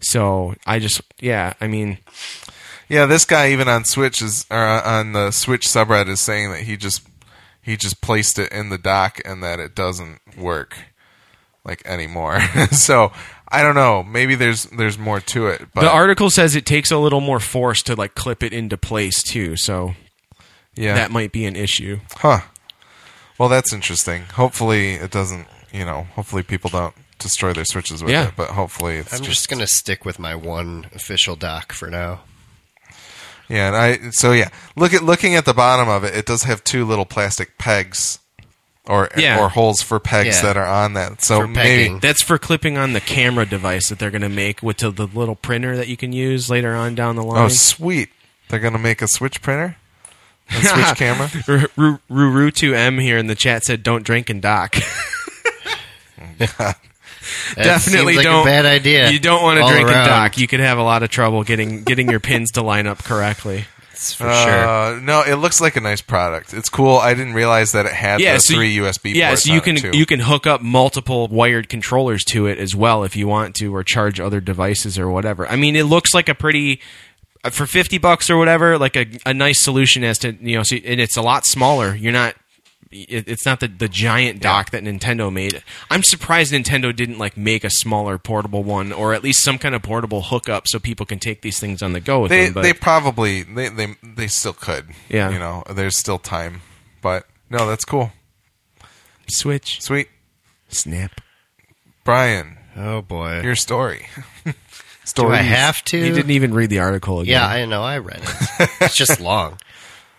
[0.00, 1.98] So I just yeah, I mean
[2.88, 6.62] Yeah, this guy even on Switch is or on the Switch subreddit is saying that
[6.62, 7.06] he just
[7.62, 10.76] he just placed it in the dock and that it doesn't work
[11.64, 12.40] like anymore.
[12.72, 13.12] so
[13.48, 14.02] I don't know.
[14.02, 15.62] Maybe there's there's more to it.
[15.74, 18.76] But the article says it takes a little more force to like clip it into
[18.76, 19.94] place too, so
[20.74, 22.00] yeah, that might be an issue.
[22.16, 22.40] huh.
[23.38, 24.22] Well, that's interesting.
[24.34, 25.46] Hopefully, it doesn't.
[25.72, 28.28] You know, hopefully people don't destroy their switches with Yeah.
[28.28, 28.34] it.
[28.36, 32.20] But hopefully, it's I'm just, just gonna stick with my one official dock for now.
[33.48, 33.66] yeah.
[33.68, 34.50] And I so yeah.
[34.76, 36.14] Look at looking at the bottom of it.
[36.16, 38.18] It does have two little plastic pegs.
[38.86, 39.40] Or, Yeah.
[39.40, 40.42] or holes for pegs Yeah.
[40.42, 41.22] that are on that.
[41.24, 41.98] So For maybe.
[42.00, 45.06] That's for clipping on the camera device that they're going to make with the, the
[45.06, 47.44] little printer that you can use later on down the oh, line.
[47.46, 48.10] Oh, sweet!
[48.50, 49.76] They're gonna make a switch printer,
[50.50, 51.28] a switch camera.
[52.10, 54.76] Ruru2M here in the chat said, "Don't drink and dock."
[57.56, 58.42] That Definitely seems like don't.
[58.42, 59.10] A bad idea.
[59.10, 60.36] You don't want to all drink and dock.
[60.36, 63.64] You could have a lot of trouble getting getting your pins to line up correctly.
[63.94, 64.68] That's for sure.
[64.68, 66.52] Uh, no, it looks like a nice product.
[66.52, 66.96] It's cool.
[66.96, 69.14] I didn't realize that it had Yeah, the so three you- USB.
[69.14, 73.04] Yeah, so you can you can hook up multiple wired controllers to it as well
[73.04, 75.46] if you want to, or charge other devices or whatever.
[75.46, 76.80] I mean, it looks like a pretty
[77.44, 80.62] uh, for fifty bucks or whatever, like a, a nice solution as to you know,
[80.64, 81.94] so, and it's a lot smaller.
[81.94, 82.34] You're not.
[82.94, 85.62] It, it's not the, the giant dock that Nintendo made.
[85.90, 89.74] I'm surprised Nintendo didn't like make a smaller portable one, or at least some kind
[89.74, 92.54] of portable hookup, so people can take these things on the go with They them.
[92.54, 94.86] But they probably they, they they still could.
[95.08, 95.30] Yeah.
[95.30, 96.60] you know, there's still time.
[97.02, 98.12] But no, that's cool.
[99.28, 100.08] Switch, Sweet,
[100.68, 101.20] snap.
[102.04, 103.40] Brian, oh boy.
[103.40, 104.06] your story.
[104.44, 104.52] Do
[105.06, 105.38] Stories.
[105.38, 105.98] I have to?
[105.98, 107.32] You didn't even read the article again.
[107.32, 107.82] Yeah, I know.
[107.82, 108.70] I read it.
[108.80, 109.58] it's just long.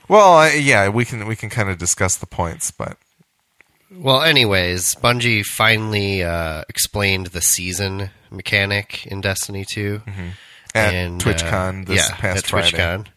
[0.08, 2.98] Well, yeah, we can we can kind of discuss the points, but
[3.92, 10.02] Well, anyways, Bungie finally uh, explained the season mechanic in Destiny 2.
[10.76, 12.78] at and, TwitchCon uh, this yeah, past Friday.
[12.78, 13.08] TwitchCon.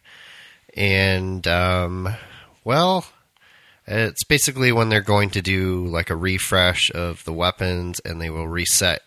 [0.75, 2.09] And, um,
[2.63, 3.05] well,
[3.85, 8.29] it's basically when they're going to do like a refresh of the weapons and they
[8.29, 9.01] will reset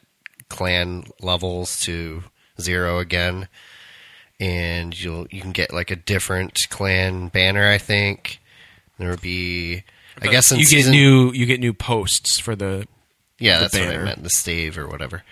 [0.49, 2.25] clan levels to
[2.61, 3.49] zero again.
[4.43, 8.41] And you'll you can get like a different clan banner, I think.
[8.99, 9.85] There will be
[10.21, 12.89] I guess you season, get new you get new posts for the
[13.39, 14.23] yeah, the that's what I meant.
[14.23, 15.23] The stave or whatever.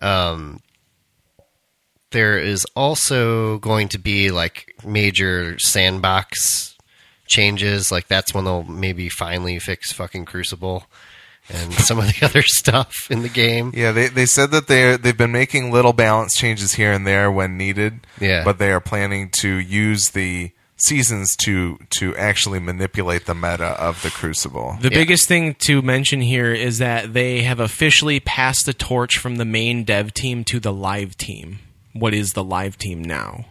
[0.00, 0.60] Um,
[2.10, 6.76] there is also going to be like major sandbox
[7.26, 7.92] changes.
[7.92, 10.86] Like that's when they'll maybe finally fix fucking Crucible
[11.50, 13.72] and some of the other stuff in the game.
[13.74, 17.30] Yeah, they they said that they they've been making little balance changes here and there
[17.30, 18.06] when needed.
[18.20, 18.44] Yeah.
[18.44, 20.50] but they are planning to use the
[20.80, 24.76] seasons to to actually manipulate the meta of the Crucible.
[24.80, 24.98] The Yeah.
[24.98, 29.44] biggest thing to mention here is that they have officially passed the torch from the
[29.44, 31.58] main dev team to the live team.
[31.94, 33.46] What is the live team now?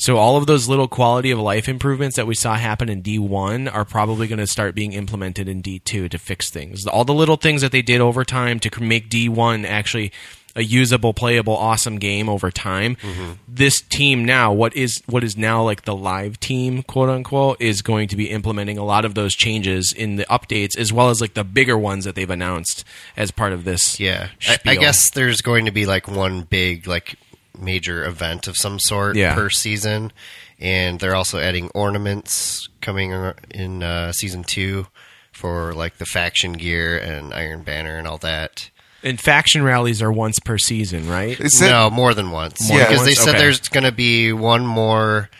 [0.00, 3.72] So all of those little quality of life improvements that we saw happen in D1
[3.72, 6.86] are probably going to start being implemented in D2 to fix things.
[6.86, 10.10] All the little things that they did over time to make D1 actually
[10.56, 12.96] a usable, playable, awesome game over time.
[12.96, 13.32] Mm-hmm.
[13.46, 17.82] This team now, what is what is now like the live team, quote unquote, is
[17.82, 21.20] going to be implementing a lot of those changes in the updates, as well as
[21.20, 22.84] like the bigger ones that they've announced
[23.16, 24.00] as part of this.
[24.00, 27.16] Yeah, I, I guess there's going to be like one big like
[27.60, 29.34] major event of some sort Yeah.
[29.34, 30.12] per season,
[30.58, 33.12] and they're also adding ornaments coming
[33.50, 34.86] in uh, season two
[35.32, 38.70] for like the faction gear and Iron Banner and all that.
[39.02, 41.38] And faction rallies are once per season, right?
[41.38, 42.68] They said- no, more than once.
[42.68, 43.38] More than because they said Okay.
[43.38, 45.30] there's going to be one more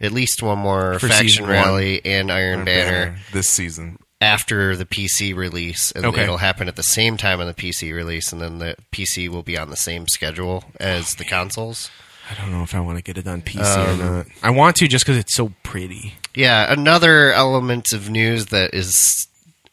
[0.00, 1.52] at least one more For faction season one.
[1.52, 3.98] rally and Iron Banner this season.
[4.22, 6.22] After the PC release, and Okay.
[6.22, 9.42] it'll happen at the same time on the PC release, and then the PC will
[9.42, 11.90] be on the same schedule as the consoles.
[12.30, 14.26] I don't know if I want to get it on PC Um, or not.
[14.42, 16.14] I want to just because it's so pretty.
[16.34, 19.26] Yeah, another element of news that is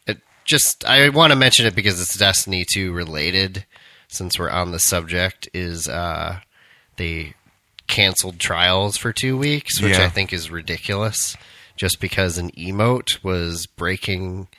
[0.07, 3.65] it just I want to mention it because it's Destiny 2 related
[4.07, 6.39] since we're on the subject is uh
[6.97, 7.35] they
[7.87, 10.05] canceled trials for 2 weeks, which Yeah.
[10.05, 11.37] I think is ridiculous
[11.79, 14.49] just because an emote was breaking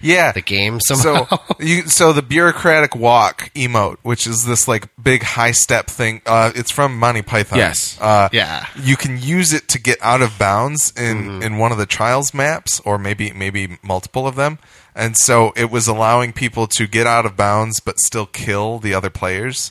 [0.00, 0.32] Yeah.
[0.32, 1.26] the game somehow.
[1.28, 6.20] So you so the bureaucratic walk emote, which is this like big high step thing.
[6.26, 7.58] Uh, it's from Monty Python.
[7.60, 7.96] Yes.
[8.00, 8.66] Uh, Yeah.
[8.76, 11.42] You can use it to get out of bounds in Mm-hmm.
[11.42, 14.58] in one of the trials maps, or maybe maybe multiple of them.
[14.96, 18.94] And so it was allowing people to get out of bounds but still kill the
[18.94, 19.70] other players,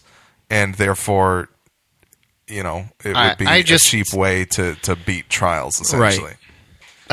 [0.49, 1.49] and therefore,
[2.47, 6.35] you know, it would be I just- a cheap way to to beat trials essentially.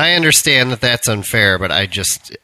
[0.01, 2.35] I understand that that's unfair, but I just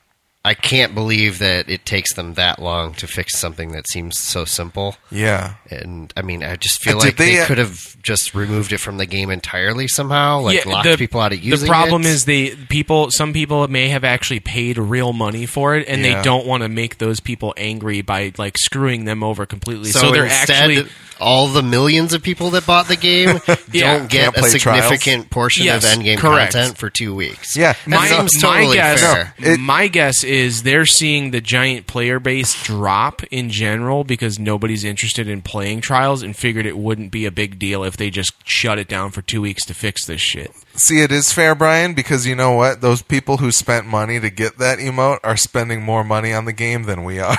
[0.47, 4.45] I can't believe that it takes them that long to fix something that seems so
[4.45, 4.95] simple.
[5.11, 5.55] Yeah.
[5.69, 8.71] And I mean, I just feel Uh, like they, they, uh, could have just removed
[8.71, 11.67] it from the game entirely somehow, like locked the, people out of using it.
[11.67, 12.07] The problem it.
[12.07, 13.11] is they people.
[13.11, 16.15] Some people may have actually paid real money for it, and Yeah.
[16.17, 19.91] they don't want to make those people angry by like screwing them over completely.
[19.91, 23.39] So, so, they're instead, actually all the millions of people that bought the game
[23.73, 23.97] Yeah.
[23.97, 24.83] don't get Can't a play trials.
[24.83, 26.53] significant portion Yes, of endgame correct.
[26.53, 27.57] content for two weeks.
[27.57, 27.73] Yeah.
[27.73, 29.33] that my, seems my totally guess, fair.
[29.39, 34.39] No, it- my guess is they're seeing the giant player base drop in general because
[34.39, 38.09] nobody's interested in playing trials and figured it wouldn't be a big deal if they
[38.09, 40.51] just shut it down for two weeks to fix this shit.
[40.75, 42.81] See, it is fair, Brian, because you know what?
[42.81, 46.53] Those people who spent money to get that emote are spending more money on the
[46.53, 47.37] game than we are.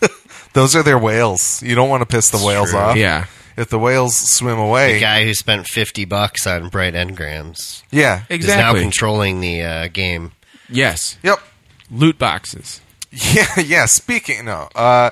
[0.52, 1.62] Those are their whales.
[1.62, 2.78] You don't want to piss the whales true.
[2.78, 2.96] off.
[2.96, 3.26] Yeah.
[3.56, 8.22] If the whales swim away, The guy who spent fifty bucks on bright engrams yeah.
[8.28, 10.30] Exactly, is now controlling the uh, game.
[10.68, 11.18] Yes.
[11.24, 11.40] Yep.
[11.90, 12.80] Loot boxes.
[13.10, 13.86] Yeah, yeah.
[13.86, 14.68] Speaking, no.
[14.74, 15.10] Uh,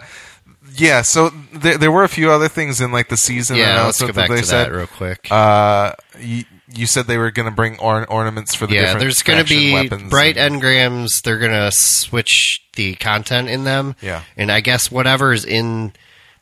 [0.74, 1.00] yeah.
[1.00, 4.14] So there, there were a few other things in like the season Yeah, let's announcement
[4.14, 4.66] go back they to said.
[4.66, 5.28] that real quick.
[5.30, 6.44] Uh, you,
[6.74, 9.22] you said they were going to bring or- ornaments for the different yeah, different there's
[9.22, 11.22] going to be bright and- engrams.
[11.22, 13.96] They're going to switch the content in them.
[14.02, 14.22] Yeah.
[14.36, 15.94] and I guess whatever is in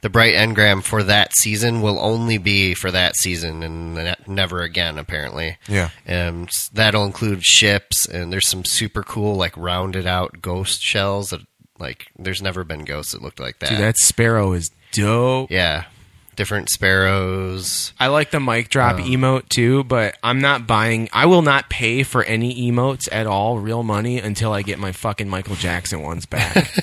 [0.04, 4.98] the bright engram for that season will only be for that season and never again.
[4.98, 5.84] Apparently, Yeah.
[5.84, 11.30] Um, and that'll include ships and there's some super cool like rounded out ghost shells
[11.30, 11.40] that
[11.78, 13.70] like there's never been ghosts that looked like that.
[13.70, 15.50] Dude, that sparrow is dope.
[15.50, 15.84] yeah,
[16.36, 17.94] different sparrows.
[17.98, 19.04] I like the mic drop oh.
[19.04, 21.08] emote too, but I'm not buying.
[21.14, 24.92] I will not pay for any emotes at all, real money, until I get my
[24.92, 26.74] fucking Michael Jackson ones back.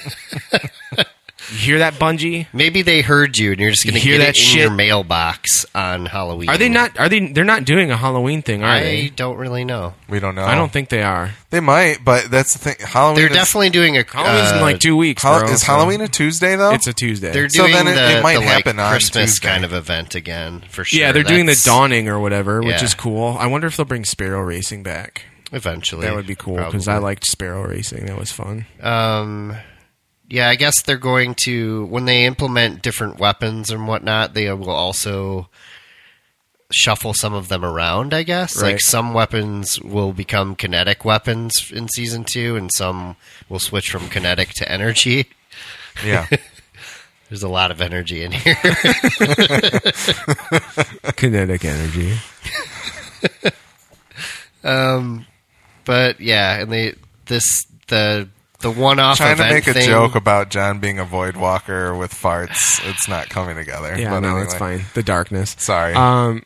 [1.51, 2.47] you hear that, Bungie?
[2.53, 4.61] Maybe they heard you and you're just going to hear get that it in shit?
[4.61, 6.49] your mailbox on Halloween.
[6.49, 6.99] Are they not?
[6.99, 7.19] Are they?
[7.31, 9.09] They're not doing a Halloween thing, are I they?
[9.09, 9.93] don't really know.
[10.09, 10.43] We don't know.
[10.45, 11.31] I don't think they are.
[11.49, 12.75] they might, but that's the thing.
[12.85, 13.15] Halloween.
[13.17, 14.03] They're is, definitely doing a.
[14.03, 15.21] Halloween's in uh, like two weeks.
[15.23, 16.71] Hall- bro, is so- Halloween a Tuesday though?
[16.71, 17.31] It's a Tuesday.
[17.31, 19.47] They're So doing then it- the, it might the, like, happen on Christmas Tuesday.
[19.47, 20.99] kind of event again for sure.
[20.99, 22.83] yeah, they're doing the dawning or whatever, which Yeah.
[22.85, 23.35] is cool.
[23.39, 25.25] I wonder if they'll bring Sparrow Racing back.
[25.53, 28.05] Eventually, That would be cool because I liked Sparrow Racing.
[28.05, 28.65] That was fun.
[28.81, 29.57] Um,
[30.31, 34.33] yeah, I guess they're going to when they implement different weapons and whatnot.
[34.33, 35.49] They will also
[36.71, 38.13] shuffle some of them around.
[38.13, 38.71] I guess Right.
[38.71, 43.17] like some weapons will become kinetic weapons in season two, and some
[43.49, 45.25] will switch from kinetic to energy.
[46.05, 46.27] yeah.
[47.29, 48.55] There's a lot of energy in here.
[51.15, 52.17] Kinetic energy.
[54.65, 55.25] um,
[55.85, 56.95] but yeah, and they
[57.27, 58.27] this the
[58.61, 61.95] the one off Trying to make a thing, joke about John being a void walker
[61.95, 62.79] with farts.
[62.89, 63.97] It's not coming together.
[63.97, 64.43] Yeah, but no, anyway.
[64.43, 64.81] it's fine.
[64.93, 65.55] The darkness.
[65.59, 65.93] Sorry.
[65.93, 66.43] Um,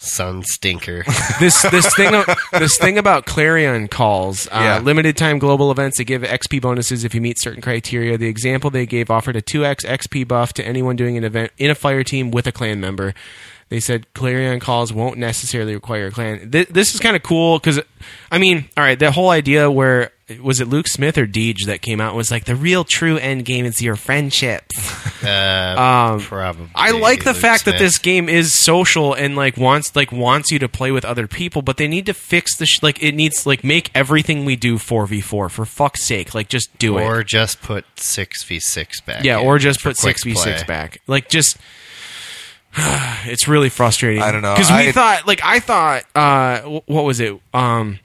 [0.00, 1.04] sun stinker.
[1.40, 2.22] this this thing
[2.52, 4.78] this thing about Clarion calls uh, Yeah.
[4.78, 8.16] limited time global events that give XP bonuses if you meet certain criteria.
[8.16, 11.70] The example they gave offered a 2x XP buff to anyone doing an event in
[11.70, 13.14] a fire team with a clan member.
[13.70, 16.50] They said Clarion calls won't necessarily require a clan.
[16.50, 17.78] Th- this is kind of cool because,
[18.30, 20.10] I mean, all right, the whole idea where
[20.42, 23.16] was it Luke Smith or Deej that came out and was like the real true
[23.16, 24.76] end game is your friendships.
[25.24, 26.64] Uh, probably.
[26.64, 30.12] Um, I like the Luke fact that this game is social and like wants like
[30.12, 33.02] wants you to play with other people, but they need to fix the sh- like
[33.02, 36.34] it needs like make everything we do four v four for fuck's sake.
[36.34, 37.04] Like just do or it.
[37.06, 39.24] Or just put six v six back.
[39.24, 41.00] Yeah, or just put six v six back.
[41.06, 41.56] Like just.
[42.76, 44.22] it's really frustrating.
[44.22, 44.54] I don't know.
[44.54, 47.98] because we I- thought like I thought uh wh- what was it um.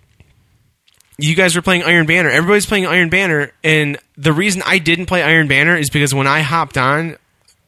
[1.18, 2.30] You guys were playing Iron Banner.
[2.30, 6.27] Everybody's playing Iron Banner, and the reason I didn't play Iron Banner is because when
[6.27, 7.18] I hopped on,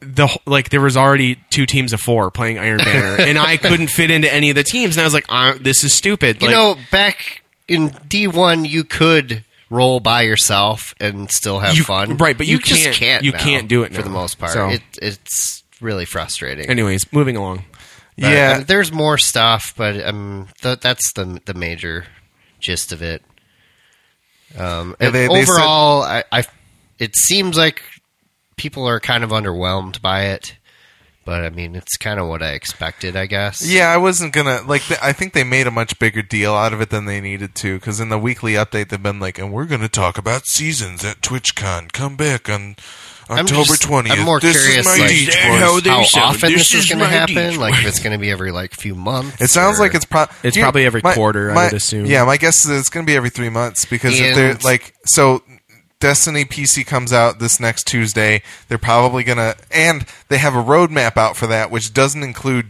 [0.00, 3.88] the like there was already two teams of four playing Iron Banner, and I couldn't
[3.88, 6.48] fit into any of the teams, and I was like, uh, "This is stupid." You
[6.48, 11.82] Like, know, back in D one, you could roll by yourself and still have You-
[11.84, 12.16] fun.
[12.18, 13.24] right, but you just can't- can't.
[13.24, 14.52] you now, can't do it for the most part.
[14.52, 16.70] So- It, it's really frustrating.
[16.70, 17.64] anyways, moving along.
[18.18, 18.50] But, Yeah.
[18.50, 22.06] I mean, there's more stuff, but um, th- that's the the major
[22.60, 23.22] gist of it.
[24.58, 26.44] Um, and they- they said- overall, I, I
[26.98, 27.82] it seems like
[28.56, 30.56] people are kind of underwhelmed by it,
[31.26, 33.60] but I mean, it's kind of what I expected, I guess.
[33.66, 34.82] Yeah, I wasn't gonna like.
[34.82, 37.54] th- I think they made a much bigger deal out of it than they needed
[37.56, 37.78] to.
[37.78, 41.20] Because in the weekly update, they've been like, "And we're gonna talk about seasons at
[41.20, 41.92] TwitchCon.
[41.92, 42.76] Come back on
[43.28, 44.18] October twentieth.
[44.18, 46.36] I'm more this curious, is my like, Deej how how sound.
[46.36, 47.34] often This this is is going to happen?
[47.34, 49.40] Deej Like, if it's going to be every like few months.
[49.40, 52.06] It sounds or- like it's pro- It's Here- probably every quarter, I would assume.
[52.06, 54.94] Yeah, my guess is it's going to be every three months because if they're like
[55.06, 55.42] so.
[55.98, 58.42] Destiny PC comes out this next Tuesday.
[58.68, 62.66] They're probably gonna, and they have a roadmap out for that, which doesn't include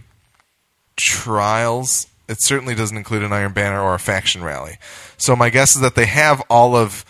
[0.96, 2.06] trials.
[2.28, 4.78] It certainly doesn't include an Iron Banner or a faction rally.
[5.16, 7.04] So my guess is that they have all of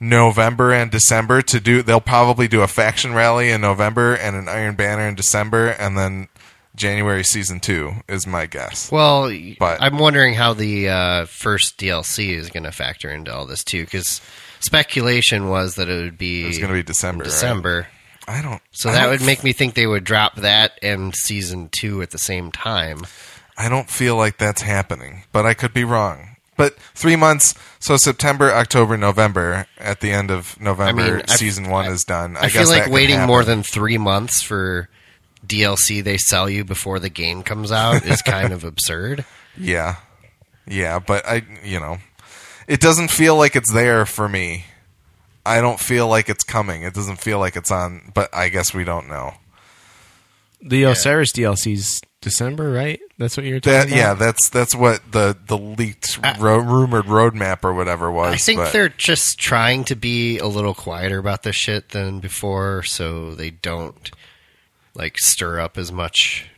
[0.00, 1.82] November and December to do.
[1.82, 5.96] They'll probably do a faction rally in November and an Iron Banner in December, and
[5.98, 6.28] then
[6.76, 8.90] January season two is my guess.
[8.92, 13.46] Well, But- I'm wondering how the uh, first DLC is going to factor into all
[13.46, 14.20] this too, because
[14.60, 17.24] speculation was that it would be It's going to be December.
[17.24, 17.30] right?
[17.30, 17.88] December.
[18.28, 18.60] I don't.
[18.72, 22.02] So I that don't would make me think they would drop that and season two
[22.02, 23.06] at the same time.
[23.56, 26.36] I don't feel like that's happening, but I could be wrong.
[26.58, 29.66] But three months, so September, October, November.
[29.78, 32.36] At the end of November, I mean, I- season one is done.
[32.36, 34.88] I, I, guess feel like waiting more than three months for
[35.46, 39.24] DLC they sell you before the game comes out is kind of absurd.
[39.56, 39.96] yeah,
[40.66, 40.98] yeah.
[40.98, 41.98] But I, you know,
[42.66, 44.64] it doesn't feel like it's there for me.
[45.46, 46.82] I don't feel like it's coming.
[46.82, 48.10] It doesn't feel like it's on.
[48.14, 49.34] But I guess we don't know.
[50.60, 53.00] The Osiris DLC's December, right?
[53.16, 53.96] That's what you're talking That about.
[53.96, 58.34] yeah, that's that's what the the leaked ro- rumored roadmap or whatever was.
[58.34, 62.18] I think but- they're just trying to be a little quieter about this shit than
[62.20, 64.10] before, so they don't
[64.94, 66.48] like stir up as much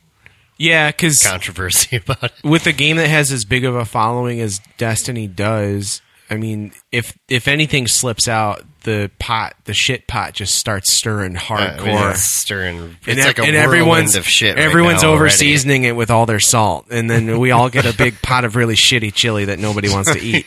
[0.57, 2.33] yeah, because controversy about it.
[2.43, 6.01] with a game that has as big of a following as Destiny does,
[6.33, 11.37] I mean, if if anything slips out, the pot, the shit pot, just starts stirring
[11.37, 11.85] I hardcore.
[11.87, 12.97] mean, it's stirring.
[13.05, 14.57] It's and, like a and everyone's of shit.
[14.57, 17.93] everyone's now over seasoning it with all their salt, and then we all get a
[17.97, 20.47] big pot of really shitty chili that nobody wants to eat.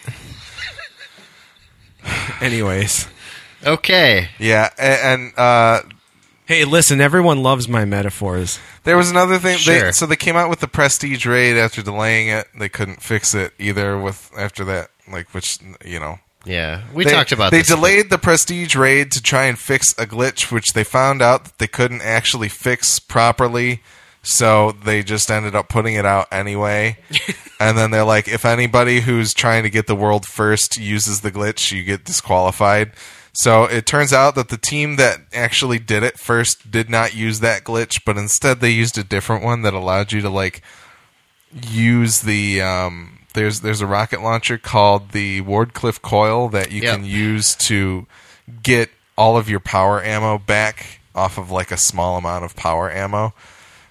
[2.42, 3.08] Anyways,
[3.66, 5.82] Okay, yeah, a- and uh,
[6.46, 8.60] hey, listen, everyone loves my metaphors.
[8.84, 9.58] There was another thing.
[9.66, 9.92] They, Sure.
[9.92, 12.48] so they came out with the Prestige raid after delaying it.
[12.58, 13.98] They couldn't fix it either.
[13.98, 17.52] With after that, like which you know, yeah, we they, talked about.
[17.52, 21.46] They delayed the Prestige raid to try and fix a glitch, which they found out
[21.46, 23.82] that they couldn't actually fix properly.
[24.26, 26.98] So they just ended up putting it out anyway.
[27.60, 31.32] and then they're like, if anybody who's trying to get the world first uses the
[31.32, 32.94] glitch, you get disqualified.
[33.36, 37.40] So it turns out that the team that actually did it first did not use
[37.40, 40.62] that glitch, but instead they used a different one that allowed you to like
[41.52, 46.96] use the um, there's there's a rocket launcher called the Wardcliff coil that you Yep.
[46.96, 48.06] can use to
[48.62, 52.92] get all of your power ammo back off of like a small amount of power
[52.92, 53.34] ammo.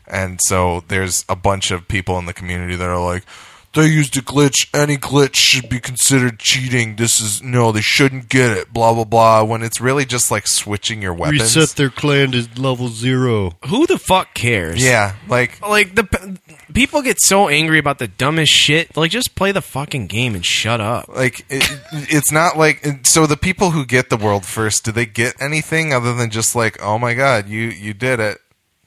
[0.07, 3.25] And so there's a bunch of people in the community that are like,
[3.75, 4.69] they used a glitch.
[4.75, 6.97] Any glitch should be considered cheating.
[6.97, 8.73] This is no, they shouldn't get it.
[8.73, 9.43] Blah blah blah.
[9.45, 11.57] When it's really just like switching your weapons.
[11.57, 13.53] Reset their clan to level zero.
[13.69, 14.85] Who the fuck cares?
[14.85, 18.97] yeah, like like the p- people get so angry about the dumbest shit.
[18.97, 21.09] Like, just play the fucking game and shut up.
[21.09, 25.07] like it, it's not like so the people who get the world first do they
[25.07, 28.39] get anything other than just like oh my god you you did it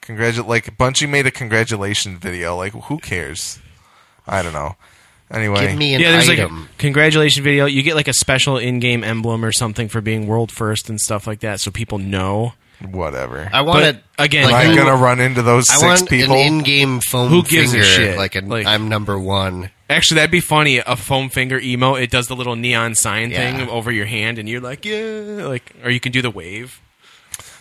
[0.01, 3.59] congratulate like Bungie made a congratulation video like who cares
[4.27, 4.75] I don't know
[5.31, 7.65] anyway Give me an yeah, there's like a congratulation video.
[7.65, 11.25] You get like a special in-game emblem or something for being world first and stuff
[11.27, 12.53] like that, so people know.
[12.91, 15.83] whatever I want it again, am like I who- gonna run into those I six
[16.01, 18.17] want people an in-game foam Who gives a finger, shit?
[18.17, 19.71] Like, a, Like- I'm number one.
[19.89, 20.77] Actually, that'd be funny.
[20.79, 22.01] A foam finger emote.
[22.01, 23.37] It does the little neon sign Yeah.
[23.57, 26.81] thing over your hand, and you're like, yeah, like, or you can do the wave.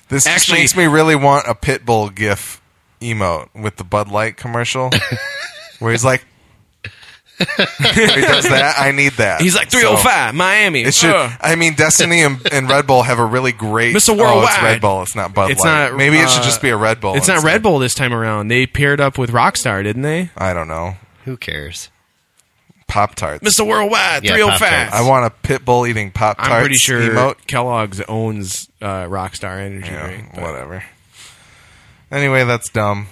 [0.08, 2.60] this just Actually- makes me really want a Pitbull gif
[3.00, 4.90] emote with the Bud Light commercial
[5.78, 6.33] where he's like where
[7.38, 7.44] he
[8.20, 10.82] does that I need that He's like So- 305 Miami.
[10.82, 11.10] It should.
[11.14, 11.32] Ugh.
[11.40, 13.94] I mean, Destiny and, and Red Bull have a really great.
[13.96, 14.10] Mr.
[14.10, 14.62] Oh, it's Worldwide.
[14.62, 15.02] Red Bull.
[15.02, 15.90] It's not Bud It's Light.
[15.90, 17.14] not, Maybe it should uh, just be a Red Bull.
[17.16, 17.42] It's not.
[17.42, 18.48] Red Bull this time around.
[18.48, 20.30] They paired up with Rockstar, didn't they?
[20.36, 20.96] I don't know.
[21.24, 21.90] Who cares?
[22.86, 23.42] Pop tarts.
[23.42, 23.66] Mr.
[23.66, 24.92] Worldwide, Yeah, 305.
[24.92, 26.50] I want a pit bull eating pop tarts.
[26.52, 27.46] I'm pretty sure emote.
[27.46, 30.30] Kellogg's owns uh, Rockstar Energy Yeah, Drink.
[30.34, 30.84] but- whatever.
[32.12, 33.08] Anyway, that's dumb.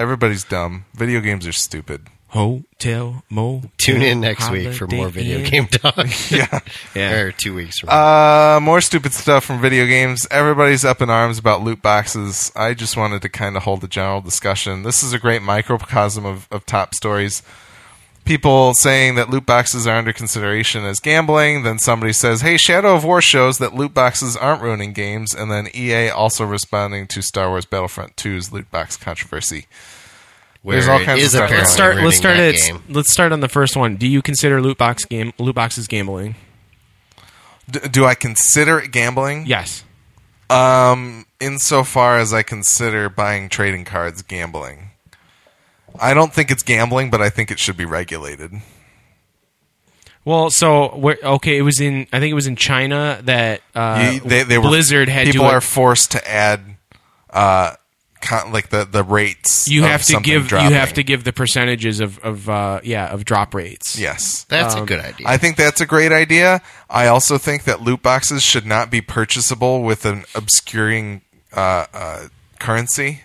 [0.00, 0.86] Everybody's dumb.
[0.94, 2.06] Video games are stupid.
[2.28, 3.62] Hotel Mo.
[3.78, 5.96] Tune in next week for more video game talk.
[6.30, 6.60] Yeah.
[6.94, 7.12] Yeah.
[7.20, 8.56] or two weeks from now.
[8.56, 10.26] Uh, more stupid stuff from video games.
[10.30, 12.52] Everybody's up in arms about loot boxes.
[12.54, 14.82] I just wanted to kind of hold a general discussion.
[14.82, 17.42] This is a great microcosm of, of top stories.
[18.26, 21.62] People saying that loot boxes are under consideration as gambling.
[21.62, 25.50] Then somebody says, "Hey, Shadow of War shows that loot boxes aren't ruining games." And
[25.50, 29.66] then EA also responding to Star Wars Battlefront 2's loot box controversy.
[30.68, 31.96] Where there's all it kinds of stuff Let's start.
[31.96, 32.54] Let's start at.
[32.54, 32.82] game.
[32.90, 33.96] Let's start on the first one.
[33.96, 36.34] Do you consider loot box game loot boxes gambling?
[37.70, 39.46] D- do I consider it gambling?
[39.46, 39.82] Yes.
[40.50, 44.90] Um, insofar as I consider buying trading cards gambling,
[45.98, 48.52] I don't think it's gambling, but I think it should be regulated.
[50.26, 52.06] Well, so okay, it was in.
[52.12, 55.46] I think it was in China that uh, You- they, they were, Blizzard had people
[55.46, 56.60] are forced to add,
[57.30, 57.76] uh,
[58.20, 59.68] con, like the the rates.
[59.68, 60.48] you of have to give.
[60.48, 60.70] dropping.
[60.70, 63.98] You have to give the percentages of of uh, yeah of drop rates.
[63.98, 64.44] Yes.
[64.44, 65.26] That's um, a good idea.
[65.26, 66.62] I think that's a great idea.
[66.88, 71.22] I also think that loot boxes should not be purchasable with an obscuring
[71.52, 72.28] uh, uh,
[72.58, 73.22] currency.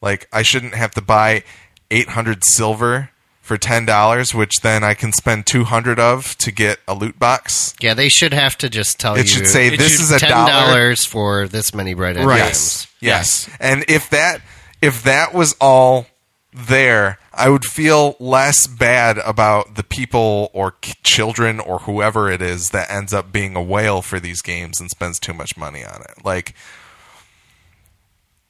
[0.00, 1.42] Like I shouldn't have to buy
[1.90, 3.10] 800 silver
[3.48, 7.74] for ten dollars, which then I can spend 200 of to get a loot box.
[7.80, 9.22] yeah, they should have to just tell It you.
[9.22, 10.94] It should say it this should- is a ten dollar.
[10.96, 12.26] for this many bright items.
[12.26, 12.38] Right.
[12.38, 12.86] Yes.
[13.00, 13.50] Yes.
[13.58, 14.42] And if that
[14.80, 16.06] if that was all
[16.52, 22.40] there, I would feel less bad about the people or k- children or whoever it
[22.42, 25.84] is that ends up being a whale for these games and spends too much money
[25.84, 26.24] on it.
[26.24, 26.54] Like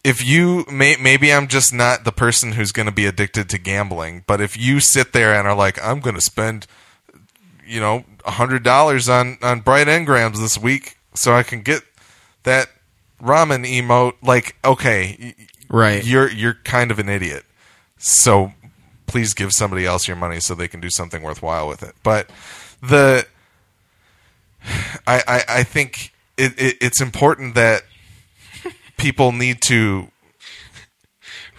[0.05, 3.59] if you may, maybe I'm just not the person who's going to be addicted to
[3.59, 6.67] gambling, but if you sit there and are like I'm going to spend
[7.67, 11.83] you know hundred dollars on on bright engrams this week so I can get
[12.45, 12.69] that
[13.23, 15.35] ramen emote like okay
[15.69, 16.05] Right.
[16.05, 17.45] you're you're kind of an idiot
[17.99, 18.53] so
[19.07, 22.31] please give somebody else your money so they can do something worthwhile with it but
[22.83, 23.27] the
[25.07, 27.83] i i, I think it, it, it's important that
[28.99, 30.09] people need to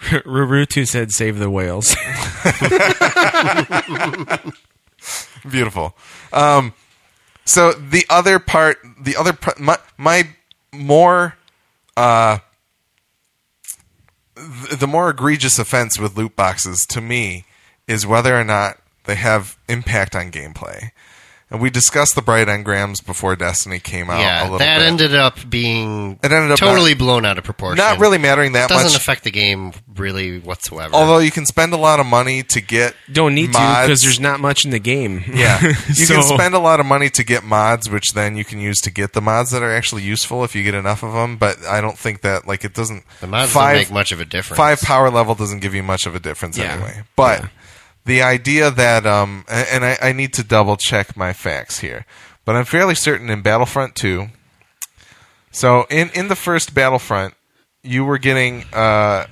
[0.00, 1.94] Rurutu said, "Save the whales."
[5.50, 5.94] Beautiful.
[6.32, 6.72] Um,
[7.44, 10.28] so the other part, the other my, my
[10.72, 11.36] more,
[11.96, 12.38] uh,
[14.34, 17.44] the more egregious offense with loot boxes to me
[17.86, 20.92] is whether or not they have impact on gameplay.
[21.50, 24.20] And we discussed the bright engrams before Destiny came out.
[24.20, 24.86] a Yeah, little that bit.
[24.86, 27.76] ended up being It ended up totally blown out of proportion.
[27.84, 28.68] not really mattering that much.
[28.68, 28.96] doesn't much.
[28.96, 30.94] affect the game really whatsoever.
[30.94, 33.86] although you can spend a lot of money to get Don't need to mods.
[33.88, 35.24] because there's not much in the game.
[35.40, 38.44] Yeah, you So- can spend a lot of money to get mods, which then you
[38.44, 41.12] can use to get the mods that are actually useful if you get enough of
[41.14, 41.36] them.
[41.36, 43.02] But I don't think that like it doesn't.
[43.20, 44.56] the mods five, don't make much of a difference.
[44.56, 46.74] Five power level doesn't give you much of a difference Yeah.
[46.74, 47.02] anyway.
[47.16, 47.48] But Yeah.
[48.10, 52.06] The idea that um, and I, I need to double check my facts here,
[52.44, 54.26] but I'm fairly certain in Battlefront 2.
[55.52, 57.34] So in in the first Battlefront,
[57.84, 59.26] you were getting uh,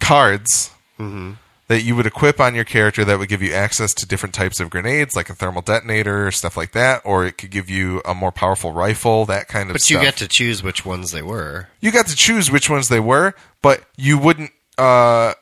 [0.00, 4.34] cards that you would equip on your character that would give you access to different
[4.34, 7.70] types of grenades, like a thermal detonator or stuff like that, or it could give
[7.70, 9.96] you a more powerful rifle, that kind of but stuff.
[9.96, 11.68] But you get to choose which ones they were.
[11.80, 13.32] you got to choose which ones they were,
[13.62, 14.50] but you wouldn't.
[14.76, 15.32] Uh,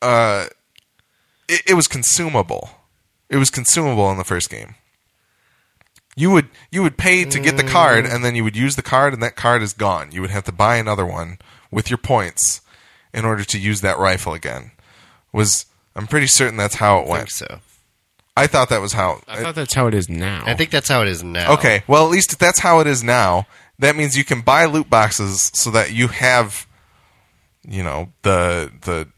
[0.00, 0.46] uh,
[1.50, 2.70] it, it was consumable.
[3.28, 4.74] It was consumable in the first game.
[6.16, 8.82] You would you would pay to get the card, and then you would use the
[8.82, 10.10] card, and that card is gone.
[10.12, 11.38] You would have to buy another one
[11.70, 12.60] with your points
[13.14, 14.72] in order to use that rifle again.
[15.32, 17.30] Was I'm pretty certain that's how it I think went.
[17.30, 17.60] so.
[18.36, 19.22] I thought that was how.
[19.28, 20.42] I thought that's how it is now.
[20.46, 21.52] I think that's how it is now.
[21.54, 23.46] Okay, well, at least if that's how it is now,
[23.78, 26.66] that means you can buy loot boxes so that you have,
[27.62, 29.08] you know, the the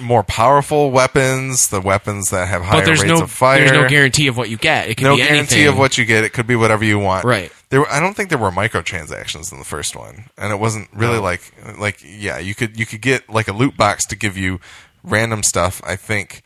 [0.00, 3.58] more powerful weapons, the weapons that have higher but there's rates no of fire.
[3.60, 4.88] there's no guarantee of what you get.
[4.88, 5.68] It could No be guarantee anything.
[5.68, 6.24] of what you get.
[6.24, 7.24] It could be whatever you want.
[7.24, 7.50] Right.
[7.70, 10.88] There, were- I don't think there were microtransactions in the first one, and it wasn't
[10.92, 11.40] really like
[11.78, 14.60] like yeah, you could you could get like a loot box to give you
[15.02, 15.80] random stuff.
[15.84, 16.42] I think,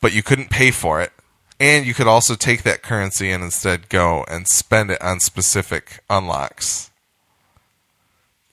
[0.00, 1.12] but you couldn't pay for it,
[1.60, 6.02] and you could also take that currency and instead go and spend it on specific
[6.10, 6.90] unlocks.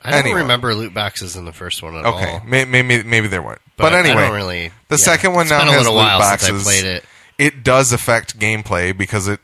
[0.02, 0.40] I don't Anyway.
[0.42, 2.42] remember loot boxes in the first one at Okay, all.
[2.46, 5.06] may- maybe maybe there weren't, but, But I anyway, don't really- the yeah.
[5.06, 6.64] second one now been a has loot while boxes.
[6.64, 7.04] played it.
[7.38, 9.40] It does affect gameplay because it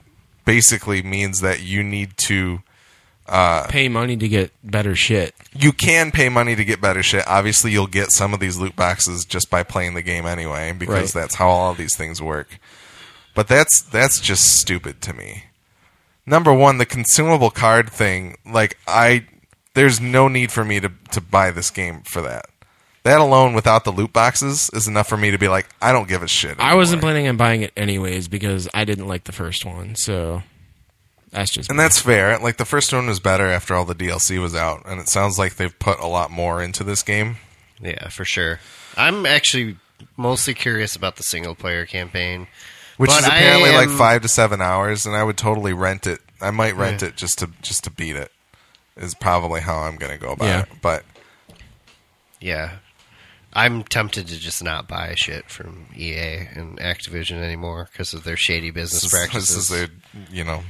[0.45, 2.61] basically means that you need to
[3.27, 5.33] uh, Pay money to get better shit.
[5.57, 7.23] you can pay money to get better shit.
[7.27, 11.15] Obviously, you'll get some of these loot boxes just by playing the game anyway, because
[11.15, 11.21] Right.
[11.23, 12.59] that's how all of these things work.
[13.33, 15.45] But that's that's just stupid to me.
[16.27, 18.35] Number one, the consumable card thing.
[18.45, 19.25] Like I,
[19.73, 22.45] there's no need for me to to buy this game for that.
[23.05, 26.07] That alone without the loot boxes is enough for me to be like, I don't
[26.07, 26.59] give a shit.
[26.59, 29.95] I wasn't planning on buying it anyways because I didn't like the first one.
[29.95, 30.43] So
[31.31, 32.37] that's just And that's fair.
[32.39, 35.39] Like the first one was better after all the DLC was out, and it sounds
[35.39, 37.37] like they've put a lot more into this game.
[37.79, 38.59] Yeah, for sure.
[38.97, 39.77] I'm actually
[40.17, 42.47] mostly curious about the single player campaign.
[42.97, 46.07] Which But is I apparently like five to seven hours, and I would totally rent
[46.07, 46.21] it.
[46.41, 48.31] I might rent it just to just to beat it.
[48.97, 50.61] Is probably how I'm going to go about Yeah.
[50.61, 50.69] it.
[50.81, 51.03] But
[52.39, 52.77] Yeah.
[53.55, 58.37] I'm tempted to just not buy shit from EA and Activision anymore because of their
[58.37, 59.71] shady business is, this practices.
[59.71, 59.89] is a
[60.29, 60.63] you know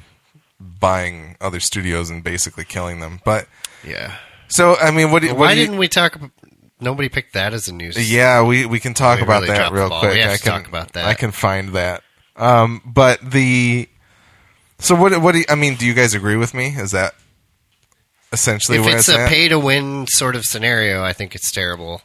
[0.60, 3.20] buying other studios and basically killing them.
[3.26, 3.48] But
[3.84, 4.16] yeah.
[4.48, 5.24] so I mean, what?
[5.24, 6.32] do what Why do you- didn't we talk about
[6.78, 8.12] Nobody picked that as a news.
[8.12, 10.22] Yeah, we we can talk We about really that real quick.
[10.22, 11.06] I can talk about that.
[11.06, 12.04] I can find that.
[12.36, 13.88] Um, but the
[14.80, 15.20] so what?
[15.22, 15.76] What do you, I mean?
[15.76, 16.68] Do you guys agree with me?
[16.68, 17.16] Is that
[18.34, 19.30] essentially If where it's it's a at?
[19.30, 22.02] pay to win sort of scenario, I think it's terrible.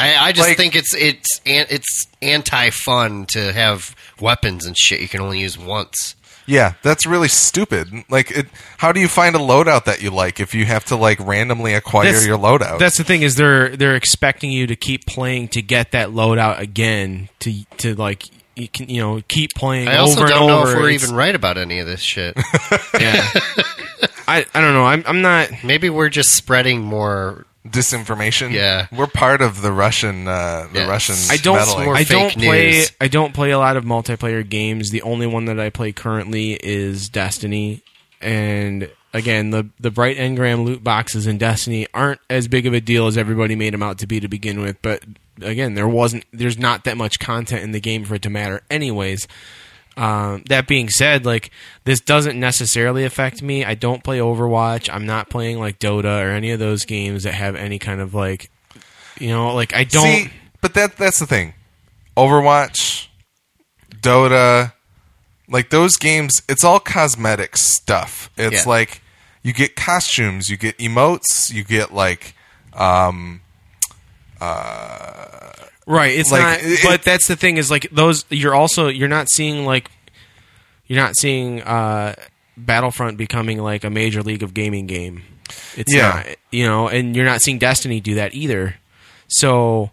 [0.00, 5.00] I, I just Like- think it's it's it's anti fun to have weapons and shit
[5.00, 6.16] you can only use once.
[6.46, 8.04] Yeah, that's really stupid.
[8.08, 8.46] Like, it,
[8.78, 11.74] how do you find a loadout that you like if you have to like randomly
[11.74, 12.78] acquire That's- your loadout?
[12.80, 16.58] That's the thing is they're they're expecting you to keep playing to get that loadout
[16.58, 18.24] again to to like
[18.56, 21.04] you can you know keep playing I also over don't and know if we're It's-
[21.04, 22.36] even right about any of this shit.
[22.98, 23.28] yeah.
[24.26, 24.86] I I don't know.
[24.86, 25.50] I'm I'm not.
[25.62, 27.46] Maybe we're just spreading more.
[27.66, 28.52] Disinformation.
[28.52, 28.86] Yeah.
[28.92, 30.88] we're part of the Russian, uh, the Yes.
[30.88, 31.16] Russian.
[31.30, 31.56] I don't.
[31.56, 31.96] meddling.
[31.96, 32.70] I don't play.
[32.72, 32.92] news.
[33.00, 34.90] I don't play a lot of multiplayer games.
[34.90, 37.82] The only one that I play currently is Destiny,
[38.20, 42.80] and again, the the bright engram loot boxes in Destiny aren't as big of a
[42.80, 44.80] deal as everybody made them out to be to begin with.
[44.82, 45.02] But
[45.42, 46.24] again, there wasn't.
[46.32, 49.26] There's not that much content in the game for it to matter, anyways.
[49.96, 51.50] Um, that being said, like
[51.84, 53.64] this doesn't necessarily affect me.
[53.64, 54.88] I don't play Overwatch.
[54.92, 58.14] I'm not playing like Dota or any of those games that have any kind of
[58.14, 58.50] like,
[59.18, 60.04] you know, like I don't.
[60.04, 60.30] See,
[60.60, 61.54] but that that's the thing.
[62.16, 63.08] Overwatch,
[64.00, 64.72] Dota,
[65.48, 68.30] like those games, it's all cosmetic stuff.
[68.36, 68.70] It's Yeah.
[68.70, 69.02] like
[69.42, 72.34] you get costumes, you get emotes, you get like
[72.72, 73.40] um
[75.90, 76.58] Right, it's Like, not.
[76.62, 78.24] it- but that's the thing is like those.
[78.30, 79.90] You're also you're not seeing like
[80.86, 82.14] you're not seeing uh,
[82.56, 85.22] Battlefront becoming like a major league of gaming game.
[85.76, 86.22] It's Yeah.
[86.26, 88.76] not, you know, and you're not seeing Destiny do that either.
[89.28, 89.90] So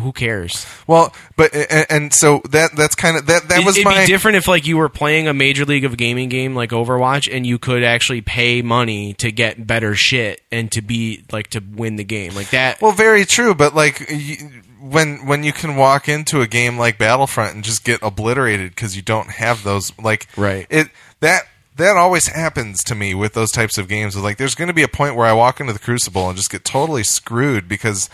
[0.00, 0.66] who cares?
[0.86, 4.00] well, but and, and so that that's kind of that that It- was It'd my
[4.02, 7.28] be different if like you were playing a major league of gaming game like Overwatch
[7.34, 11.60] and you could actually pay money to get better shit and to be like to
[11.60, 12.80] win the game like that.
[12.82, 14.36] Well, very true, but like y
[14.80, 18.94] when when you can walk into a game like Battlefront and just get obliterated because
[18.94, 20.66] you don't have those like Right.
[20.70, 20.88] it
[21.20, 21.42] that
[21.76, 24.16] that always happens to me with those types of games.
[24.16, 26.50] Like, there's going to be a point where I walk into the Crucible and just
[26.50, 28.10] get totally screwed because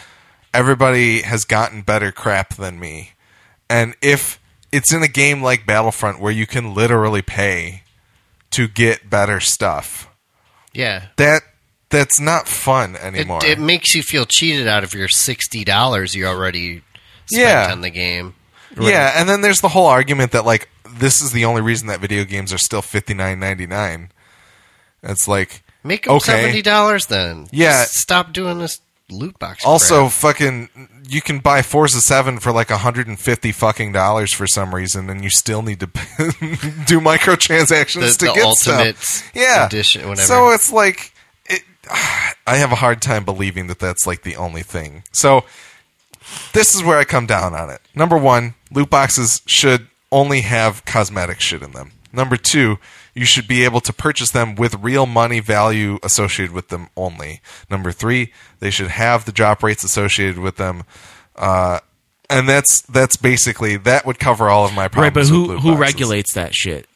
[0.54, 3.12] everybody has gotten better crap than me,
[3.68, 4.40] and if
[4.72, 7.82] it's in a game like Battlefront where you can literally pay
[8.50, 10.08] to get better stuff,
[10.72, 11.06] Yeah.
[11.16, 11.42] that
[11.90, 13.44] that's not fun anymore.
[13.44, 16.82] it makes you feel cheated out of your sixty dollars you already
[17.26, 17.68] spent Yeah.
[17.72, 18.34] on the game.
[18.80, 22.00] Yeah, and then there's the whole argument that like this is the only reason that
[22.00, 24.10] video games are still fifty nine ninety nine.
[25.02, 26.32] It's like Make them Okay.
[26.32, 27.46] seventy dollars then.
[27.52, 27.82] Yeah.
[27.82, 29.64] Just stop doing this loot box.
[29.64, 30.12] also crap.
[30.12, 34.74] fucking you can buy Forza Seven for like hundred and fifty fucking dollars for some
[34.74, 35.86] reason, and you still need to
[36.86, 39.30] do microtransactions The- to the get stuff.
[39.34, 40.26] Yeah, edition, whatever.
[40.26, 41.12] So it's like
[41.46, 41.62] it,
[42.46, 45.04] I have a hard time believing that that's like the only thing.
[45.12, 45.44] So
[46.52, 47.80] this is where I come down on it.
[47.94, 51.92] Number one, loot boxes should only have cosmetic shit in them.
[52.12, 52.78] Number two,
[53.14, 57.40] you should be able to purchase them with real money value associated with them only.
[57.70, 60.82] Number three, they should have the drop rates associated with them.
[61.36, 61.78] Uh,
[62.30, 65.04] and that's that's basically that would cover all of my problems.
[65.04, 65.80] Right, but with who who boxes.
[65.80, 66.86] regulates that shit?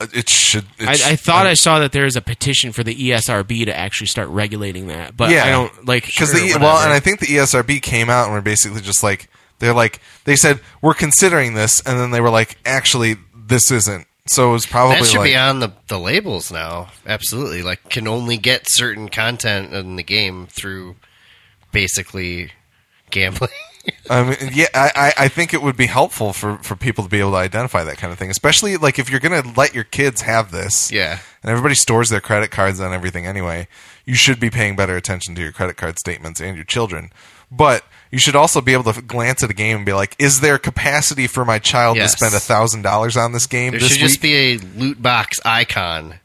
[0.00, 0.66] It should.
[0.78, 4.06] It I, I thought I saw that there's a petition for the ESRB to actually
[4.06, 5.44] start regulating that, but Yeah.
[5.44, 6.64] I don't like because sure, the whatever.
[6.64, 9.28] well, and I think the ESRB came out and were basically just like
[9.58, 14.06] they're like they said we're considering this, and then they were like actually this isn't.
[14.28, 16.88] So it was probably that should like, be on the the labels now.
[17.06, 20.96] Absolutely, like can only get certain content in the game through
[21.72, 22.52] basically
[23.10, 23.50] gambling.
[24.10, 27.20] I mean, yeah, I, I think it would be helpful for, for people to be
[27.20, 29.84] able to identify that kind of thing, especially like if you're going to let your
[29.84, 30.92] kids have this.
[30.92, 33.66] yeah, And everybody stores their credit cards on everything anyway.
[34.04, 37.10] You should be paying better attention to your credit card statements and your children.
[37.50, 40.40] But you should also be able to glance at a game and be like, is
[40.40, 42.12] there capacity for my child Yes.
[42.12, 44.10] to spend a thousand dollars on this game there this should week?
[44.10, 46.20] just be a loot box icon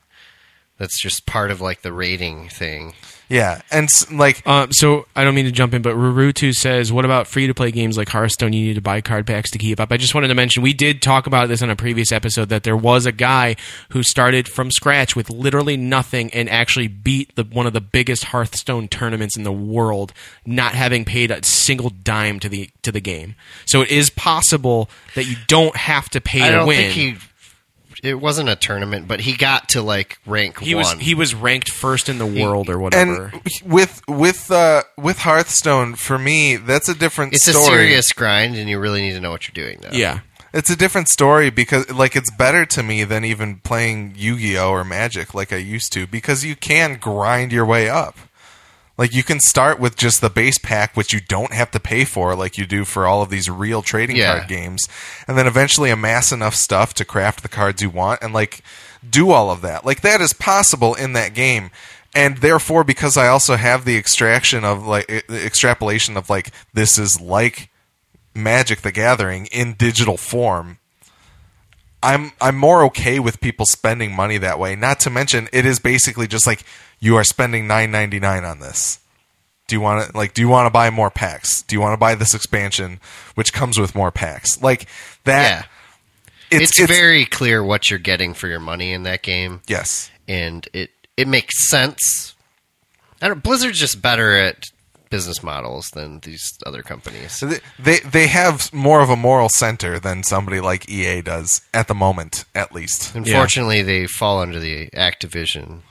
[0.78, 2.94] That's just part of like the rating thing.
[3.30, 7.06] Yeah, and like Uh, so I don't mean to jump in, but Rurutu says, "What
[7.06, 8.54] about free to play games like Hearthstone?
[8.54, 10.74] You need to buy card packs to keep up." I just wanted to mention we
[10.74, 13.56] did talk about this on a previous episode that there was a guy
[13.90, 18.26] who started from scratch with literally nothing and actually beat the one of the biggest
[18.26, 20.14] Hearthstone tournaments in the world,
[20.46, 23.36] not having paid a single dime to the to the game.
[23.66, 27.18] So it is possible that you don't have to pay I to don't win.
[28.04, 28.10] Think he.
[28.10, 30.84] It wasn't a tournament, but he got to like rank he one.
[30.84, 33.32] was he was ranked first in the world or whatever.
[33.34, 38.56] and with with uh with Hearthstone for me that's a different it's a serious grind,
[38.56, 39.80] and you really need to know what you're doing.
[39.82, 39.90] Though.
[39.92, 40.20] yeah.
[40.54, 44.84] It's a different story because like it's better to me than even playing Yu-Gi-Oh or
[44.84, 48.18] Magic like I used to because you can grind your way up.
[48.98, 52.06] Like you can start with just the base pack which you don't have to pay
[52.06, 54.38] for like you do for all of these real trading Yeah.
[54.38, 54.88] card games
[55.28, 58.62] and then eventually amass enough stuff to craft the cards you want and like
[59.08, 59.84] do all of that.
[59.86, 61.72] Like that is possible in that game.
[62.16, 66.52] And therefore because I also have the extraction of like e- the extrapolation of like
[66.74, 67.70] this is like
[68.36, 70.78] Magic the Gathering in digital form.
[72.02, 74.76] I'm I'm more okay with people spending money that way.
[74.76, 76.64] Not to mention it is basically just like
[77.04, 79.00] you are spending nine ninety nine on this.
[79.68, 81.62] Do you want to like do you want to buy more packs?
[81.62, 83.00] Do you want to buy this expansion
[83.36, 84.62] which comes with more packs?
[84.64, 84.88] Like
[85.26, 85.68] that
[86.52, 86.60] Yeah.
[86.62, 90.12] it's, It's, very clear what you're getting for your money in that game, yes.
[90.30, 92.36] and it it makes sense.
[93.22, 94.72] I don't, Blizzard's just better at
[95.10, 97.34] business models than these other companies.
[97.34, 101.62] So they, they they have more of a moral center than somebody like EA does
[101.74, 103.14] at the moment, at least.
[103.14, 105.82] Unfortunately, they fall under the Activision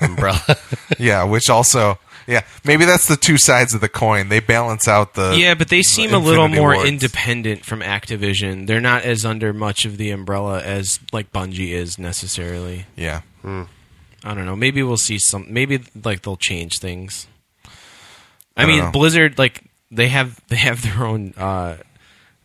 [0.00, 0.56] umbrella.
[0.98, 4.28] Yeah, which also yeah, maybe that's the two sides of the coin.
[4.28, 6.88] They balance out the Yeah, but they seem a little more Wards.
[6.88, 8.66] independent from Activision.
[8.66, 12.86] They're not as under much of the umbrella as like Bungie is necessarily.
[12.96, 13.22] Yeah.
[13.44, 14.56] I don't know.
[14.56, 15.46] Maybe we'll see some.
[15.48, 17.28] Maybe like they'll change things.
[18.56, 18.90] I, I mean, know.
[18.90, 21.76] Blizzard like they have they have their own uh,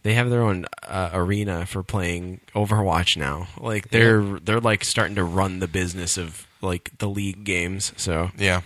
[0.04, 3.48] they have their own uh, arena for playing Overwatch now.
[3.58, 7.94] Like they're they're like starting to run the business of like the league games.
[7.98, 8.62] So Yeah.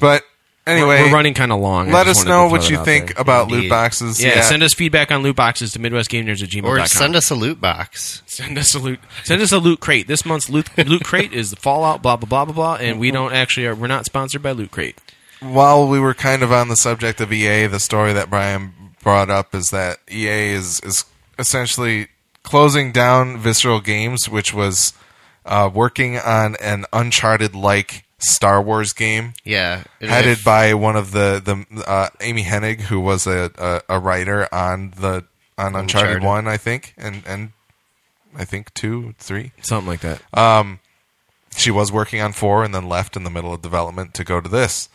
[0.00, 0.22] But
[0.66, 1.90] anyway, we're, we're running kind of long.
[1.90, 3.22] I let just us wanted to know throw what that you out think there.
[3.22, 3.68] about loot Indeed.
[3.70, 4.22] boxes.
[4.22, 6.64] Yeah, send us feedback on loot boxes to midwestgamers at gmail.com.
[6.82, 8.22] or send us a loot box.
[8.26, 8.98] Send us a loot.
[9.24, 10.06] Send us a loot crate.
[10.08, 12.02] This month's loot loot crate is the Fallout.
[12.02, 12.74] Blah blah blah blah blah.
[12.76, 13.74] And we don't actually are.
[13.74, 14.98] We're not sponsored by Loot Crate.
[15.40, 18.72] While we were kind of on the subject of EA, the story that Brian
[19.02, 21.04] brought up is that EA is is
[21.38, 22.08] essentially
[22.42, 24.92] closing down Visceral Games, which was
[25.44, 29.34] uh, working on an Uncharted like Star Wars game.
[29.44, 33.96] Yeah, headed if- by one of the the uh, Amy Hennig, who was a, a
[33.96, 35.24] a writer on the
[35.58, 36.22] on Uncharted, Uncharted.
[36.22, 37.52] one, I think, and and
[38.36, 39.52] I think two, three.
[39.62, 40.20] Something like that.
[40.36, 40.80] Um,
[41.56, 44.40] She was working on four, and then left in the middle of development to go
[44.40, 44.88] to this.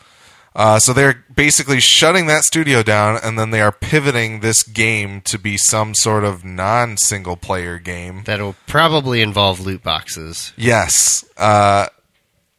[0.56, 5.22] Uh, so they're basically shutting that studio down, and then they are pivoting this game
[5.22, 8.24] to be some sort of non-single player game.
[8.26, 10.52] that'll probably involve loot boxes.
[10.58, 11.24] Yes.
[11.38, 11.88] Uh,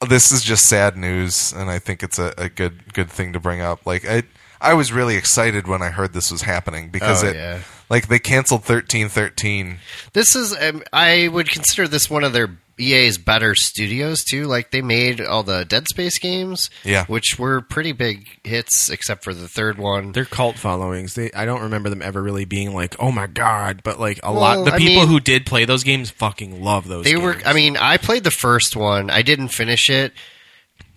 [0.09, 3.41] this is just sad news, and I think it's a, a good good thing to
[3.41, 3.85] bring up.
[3.85, 4.23] Like I,
[4.61, 7.59] I was really excited when I heard this was happening because Oh, it, yeah.
[7.91, 9.79] like they canceled thirteen thirteen.
[10.15, 12.49] This is, um, I would consider this one of their
[12.81, 14.45] EA's better studios too.
[14.47, 17.05] Like they made all the Dead Space games, Yeah.
[17.07, 20.13] which were pretty big hits, except for the third one.
[20.13, 21.15] They're cult followings.
[21.15, 23.83] They I don't remember them ever really being like, oh my god.
[23.85, 26.63] But like a Well, lot, the I people mean- who did play those games fucking
[26.63, 27.05] love those.
[27.05, 27.23] They games.
[27.23, 27.37] were.
[27.45, 29.11] I mean, I played the first one.
[29.11, 30.13] I didn't finish it.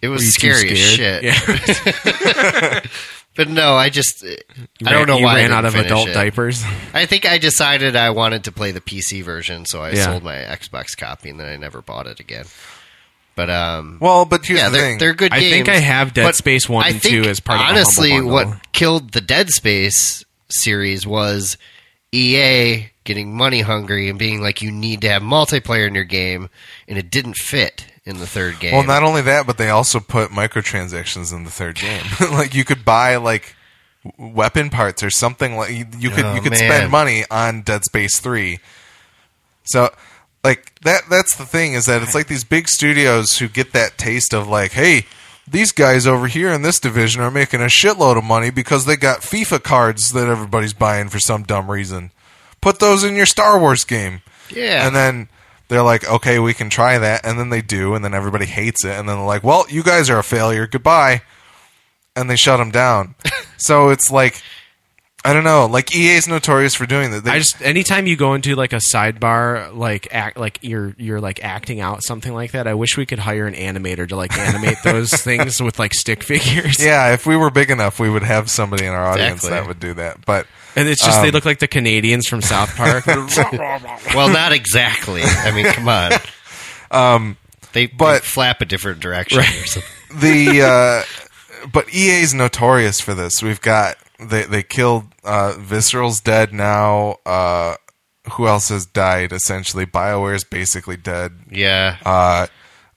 [0.01, 1.23] It was Were you too scary as shit.
[1.23, 2.79] Yeah.
[3.35, 4.37] But no, I just You
[4.85, 6.13] I don't know you why I ran didn't out of adult it.
[6.13, 6.63] diapers.
[6.93, 10.05] I think I decided I wanted to play the PC version, so I Yeah.
[10.05, 12.45] sold my Xbox copy and then I never bought it again.
[13.35, 14.97] But um, Well, but here's yeah, the they're, thing.
[14.99, 17.65] they're good I think I have Dead Space 1 and think, 2 as part of
[17.67, 21.57] honestly, what killed the Dead Space series was
[22.11, 26.49] EA getting money hungry and being like, you need to have multiplayer in your game,
[26.87, 28.73] and it didn't fit in the third game.
[28.73, 32.03] well, not only that, but they also put microtransactions in the third game.
[32.31, 33.55] like you could buy like
[34.17, 36.69] weapon parts or something like you, could Oh, you could oh, man.
[36.69, 38.59] spend money on Dead Space three.
[39.63, 39.93] So
[40.43, 43.97] like that that's the thing is that it's like these big studios who get that
[43.97, 45.05] taste of like, hey,
[45.47, 48.97] these guys over here in this division are making a shitload of money because they
[48.97, 52.11] got FIFA cards that everybody's buying for some dumb reason.
[52.61, 54.21] Put those in your Star Wars game.
[54.49, 55.29] yeah, And then
[55.73, 57.25] they're like, okay, we can try that.
[57.25, 57.95] And then they do.
[57.95, 58.91] And then everybody hates it.
[58.91, 60.67] And then they're like, well, you guys are a failure.
[60.67, 61.23] Goodbye.
[62.15, 63.15] And they shut them down.
[63.57, 64.41] so it's like,
[65.25, 65.67] I don't know.
[65.67, 67.23] Like EA is notorious for doing that.
[67.23, 71.21] They, I just anytime you go into like a sidebar, like act like you're you're
[71.21, 72.67] like acting out something like that.
[72.67, 76.23] I wish we could hire an animator to like animate those things with like stick
[76.23, 76.77] figures.
[76.83, 79.59] yeah, if we were big enough, we would have somebody in our audience Exactly.
[79.59, 80.25] that would do that.
[80.25, 80.45] But
[80.75, 83.05] and it's just they Um, look like the Canadians from South Park.
[84.13, 85.21] Well, not exactly.
[85.23, 86.11] I mean, come on.
[86.91, 87.37] Um,
[87.71, 89.39] they, but- but flap a different direction.
[89.39, 89.89] Or something.
[90.19, 93.41] the uh, but EA is notorious for this.
[93.41, 97.17] We've got they they killed uh, Visceral's dead now.
[97.25, 97.75] Uh,
[98.33, 99.31] who else has died?
[99.33, 101.33] Essentially, Bioware's basically dead.
[101.51, 101.97] Yeah.
[102.05, 102.47] Uh,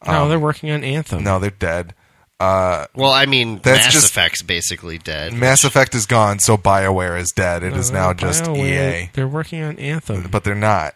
[0.06, 1.24] no, they're working on Anthem.
[1.24, 1.94] no, they're dead.
[2.38, 5.32] Uh, well, I mean, that's Mass just- Effect's basically dead.
[5.32, 7.62] Mass Effect is gone, so Bioware is dead.
[7.62, 10.28] It is now just Uh, BioWare, EA, They're working on Anthem.
[10.30, 10.94] but they're not.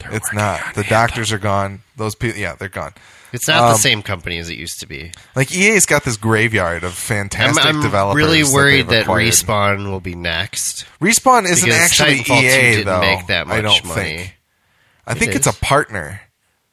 [0.00, 0.58] They're It's not.
[0.74, 0.84] The Anthem.
[0.88, 1.82] doctors are gone.
[1.96, 2.92] Those people, yeah, they're gone.
[3.32, 5.10] It's not Um, the same company as it used to be.
[5.34, 8.16] Like EA's got this graveyard of I'm, fantastic I'm developers.
[8.22, 9.24] really worried that, acquired.
[9.32, 10.84] Respawn will be next.
[11.00, 13.00] Respawn isn't Because actually Titanfall 2 EA didn't though.
[13.00, 14.16] make that I much don't money.
[14.16, 14.38] think.
[15.06, 16.20] I think It it's a partner.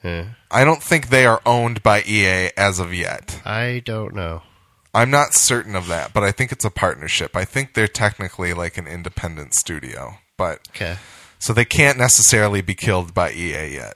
[0.03, 0.26] Yeah.
[0.52, 3.41] I don't think they are owned by EA as of yet.
[3.45, 4.44] I don't know.
[4.94, 7.36] I'm not certain of that, but I think it's a partnership.
[7.36, 10.98] I think they're technically like an independent studio, but Okay.
[11.38, 13.95] so they can't necessarily be killed by EA yet.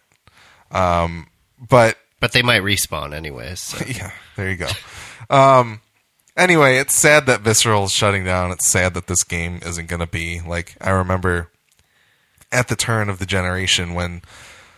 [0.71, 1.27] Um,
[1.59, 3.59] but But they might respawn anyways.
[3.59, 3.83] so.
[3.87, 4.69] yeah, there you go.
[5.29, 5.81] Um,
[6.37, 8.51] anyway, it's sad that Visceral is shutting down.
[8.51, 11.51] It's sad that this game isn't going to be like I remember
[12.49, 14.21] at the turn of the generation when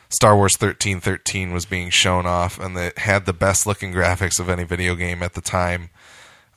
[0.09, 4.39] Star Wars thirteen thirteen was being shown off, and it had the best looking graphics
[4.39, 5.91] of any video game at the time.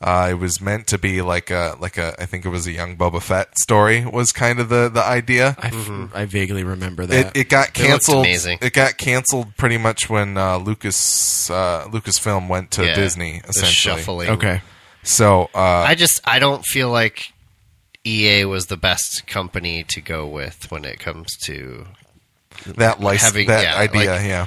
[0.01, 2.71] Uh, it was meant to be like a like a I think it was a
[2.71, 5.57] young Boba Fett story was kind of the the idea.
[5.61, 7.35] I vaguely remember that.
[7.35, 8.25] it got It looked canceled.
[8.25, 8.59] amazing.
[8.61, 13.41] It got canceled pretty much when uh, Lucas uh, Lucasfilm went to Yeah, Disney.
[13.47, 14.29] Essentially, shuffling.
[14.29, 14.61] okay.
[15.03, 17.33] So uh, I just I don't feel like
[18.05, 21.85] EA was the best company to go with when it comes to
[22.77, 24.45] that license, having- that yeah, idea, like, yeah,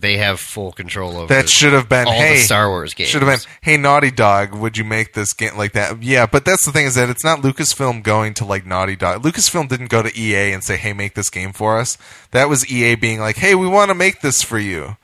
[0.00, 3.10] they have full control over that should have been all hey the Star Wars games.
[3.10, 6.02] Should have been hey Naughty Dog, would you make this game like that?
[6.02, 9.22] Yeah, but that's the thing is that it's not Lucasfilm going to like Naughty Dog.
[9.22, 11.98] Lucasfilm didn't go to EA and say hey make this game for us.
[12.30, 14.96] That was EA being like hey we want to make this for you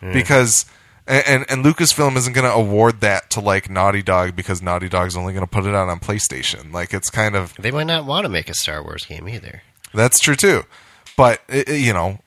[0.00, 0.66] because.
[1.04, 5.16] And, and Lucasfilm isn't going to award that to like Naughty Dog because Naughty Dog's
[5.16, 6.72] only going to put it out on PlayStation.
[6.72, 9.62] Like it's kind of They might not want to make a Star Wars game either.
[9.92, 10.62] That's true too,
[11.16, 12.20] but it, you know.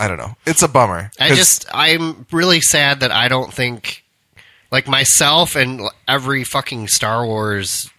[0.00, 0.36] I don't know.
[0.46, 1.10] It's a bummer.
[1.18, 4.04] I just I'm really sad that I don't think
[4.70, 7.90] like myself and every fucking Star Wars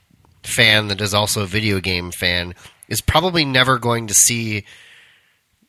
[0.43, 2.55] fan that is also a video game fan
[2.87, 4.65] is probably never going to see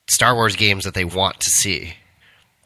[0.09, 1.95] Star Wars games that they want to see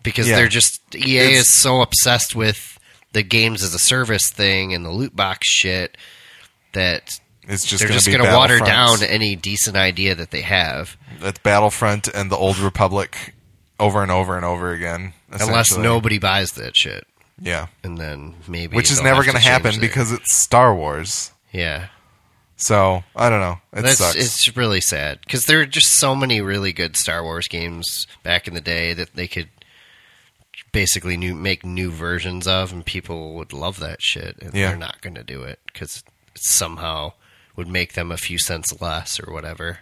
[0.02, 0.36] because Yeah.
[0.36, 2.78] they're just EA It's- is so obsessed with
[3.12, 5.96] the games as a service thing and the loot box shit
[6.72, 10.40] that it's just they're gonna just going to water down any decent idea that they
[10.40, 13.34] have It's Battlefront and the Old Republic
[13.80, 15.12] over and over and over again.
[15.30, 17.06] unless nobody buys that shit
[17.40, 21.32] yeah, and then maybe which is never going to happen because it's Star Wars.
[21.52, 21.88] yeah
[22.56, 23.58] So I don't know.
[23.72, 24.14] It That's sucks.
[24.16, 28.46] it's really sad because there are just so many really good Star Wars games back
[28.46, 29.48] in the day that they could
[30.72, 34.36] basically new make new versions of, and people would love that shit.
[34.40, 34.68] And Yeah.
[34.68, 36.04] they're not going to do it because it
[36.40, 37.12] somehow
[37.56, 39.80] would make them a few cents less or whatever.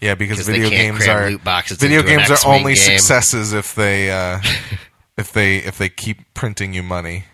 [0.00, 2.30] Yeah, because 'cause they video can't games cram are loot boxes video into an games
[2.44, 2.98] are only game.
[2.98, 4.40] successes if they uh,
[5.16, 7.24] if they if they keep printing you money.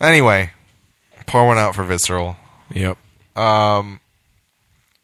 [0.00, 0.50] Anyway,
[1.26, 2.36] pour one out for Visceral.
[2.72, 2.96] Yep.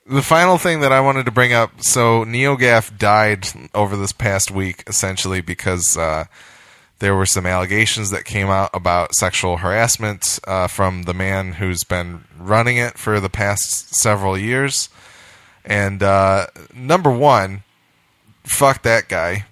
[0.06, 4.50] the final thing that I wanted to bring up so NeoGaf died over this past
[4.50, 6.24] week essentially because uh,
[6.98, 11.84] there were some allegations that came out about sexual harassment uh, from the man who's
[11.84, 14.88] been running it for the past several years.
[15.66, 17.62] And uh, number one,
[18.44, 19.46] fuck that guy.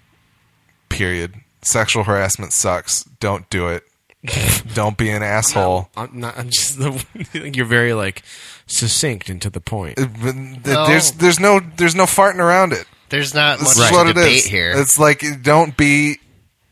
[0.89, 1.35] Period.
[1.61, 3.03] Sexual harassment sucks.
[3.19, 3.83] Don't do it.
[4.73, 5.89] Don't be an asshole.
[5.95, 6.37] I'm not.
[6.37, 6.79] I'm just.
[6.79, 8.23] The, you're very like
[8.65, 9.95] succinct and to the point.
[9.97, 10.35] But th-
[10.65, 10.87] No.
[10.87, 12.85] There's there's no there's no farting around it.
[13.09, 14.45] There's not much is what it debate is.
[14.45, 14.71] here.
[14.75, 16.17] It's like don't be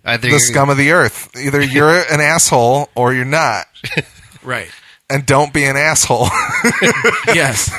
[0.06, 1.30] Either the scum of the earth.
[1.38, 3.66] Either you're an asshole or you're not,
[4.42, 4.70] Right.
[5.10, 6.28] And don't be an asshole.
[7.34, 7.72] Yes.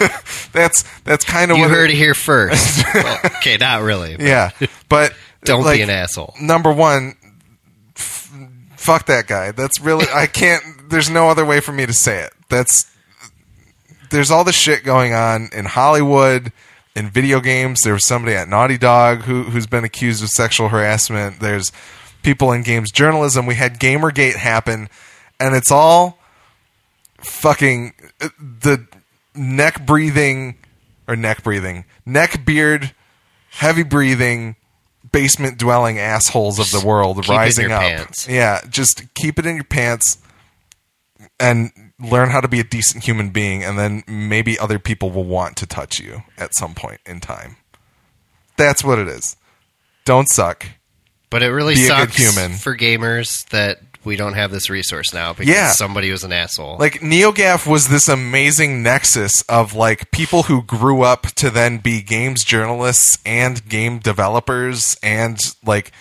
[0.52, 2.84] that's that's kind of what you what heard it, it here first.
[2.94, 4.16] Well, okay, not really.
[4.16, 4.50] but Yeah,
[4.88, 5.14] but
[5.44, 6.34] Don't like, be an asshole.
[6.40, 7.14] Number one,
[7.96, 8.32] f-
[8.76, 9.52] fuck that guy.
[9.52, 10.62] That's really I can't.
[10.90, 12.32] There's no other way for me to say it.
[12.48, 12.90] That's
[14.10, 16.52] there's all this shit going on in Hollywood.
[16.96, 20.68] In video games, there was somebody at Naughty Dog who who's been accused of sexual
[20.68, 21.40] harassment.
[21.40, 21.70] There's
[22.22, 23.46] people in games journalism.
[23.46, 24.88] We had Gamergate happen,
[25.38, 26.18] and it's all
[27.24, 27.94] fucking
[28.38, 28.86] the
[29.34, 30.56] neck breathing
[31.08, 32.92] or neck breathing, neck beard,
[33.50, 34.56] heavy breathing,
[35.12, 37.80] basement dwelling assholes of the world keep rising up.
[37.82, 38.28] pants.
[38.28, 40.18] Yeah, just keep it in your pants
[41.40, 41.70] and
[42.00, 45.56] learn how to be a decent human being, and then maybe other people will want
[45.58, 47.56] to touch you at some point in time.
[48.56, 49.36] That's what it is.
[50.04, 50.66] Don't suck.
[51.30, 52.56] But it really Be sucks human.
[52.56, 55.72] for gamers that we don't have this resource now because Yeah.
[55.72, 56.76] somebody was an asshole.
[56.78, 62.02] Like NeoGaf was this amazing nexus of like people who grew up to then be
[62.02, 65.92] games journalists and game developers and like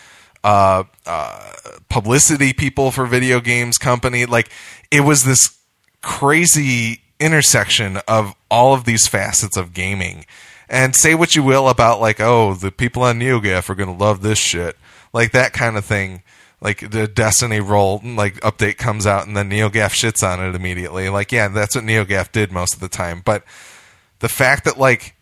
[0.43, 1.51] uh, uh,
[1.89, 4.25] publicity people for video games company.
[4.25, 4.49] Like
[4.91, 5.57] it was this
[6.01, 10.25] crazy intersection of all of these facets of gaming.
[10.69, 14.03] And say what you will about like, oh, the people on NeoGaf are going to
[14.03, 14.75] love this shit,
[15.13, 16.23] like that kind of thing.
[16.63, 21.09] Like the Destiny roll, like update comes out and then NeoGaf shits on it immediately.
[21.09, 23.21] Like, yeah, that's what NeoGaf did most of the time.
[23.23, 23.43] But
[24.19, 25.13] the fact that like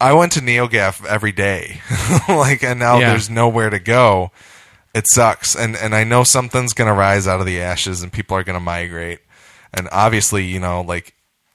[0.00, 1.80] I went to NeoGaf every day,
[2.28, 3.10] like, and now Yeah.
[3.10, 4.30] there's nowhere to go.
[4.94, 8.36] It sucks, and and I know something's gonna rise out of the ashes, and people
[8.36, 9.18] are gonna migrate.
[9.72, 11.14] And obviously, you know, like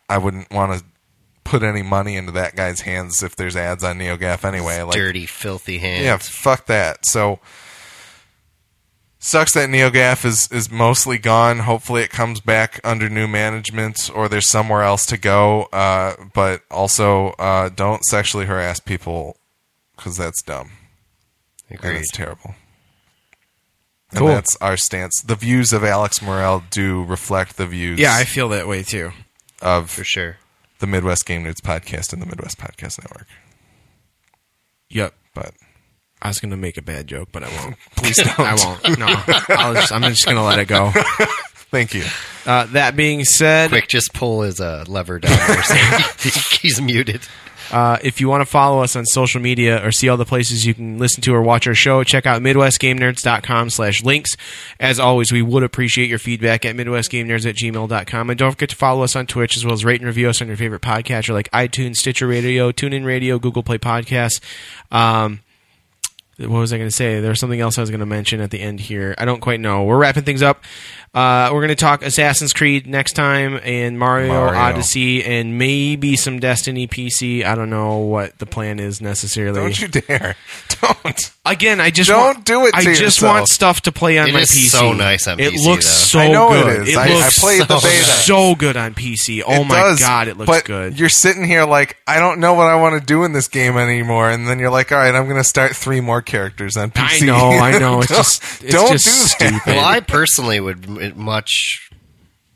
[0.10, 0.84] I wouldn't want to
[1.46, 4.82] put any money into that guy's hands if there's ads on NeoGaf anyway.
[4.82, 6.04] Like, Dirty, filthy hands.
[6.04, 7.06] yeah, fuck that.
[7.06, 7.40] So
[9.20, 11.60] sucks that NeoGaf is is mostly gone.
[11.60, 15.64] Hopefully, it comes back under new management or there's somewhere else to go.
[15.74, 19.38] Uh, but also, uh, don't sexually harass people
[19.96, 20.72] because that's dumb.
[21.70, 21.98] And Agreed.
[21.98, 22.56] it's terrible.
[24.16, 24.30] Cool.
[24.30, 25.22] And that's our stance.
[25.22, 29.12] The views of Alex Morel do reflect the views Yeah, I feel that way too.
[29.62, 30.38] of For sure.
[30.80, 33.28] the Midwest Game Nerds podcast and the Midwest Podcast Network.
[34.90, 35.14] Yep.
[35.36, 35.54] But
[36.22, 37.76] I was going to make a bad joke, but I won't.
[37.96, 38.40] please don't.
[38.40, 39.00] I won't.
[39.00, 39.08] No,
[39.56, 40.92] I'll just, I'm just going to let it go.
[41.72, 42.04] Thank you.
[42.46, 47.22] Uh, that being said, Quick, just pull his uh, lever down there so he's muted.
[47.72, 50.66] Uh, if you want to follow us on social media or see all the places
[50.66, 54.36] you can listen to or watch our show, check out MidwestGameNerds.com slash links.
[54.80, 58.30] As always, we would appreciate your feedback at MidwestGameNerds at gmail.com.
[58.30, 60.42] And don't forget to follow us on Twitch as well as rate and review us
[60.42, 64.40] on your favorite podcatcher like iTunes, Stitcher Radio, TuneIn Radio, Google Play Podcasts.
[64.92, 65.42] Um,
[66.40, 67.20] what was I going to say?
[67.20, 69.14] There was something else I was going to mention at the end here.
[69.18, 69.84] I don't quite know.
[69.84, 70.64] We're wrapping things up.
[71.14, 74.60] Uh, we're going to talk Assassin's Creed next time and Mario, Mario.
[74.60, 77.44] Odyssey and maybe some Destiny PC.
[77.44, 79.60] I don't know what the plan is necessarily.
[79.60, 80.36] Don't you dare.
[80.82, 81.32] Don't.
[81.52, 83.34] Again, I just Don't want, do it I just yourself.
[83.36, 84.68] want stuff to play on It my is PC.
[84.70, 85.46] so nice on PC.
[85.48, 85.92] it PC, looks though.
[85.92, 86.82] so I know good.
[86.84, 86.96] it is.
[86.98, 88.04] I- I looks played the so, beta.
[88.04, 89.42] so good on PC.
[89.46, 91.00] Oh It my does, god, it looks but good.
[91.00, 93.78] You're sitting here like, I don't know what I want to do in this game
[93.78, 96.92] anymore, and then you're like, all right, I'm going to start three more characters on
[96.92, 97.02] PC.
[97.04, 97.26] I PC.
[97.26, 98.00] know, I know.
[98.04, 99.28] It's Don't- just, it's don't just do that.
[99.62, 99.76] stupid.
[99.78, 101.90] Well, I personally would m- much.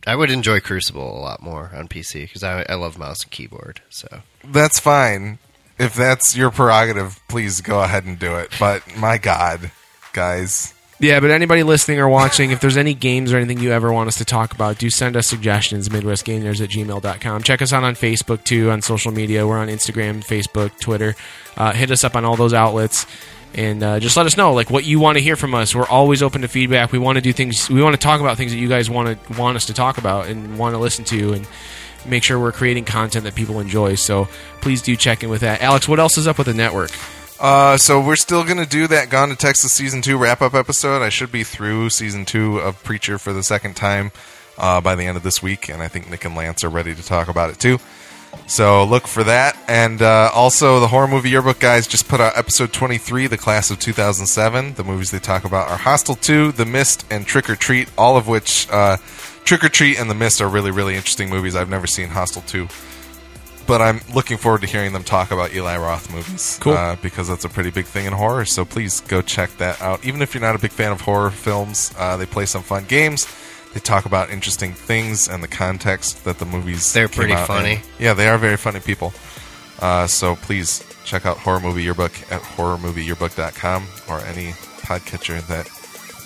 [0.06, 3.32] I would enjoy Crucible a lot more on PC because I, I love mouse and
[3.32, 3.82] keyboard.
[3.90, 5.40] So That's fine.
[5.78, 8.52] If that's your prerogative, please go ahead and do it.
[8.60, 9.72] But my God,
[10.14, 13.91] guys, Yeah, but anybody listening or watching, if there's any games or anything you ever
[13.91, 17.44] want us to talk about, do send us suggestions, MidwestGamers at gmail.com.
[17.44, 19.45] Check us out on Facebook, too, on social media.
[19.48, 21.16] We're on Instagram, Facebook, Twitter.
[21.58, 23.06] Uh, hit us up on all those outlets.
[23.56, 25.76] And uh, just let us know, like, what you want to hear from us.
[25.76, 26.91] We're always open to feedback.
[26.91, 29.26] We want to do things, we want to talk about things that you guys want
[29.26, 31.48] to want us to talk about and want to listen to and
[32.06, 33.96] make sure we're creating content that people enjoy.
[33.96, 34.28] So
[34.62, 35.62] please do check in with that.
[35.62, 36.92] Alex, what else is up with the network?
[37.40, 40.54] Uh, so we're still going to do that Gone to Texas season two wrap up
[40.54, 41.02] episode.
[41.02, 44.12] I should be through season two of Preacher for the second time
[44.58, 46.96] uh, by the end of this week, and I think Nick and Lance are ready
[46.96, 47.80] to talk about it too.
[48.48, 52.38] So look for that, and uh, also the horror movie yearbook guys just put out
[52.38, 54.74] episode twenty three, the class of two thousand seven.
[54.76, 57.90] The movies they talk about are Hostel two, The Mist, and Trick or Treat.
[57.98, 58.98] All of which uh,
[59.44, 61.56] Trick or Treat and The Mist are really really interesting movies.
[61.56, 62.68] I've never seen Hostel two
[63.65, 66.57] but I'm looking forward to hearing them talk about Eli Roth movies.
[66.61, 66.74] Cool.
[66.74, 68.45] Uh, because that's a pretty big thing in horror.
[68.45, 70.06] So please go check that out.
[70.06, 72.86] Even if you're not a big fan of horror films, uh, they play some fun
[72.86, 73.28] games.
[73.74, 76.94] They talk about interesting things and the context that the movies.
[76.94, 77.48] They're pretty out in.
[77.48, 77.82] funny.
[77.99, 79.14] Yeah, they are very funny people.
[79.80, 84.52] Uh, so please check out Horror Movie Yearbook at horrormovieyearbook.com or any
[84.82, 85.68] podcatcher that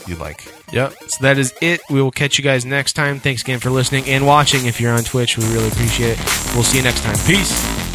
[0.08, 0.52] you like.
[0.72, 0.94] Yep.
[1.08, 1.82] So that is it.
[1.90, 3.20] We will catch you guys next time.
[3.20, 4.66] Thanks again for listening and watching.
[4.66, 6.54] If you're on Twitch, we really appreciate it.
[6.54, 7.16] We'll see you next time.
[7.26, 7.87] Peace.